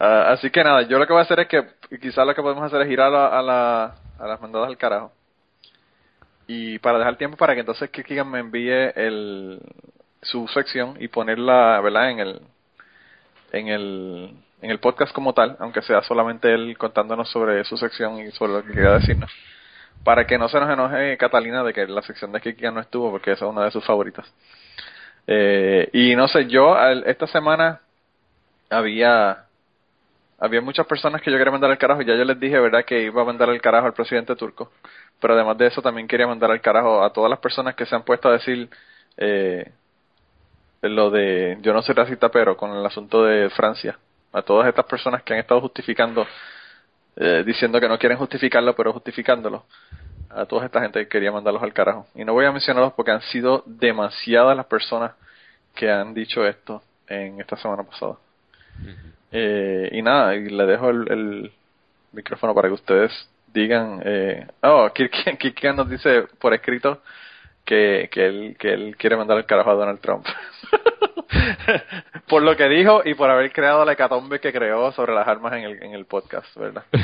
[0.05, 1.64] Ah, así que nada, yo lo que voy a hacer es que
[2.01, 4.77] quizás lo que podemos hacer es ir a, la, a, la- a las mandadas al
[4.77, 5.12] carajo.
[6.47, 9.60] Y para dejar tiempo para que entonces Kikigan me envíe el,
[10.23, 12.10] su sección y ponerla, ¿verdad?
[12.10, 12.40] En el,
[13.52, 18.20] en el, en el podcast como tal, aunque sea solamente él contándonos sobre su sección
[18.20, 19.31] y sobre lo que quería decirnos.
[20.05, 23.10] Para que no se nos enoje Catalina de que la sección de Kikigan no estuvo,
[23.10, 24.27] porque esa es una de sus favoritas.
[25.27, 27.81] Eh, y no sé, yo esta semana
[28.70, 29.47] había
[30.43, 33.01] había muchas personas que yo quería mandar al carajo ya yo les dije, ¿verdad?, que
[33.01, 34.73] iba a mandar al carajo al presidente turco.
[35.20, 37.94] Pero además de eso también quería mandar al carajo a todas las personas que se
[37.94, 38.69] han puesto a decir
[39.19, 39.70] eh,
[40.81, 43.97] lo de yo no soy racista, pero con el asunto de Francia.
[44.32, 46.27] A todas estas personas que han estado justificando,
[47.14, 49.64] eh, diciendo que no quieren justificarlo, pero justificándolo.
[50.28, 52.09] A toda esta gente quería mandarlos al carajo.
[52.16, 55.12] Y no voy a mencionarlos porque han sido demasiadas las personas
[55.73, 58.16] que han dicho esto en esta semana pasada.
[59.32, 61.52] Eh, y nada, y le dejo el, el
[62.12, 64.00] micrófono para que ustedes digan.
[64.04, 67.02] Eh, oh, Kirkian, Kirkian nos dice por escrito
[67.64, 70.26] que, que, él, que él quiere mandar el carajo a Donald Trump.
[72.28, 75.54] por lo que dijo y por haber creado la hecatombe que creó sobre las armas
[75.54, 76.84] en el, en el podcast, ¿verdad?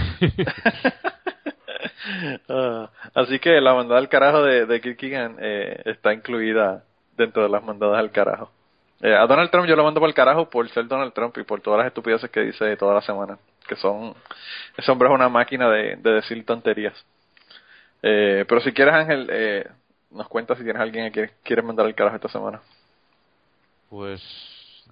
[2.49, 6.83] Ah, así que la mandada al carajo de, de Kirkigan eh, está incluida
[7.17, 8.51] dentro de las mandadas al carajo.
[9.01, 11.45] Eh, a Donald Trump yo lo mando por el carajo por ser Donald Trump y
[11.45, 13.39] por todas las estupideces que dice toda la semana.
[13.67, 14.15] Que son.
[14.77, 16.95] Ese hombre es una máquina de, de decir tonterías.
[18.03, 19.69] Eh, pero si quieres, Ángel, eh,
[20.11, 22.61] nos cuenta si tienes alguien que quiere mandar al carajo esta semana.
[23.91, 24.23] Pues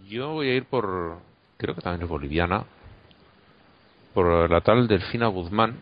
[0.09, 1.19] yo voy a ir por,
[1.57, 2.65] creo que también es boliviana,
[4.15, 5.79] por la tal Delfina Guzmán,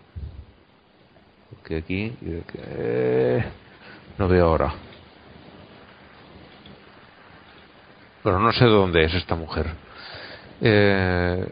[1.65, 3.45] que aquí eh,
[4.19, 4.75] no veo ahora.
[8.25, 9.67] Pero no sé dónde es esta mujer.
[10.63, 11.47] Eh,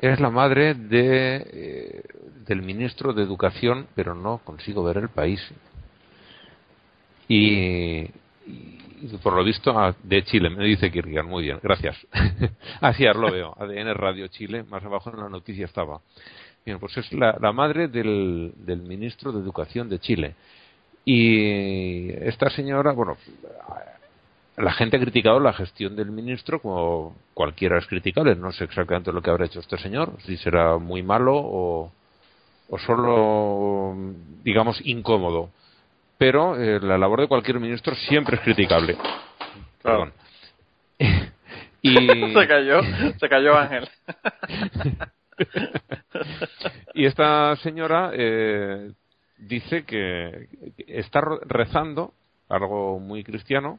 [0.00, 2.02] es la madre de eh,
[2.46, 5.38] del ministro de Educación, pero no consigo ver el país.
[7.28, 8.06] Y,
[9.22, 11.94] por lo visto ah, de Chile, me dice Kirchner, muy bien, gracias.
[12.80, 16.00] Así ahora lo veo, ADN Radio Chile, más abajo en la noticia estaba.
[16.64, 20.34] Bien, pues es la, la madre del, del ministro de Educación de Chile.
[21.04, 23.18] Y esta señora, bueno,
[24.58, 28.34] la gente ha criticado la gestión del ministro como cualquiera es criticable.
[28.34, 31.92] No sé exactamente lo que habrá hecho este señor, si será muy malo o,
[32.68, 33.94] o solo,
[34.42, 35.50] digamos, incómodo.
[36.18, 38.96] Pero eh, la labor de cualquier ministro siempre es criticable.
[39.82, 40.12] Perdón.
[41.82, 41.94] y...
[42.34, 42.80] se cayó,
[43.18, 43.88] se cayó Ángel.
[46.94, 48.90] y esta señora eh,
[49.38, 50.48] dice que
[50.88, 52.12] está rezando,
[52.48, 53.78] algo muy cristiano,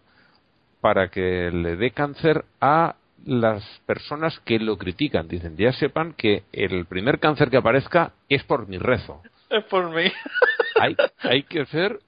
[0.81, 2.95] para que le dé cáncer a
[3.25, 5.27] las personas que lo critican.
[5.27, 9.21] Dicen, ya sepan que el primer cáncer que aparezca es por mi rezo.
[9.49, 10.11] Es por mí.
[10.79, 11.99] Hay, hay que ser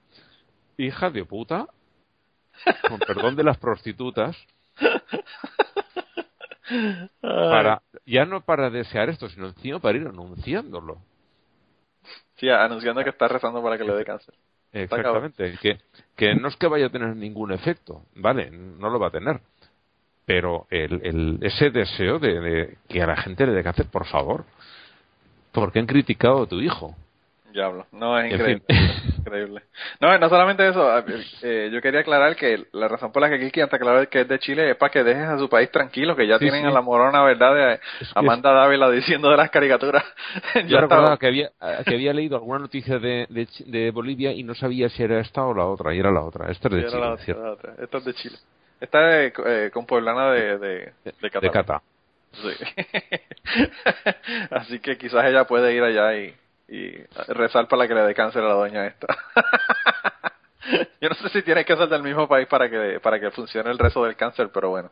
[0.78, 1.66] hija de puta,
[2.88, 4.34] con perdón de las prostitutas,
[7.20, 11.02] para ya no para desear esto, sino encima para ir anunciándolo.
[12.36, 14.34] Sí, anunciando que está rezando para que le dé cáncer.
[14.72, 15.78] Exactamente, que,
[16.16, 18.50] que no es que vaya a tener ningún efecto, ¿vale?
[18.50, 19.40] No lo va a tener.
[20.24, 24.06] Pero el, el, ese deseo de, de que a la gente le dé cáncer, por
[24.06, 24.44] favor,
[25.52, 26.96] porque han criticado a tu hijo.
[27.52, 28.64] Diablo, no, es En increíble.
[28.66, 29.11] fin.
[29.22, 29.62] increíble.
[30.00, 30.90] No, no solamente eso,
[31.42, 34.28] eh, yo quería aclarar que la razón por la que Kiki hasta aclarar que es
[34.28, 36.66] de Chile es para que dejes a su país tranquilo, que ya Sí, tienen sí.
[36.66, 37.54] a la morona, ¿verdad?
[37.54, 37.80] De
[38.14, 40.04] Amanda Dávila diciendo de las caricaturas.
[40.54, 41.18] Yo ya recordaba está.
[41.18, 41.50] que había,
[41.86, 45.44] que había leído alguna noticia de, de, de Bolivia y no sabía si era esta
[45.44, 46.50] o la otra, y era la otra.
[46.50, 47.44] Esta es de Chile, otra, ¿cierto?
[47.44, 47.74] la otra.
[47.78, 48.36] Esta es de Chile.
[48.80, 50.68] Esta es eh, con poblana de, de,
[51.04, 51.52] de De Cataluña.
[51.52, 51.82] Cata.
[52.32, 52.48] Sí.
[54.50, 56.34] Así que quizás ella puede ir allá y,
[56.68, 56.92] y
[57.28, 59.06] rezar para que le dé cáncer a la doña esta.
[61.00, 63.70] Yo no sé si tiene que ser del mismo país para que para que funcione
[63.70, 64.90] el rezo del cáncer, pero bueno.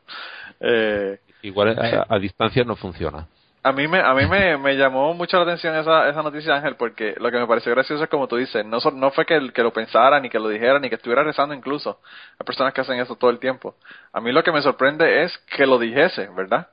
[0.61, 3.27] Eh, Igual a, a distancia no funciona.
[3.63, 6.75] a mí me a mí me, me llamó mucho la atención esa esa noticia Ángel
[6.75, 9.53] porque lo que me pareció gracioso es como tú dices, no no fue que, el-
[9.53, 12.01] que lo pensara ni que lo dijera ni que estuviera rezando incluso.
[12.39, 13.77] Hay personas que hacen eso todo el tiempo.
[14.13, 16.69] A mí lo que me sorprende es que lo dijese, ¿verdad?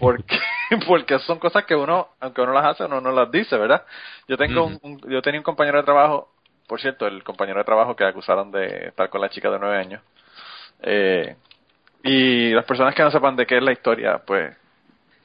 [0.00, 0.38] Porque
[0.86, 3.84] porque son cosas que uno aunque uno las hace uno no las dice verdad
[4.28, 6.32] yo tengo un, un- yo tenía un compañero de trabajo
[6.66, 9.76] por cierto el compañero de trabajo que acusaron de estar con la chica de nueve
[9.76, 10.02] años
[10.82, 11.36] eh,
[12.04, 14.56] y las personas que no sepan de qué es la historia pues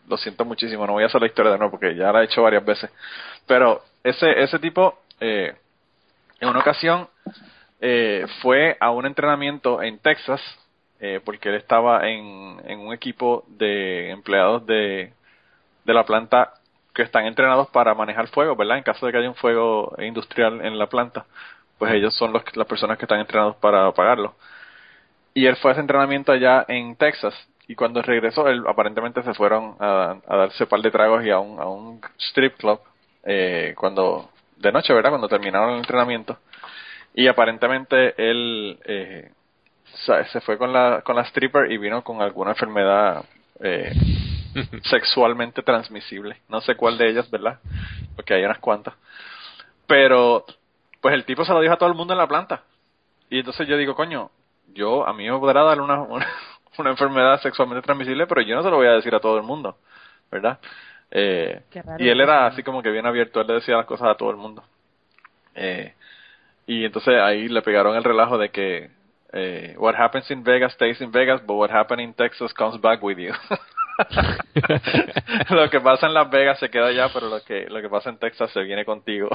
[0.08, 2.26] lo siento muchísimo no voy a hacer la historia de nuevo porque ya la he
[2.26, 2.92] hecho varias veces
[3.46, 5.56] pero ese ese tipo eh,
[6.40, 7.08] en una ocasión
[7.82, 10.42] eh, fue a un entrenamiento en Texas
[11.00, 15.14] eh, porque él estaba en, en un equipo de empleados de,
[15.86, 16.54] de la planta
[16.94, 18.78] que están entrenados para manejar fuego, ¿verdad?
[18.78, 21.26] En caso de que haya un fuego industrial en la planta,
[21.78, 24.36] pues ellos son los, las personas que están entrenados para apagarlo.
[25.34, 27.36] Y él fue a ese entrenamiento allá en Texas
[27.68, 31.40] y cuando regresó, él aparentemente se fueron a, a darse par de tragos y a
[31.40, 32.80] un, a un strip club
[33.24, 35.12] eh, cuando de noche, ¿verdad?
[35.12, 36.38] Cuando terminaron el entrenamiento.
[37.14, 39.32] Y aparentemente él eh,
[39.94, 43.26] se fue con la, con la stripper y vino con alguna enfermedad
[43.60, 43.92] eh,
[44.84, 46.38] sexualmente transmisible.
[46.50, 47.60] No sé cuál de ellas, ¿verdad?
[48.16, 48.94] Porque hay unas cuantas.
[49.86, 50.46] Pero,
[51.02, 52.64] pues el tipo se lo dijo a todo el mundo en la planta.
[53.30, 54.32] Y entonces yo digo, coño,
[54.74, 56.28] yo, a mí me podrá dar una, una,
[56.78, 59.44] una enfermedad sexualmente transmisible, pero yo no se lo voy a decir a todo el
[59.44, 59.78] mundo,
[60.32, 60.60] ¿verdad?
[61.10, 61.62] Eh,
[62.00, 64.30] y él era así como que bien abierto, él le decía las cosas a todo
[64.30, 64.64] el mundo.
[65.56, 65.94] Eh,
[66.68, 68.92] y entonces ahí le pegaron el relajo de que
[69.34, 73.02] eh, what happens in Vegas stays in Vegas, but what happens in Texas comes back
[73.02, 73.34] with you.
[75.50, 78.10] lo que pasa en Las Vegas se queda allá, pero lo que lo que pasa
[78.10, 79.30] en Texas se viene contigo.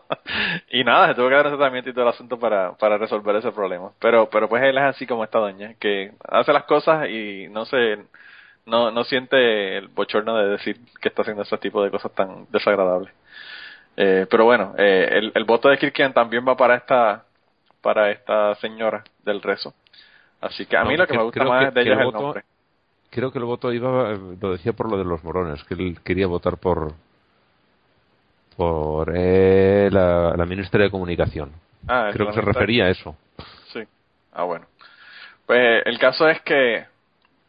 [0.70, 3.36] y nada, se tuvo que dar ese tratamiento y todo el asunto para, para resolver
[3.36, 3.92] ese problema.
[4.00, 7.64] Pero pero pues él es así como esta doña, que hace las cosas y no
[7.66, 7.98] se
[8.66, 12.46] no no siente el bochorno de decir que está haciendo ese tipo de cosas tan
[12.50, 13.12] desagradables.
[13.96, 17.24] Eh, pero bueno, eh, el, el voto de Kirkian también va para esta
[17.82, 19.74] para esta señora del rezo.
[20.40, 22.00] Así que a mí No, lo que me gusta más que- de ella el es
[22.00, 22.44] el voto- nombre.
[23.10, 26.26] Creo que el voto iba, lo decía por lo de los morones, que él quería
[26.26, 26.94] votar por
[28.56, 31.50] por eh, la, la ministra de Comunicación.
[31.88, 33.16] Ah, Creo que se refería a eso.
[33.72, 33.80] Sí.
[34.32, 34.66] Ah, bueno.
[35.46, 36.84] Pues el caso es que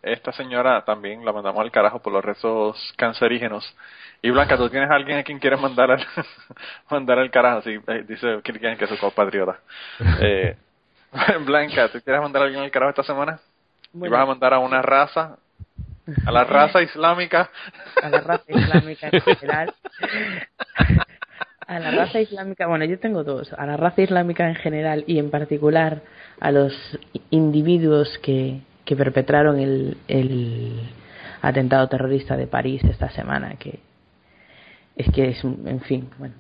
[0.03, 3.75] esta señora también la mandamos al carajo por los rezos cancerígenos.
[4.21, 6.05] Y Blanca, ¿tú tienes a alguien a quien quieres mandar al,
[6.89, 7.61] mandar al carajo?
[7.61, 9.59] Sí, eh, dice Kirkian que es su compatriota.
[10.21, 10.55] Eh,
[11.45, 13.39] Blanca, ¿tú quieres mandar a alguien al carajo esta semana?
[13.93, 15.38] ¿Y vas a mandar a una raza?
[16.25, 17.49] ¿A la raza islámica?
[18.01, 19.73] a la raza islámica en general.
[21.67, 25.19] a la raza islámica, bueno, yo tengo dos, a la raza islámica en general y
[25.19, 26.01] en particular
[26.41, 26.73] a los
[27.30, 30.89] individuos que, que perpetraron el, el
[31.41, 33.80] atentado terrorista de París esta semana, que
[34.95, 36.35] es que es, en fin, bueno,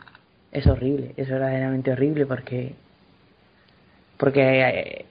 [0.51, 2.75] es horrible, es verdaderamente horrible porque
[4.17, 5.05] porque eh,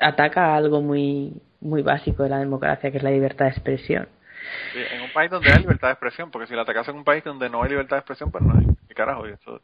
[0.00, 4.08] ataca a algo muy muy básico de la democracia, que es la libertad de expresión.
[4.72, 7.04] Sí, en un país donde hay libertad de expresión, porque si la atacas en un
[7.04, 8.66] país donde no hay libertad de expresión, pues no hay.
[8.86, 9.26] ¿Qué carajo?
[9.26, 9.62] Eso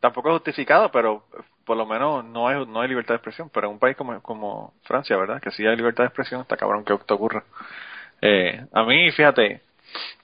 [0.00, 1.24] tampoco es justificado, pero
[1.64, 3.50] por lo menos no hay, no hay libertad de expresión.
[3.52, 5.40] Pero en un país como, como Francia, ¿verdad?
[5.40, 7.44] Que sí hay libertad de expresión, está cabrón que esto ocurra.
[8.20, 9.62] Eh, a mí, fíjate,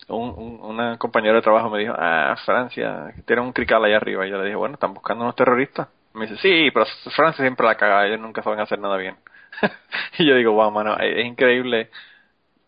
[0.09, 4.27] un, un, una compañera de trabajo me dijo, ah, Francia, tiene un crical allá arriba.
[4.27, 5.89] Y yo le dije, bueno, están buscando unos terroristas.
[6.15, 9.17] Me dice, sí, pero Francia siempre la caga, ellos nunca saben hacer nada bien.
[10.19, 11.91] y yo digo, wow, mano, es increíble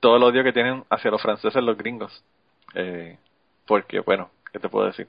[0.01, 2.25] todo el odio que tienen hacia los franceses los gringos.
[2.75, 3.19] Eh,
[3.67, 5.09] porque, bueno, ¿qué te puedo decir?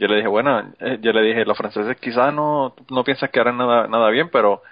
[0.00, 3.40] Yo le dije, bueno, eh, yo le dije, los franceses quizás no, no piensas que
[3.40, 4.62] harán nada, nada bien, pero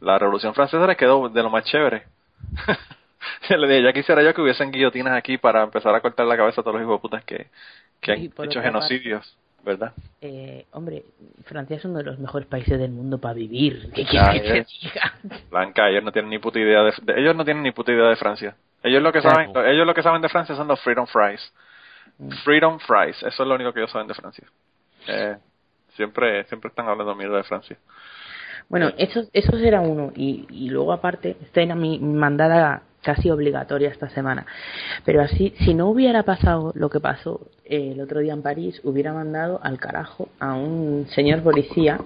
[0.00, 2.04] la revolución francesa les quedó de lo más chévere.
[3.50, 6.36] yo le dije, ya quisiera yo que hubiesen guillotinas aquí para empezar a cortar la
[6.38, 7.48] cabeza a todos los hijos de putas que,
[8.00, 9.92] que han hecho genocidios, ¿verdad?
[10.22, 11.04] Eh, hombre,
[11.44, 13.90] Francia es uno de los mejores países del mundo para vivir.
[13.94, 15.12] ¿Qué Ya, quieres que te diga?
[15.50, 18.08] Blanca, ellos no tienen ni puta idea de, de- ellos no tienen ni puta idea
[18.08, 18.56] de Francia.
[18.82, 19.52] Ellos lo que Claro.
[19.52, 21.52] saben, ellos lo que saben de Francia son los freedom fries.
[22.44, 24.46] Freedom fries, eso es lo único que ellos saben de Francia.
[25.06, 25.36] Eh,
[25.94, 27.76] siempre siempre están hablando mierda de Francia.
[28.68, 30.12] Bueno, eso, eso será uno.
[30.16, 34.44] Y, y luego, aparte, esta era mi mandada casi obligatoria esta semana.
[35.04, 38.80] Pero así, si no hubiera pasado lo que pasó eh, el otro día en París,
[38.82, 42.00] hubiera mandado al carajo a un señor policía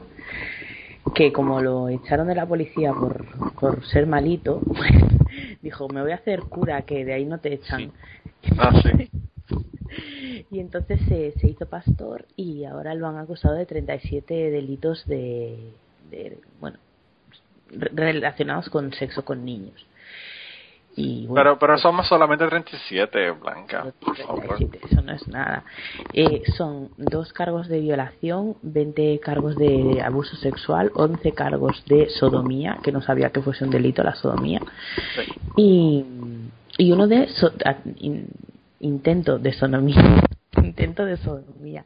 [1.15, 3.25] que, como lo echaron de la policía por,
[3.55, 4.91] por ser malito, pues,
[5.63, 7.93] dijo: Me voy a hacer cura, que de ahí no te echan.
[8.59, 9.11] Ah, sí.
[10.51, 15.59] Y entonces se, se hizo pastor y ahora lo han acusado de 37 delitos de,
[16.11, 16.79] de bueno,
[17.71, 19.87] re- relacionados con sexo con niños.
[20.97, 24.57] Y bueno, Pero pero somos solamente 37, Blanca, por favor.
[24.57, 25.63] 37, eso no es nada.
[26.13, 32.79] Eh, son dos cargos de violación, 20 cargos de abuso sexual, 11 cargos de sodomía,
[32.83, 34.61] que no sabía que fuese un delito la sodomía,
[35.15, 35.33] Sí.
[35.57, 36.05] y,
[36.77, 37.53] y uno de so-
[38.81, 40.23] intento de sodomía
[40.63, 41.85] intento de sodomía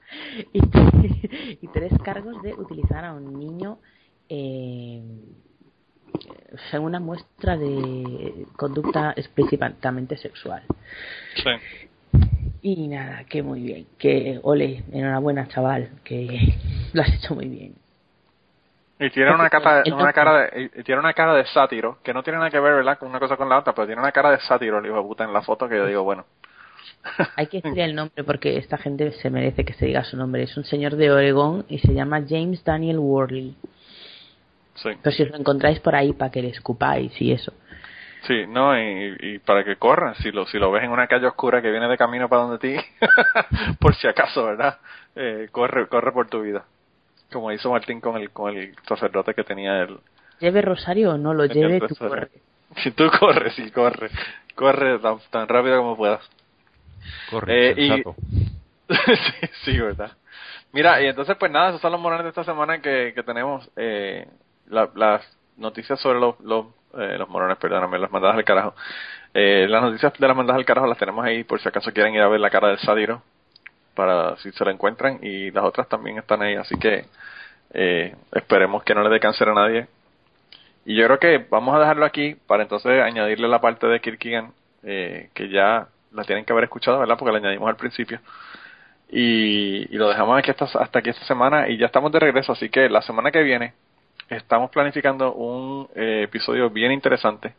[0.53, 0.61] y,
[1.61, 3.79] y tres cargos de utilizar a un niño
[4.29, 5.03] eh,
[6.73, 10.63] en una muestra de conducta explícitamente sexual
[11.37, 11.51] Sí.
[12.63, 16.55] y nada que muy bien que ole enhorabuena chaval que
[16.93, 17.75] lo has hecho muy bien
[19.01, 22.39] Y tiene una cara, una de, y tiene una cara de sátiro, que no tiene
[22.39, 22.97] nada que ver, ¿verdad?
[22.97, 25.03] Con una cosa con la otra, pero tiene una cara de sátiro, el hijo de
[25.03, 26.25] puta, en la foto que yo digo, bueno.
[27.37, 30.43] Hay que decir el nombre porque esta gente se merece que se diga su nombre.
[30.43, 33.55] Es un señor de Oregón y se llama James Daniel Worley.
[34.77, 37.53] Sí, Pero si os lo encontráis por ahí para que le escupáis y eso.
[38.27, 41.27] sí, no, y, y para que corran, si lo, si lo ves en una calle
[41.27, 42.77] oscura que viene de camino para donde ti,
[43.81, 44.79] por si acaso, ¿verdad?
[45.15, 46.65] Eh, corre, corre por tu vida.
[47.33, 49.99] Como hizo Martín con el, con el sacerdote que tenía él.
[50.41, 52.29] Lleve Rosario o no lo lleve, tú Entonces, corre.
[52.83, 54.11] Si tú corres, sí, corre.
[54.57, 56.29] Corre tan, tan rápido como puedas.
[57.31, 58.03] Corre, Eh, y-
[58.89, 60.13] sí, sí, verdad.
[60.73, 63.69] Mira, y entonces, pues nada, esos son los morones de esta semana que, que tenemos.
[63.77, 64.27] Eh,
[64.69, 65.23] la- las
[65.57, 66.67] noticias sobre los, los,
[66.99, 68.75] eh, los morones, perdóname, las mandadas al carajo.
[69.33, 72.15] Eh, las noticias de las mandadas al carajo las tenemos ahí por si acaso quieren
[72.15, 73.23] ir a ver la cara del sátiro,
[73.95, 77.05] para si se la encuentran, y las otras también están ahí, así que
[77.73, 79.87] eh, esperemos que no le dé cáncer a nadie.
[80.85, 84.53] Y yo creo que vamos a dejarlo aquí para entonces añadirle la parte de Kirkigan,
[84.83, 87.17] eh, que ya la tienen que haber escuchado, ¿verdad?
[87.19, 88.21] Porque la añadimos al principio.
[89.11, 92.53] Y, y lo dejamos aquí hasta, hasta aquí esta semana y ya estamos de regreso,
[92.53, 93.75] así que la semana que viene
[94.29, 97.55] estamos planificando un eh, episodio bien interesante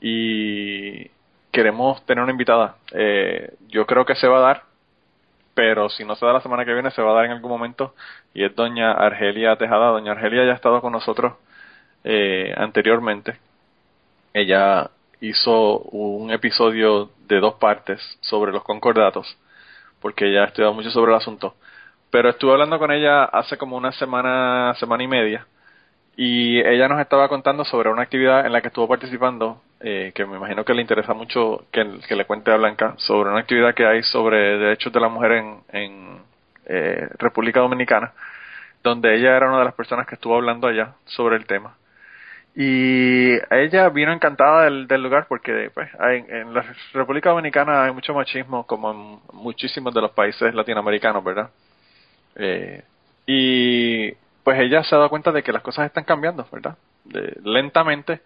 [0.00, 1.10] y
[1.52, 2.76] queremos tener una invitada.
[2.92, 4.62] Eh, yo creo que se va a dar,
[5.54, 7.50] pero si no se da la semana que viene, se va a dar en algún
[7.50, 7.94] momento
[8.34, 9.90] y es doña Argelia Tejada.
[9.90, 11.34] Doña Argelia ya ha estado con nosotros
[12.04, 13.38] eh, anteriormente.
[14.32, 14.90] Ella
[15.20, 19.38] hizo un episodio de dos partes sobre los concordatos,
[20.00, 21.54] porque ella ha estudiado mucho sobre el asunto.
[22.10, 25.46] Pero estuve hablando con ella hace como una semana, semana y media,
[26.16, 30.26] y ella nos estaba contando sobre una actividad en la que estuvo participando, eh, que
[30.26, 33.86] me imagino que le interesa mucho que, le cuente a Blanca, sobre una actividad que
[33.86, 36.18] hay sobre derechos de la mujer en, en
[36.66, 38.12] eh, República Dominicana,
[38.82, 41.76] donde ella era una de las personas que estuvo hablando allá sobre el tema.
[42.54, 48.12] Y ella vino encantada del, lugar porque pues, hay- en la República Dominicana hay mucho
[48.12, 51.50] machismo como en muchísimos de los países latinoamericanos, ¿verdad?
[52.36, 52.82] Eh,
[53.26, 54.10] y
[54.42, 56.76] pues ella se ha dado cuenta de que las cosas están cambiando, ¿verdad?
[57.04, 58.20] De- lentamente.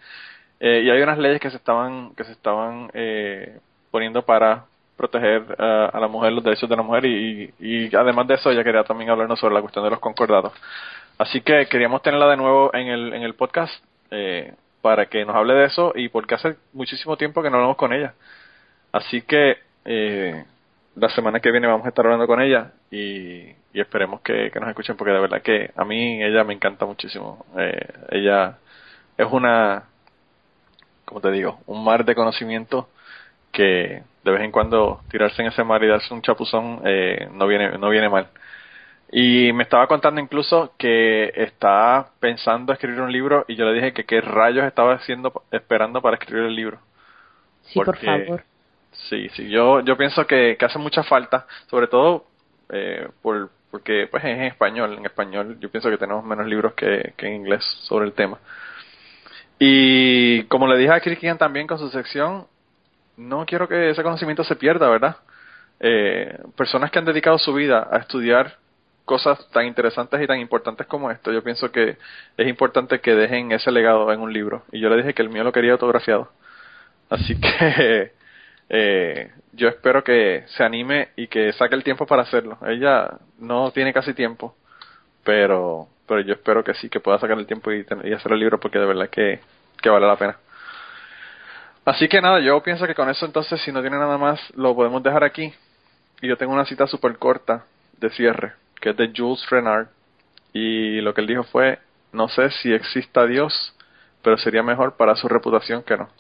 [0.61, 3.59] Eh, y hay unas leyes que se estaban, que se estaban eh,
[3.91, 4.65] poniendo para
[4.97, 8.51] proteger a la mujer, los derechos de la mujer y, y, y además de eso
[8.51, 10.53] ella quería también hablarnos sobre la cuestión de los concordados.
[11.19, 13.73] Así que queríamos tenerla de nuevo en el, en el podcast
[14.15, 17.77] eh, para que nos hable de eso y porque hace muchísimo tiempo que no hablamos
[17.77, 18.15] con ella.
[18.93, 20.45] Así que eh,
[20.97, 24.69] la semana que viene vamos a estar hablando con ella y, esperemos que, que nos
[24.69, 27.45] escuchen porque de verdad que a mí ella me encanta muchísimo.
[27.59, 28.59] Eh, ella
[29.17, 29.85] es una,
[31.05, 32.89] como te digo, un mar de conocimiento
[33.53, 37.47] que de vez en cuando tirarse en ese mar y darse un chapuzón eh, no
[37.47, 38.29] viene no viene mal.
[39.17, 43.93] Y me estaba contando incluso que está pensando escribir un libro y yo le dije
[43.93, 46.81] que qué rayos estaba haciendo esperando para escribir el libro.
[47.63, 48.43] Sí, por favor.
[48.91, 52.27] Sí, sí, yo, yo pienso que, que hace mucha falta, sobre todo
[52.71, 56.75] eh, por, porque pues es en español, en español yo pienso que tenemos menos libros
[56.75, 58.41] que, que en inglés sobre el tema.
[59.61, 62.49] Y como le dije a Kirkian también con su sección,
[63.17, 65.19] no quiero que ese conocimiento se pierda, ¿verdad?
[65.79, 68.64] Eh, personas que han dedicado su vida a estudiar
[69.05, 71.97] cosas tan interesantes y tan importantes como esto, yo pienso que
[72.37, 74.65] es importante que dejen ese legado en un libro.
[74.73, 76.31] Y yo le dije que el mío lo quería autografiado.
[77.11, 78.13] Así que
[78.69, 82.59] eh, yo espero que se anime y que saque el tiempo para hacerlo.
[82.67, 84.57] Ella no tiene casi tiempo,
[85.23, 88.39] pero pero yo espero que sí, que pueda sacar el tiempo y, y hacer el
[88.39, 89.41] libro porque de verdad que,
[89.81, 90.37] que vale la pena.
[91.85, 94.75] Así que nada, yo pienso que con eso entonces, si no tiene nada más, lo
[94.75, 95.53] podemos dejar aquí.
[96.21, 97.65] Y yo tengo una cita súper corta
[97.99, 99.87] de cierre, que es de Jules Renard.
[100.53, 101.79] Y lo que él dijo fue,
[102.13, 103.75] no sé si exista Dios,
[104.23, 106.11] pero sería mejor para su reputación que no.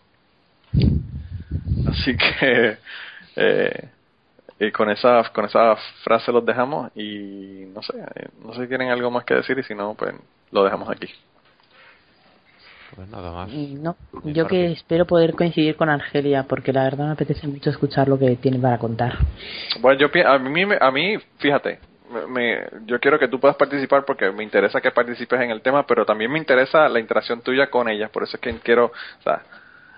[1.87, 2.79] Así que
[3.37, 3.89] eh,
[4.59, 8.69] y con esa con esa frase los dejamos y no sé, eh, no sé si
[8.69, 10.15] tienen algo más que decir y si no, pues
[10.51, 11.09] lo dejamos aquí.
[12.97, 13.51] Pues nada más.
[13.53, 17.69] Y No, yo que espero poder coincidir con Argelia porque la verdad me apetece mucho
[17.69, 19.19] escuchar lo que tiene para contar.
[19.81, 21.79] Bueno, yo a mí me- a mí, fíjate,
[22.11, 25.63] me, me- yo quiero que tú puedas participar porque me interesa que participes en el
[25.63, 28.87] tema, pero también me interesa la interacción tuya con ella, por eso es que quiero,
[28.87, 29.43] o sea,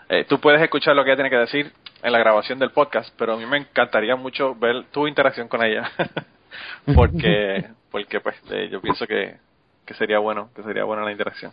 [0.09, 1.73] eh, tú puedes escuchar lo que ella tiene que decir
[2.03, 5.65] en la grabación del podcast, pero a mí me encantaría mucho ver tu interacción con
[5.65, 5.91] ella,
[6.95, 9.37] porque, porque pues eh, yo pienso que,
[9.85, 11.53] que sería bueno, que sería buena la interacción.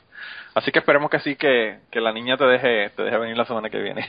[0.54, 3.46] Así que esperemos que sí, que, que la niña te deje, te deje venir la
[3.46, 4.08] semana que viene.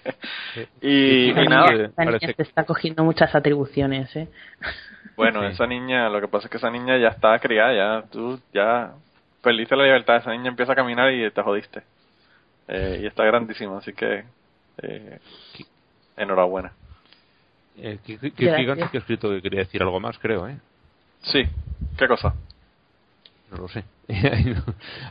[0.80, 4.28] y, nada, niña, la niña te está cogiendo muchas atribuciones, ¿eh?
[5.16, 5.46] Bueno, Sí.
[5.52, 8.92] esa niña, lo que pasa es que esa niña ya está criada, ya tú ya
[9.42, 11.82] perdiste la libertad, esa niña empieza a caminar y te jodiste.
[12.68, 14.24] Eh, y está grandísima, así que
[14.82, 15.18] eh,
[16.16, 16.72] enhorabuena.
[17.76, 20.56] Eh, que, que, que ha escrito que quería decir algo más, creo, ¿eh?
[21.22, 21.46] Sí,
[21.98, 22.34] ¿qué cosa?
[23.50, 23.84] No lo sé.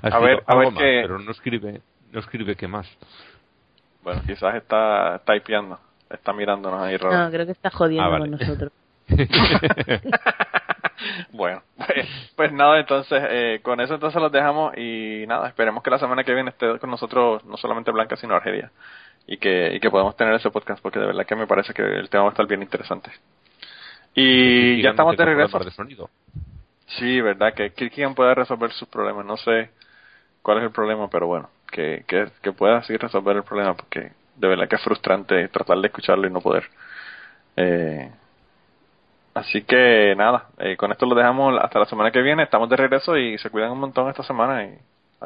[0.03, 2.87] A ver, a ver más, qué- Pero no escribe, no escribe qué más.
[4.03, 5.79] Bueno, quizás está typeando,
[6.09, 7.17] está mirándonos ahí raro.
[7.25, 8.29] No, creo que está jodiendo Ah, vale.
[8.29, 8.71] con nosotros.
[11.31, 15.89] bueno, pues, pues nada, entonces eh, con eso entonces los dejamos y nada, esperemos que
[15.89, 18.71] la semana que viene esté con nosotros no solamente Blanca sino Argelia
[19.27, 21.81] y que, y que podamos tener ese podcast porque de verdad que me parece que
[21.81, 23.11] el tema va a estar bien interesante.
[24.13, 25.57] Y ya estamos de regreso.
[25.59, 26.09] de sonido.
[26.87, 29.25] Sí, verdad que Kirkigan puede resolver sus problemas.
[29.25, 29.69] No sé
[30.41, 34.11] cuál es el problema, pero bueno, que, que, que pueda así resolver el problema porque
[34.35, 36.65] de verdad que es frustrante tratar de escucharlo y no poder.
[37.55, 38.11] Eh,
[39.33, 42.43] así que nada, eh, con esto lo dejamos hasta la semana que viene.
[42.43, 44.77] Estamos de regreso y se cuidan un montón esta semana y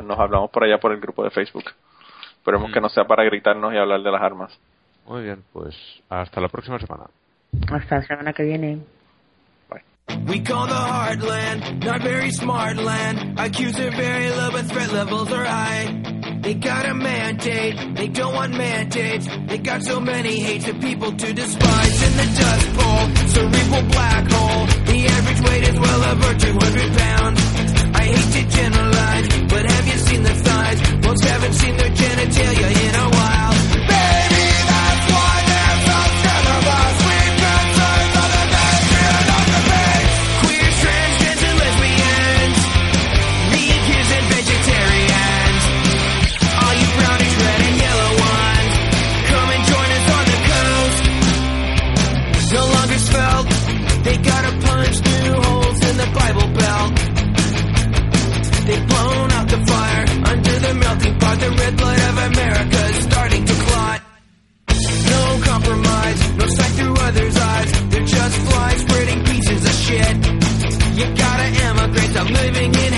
[0.04, 1.66] nos hablamos por allá por el grupo de Facebook.
[2.38, 2.74] Esperemos Mm.
[2.74, 4.60] que no sea para gritarnos y hablar de las armas.
[5.08, 5.76] Muy bien, pues
[6.10, 7.06] hasta la próxima semana.
[7.72, 8.80] Hasta la semana que viene.
[10.28, 13.38] We call the heartland, not very smart land.
[13.40, 16.05] IQs are very low, but threat levels are high.
[16.46, 19.28] They got a mandate, they don't want mandates.
[19.48, 23.02] They got so many hates of people to despise in the dust bowl,
[23.34, 24.68] cerebral black hole.
[24.86, 27.42] The average weight is well over 200 pounds.
[27.96, 31.06] I hate to generalize, but have you seen the thighs?
[31.08, 33.65] Most haven't seen their genitalia in a while.
[72.36, 72.95] Living in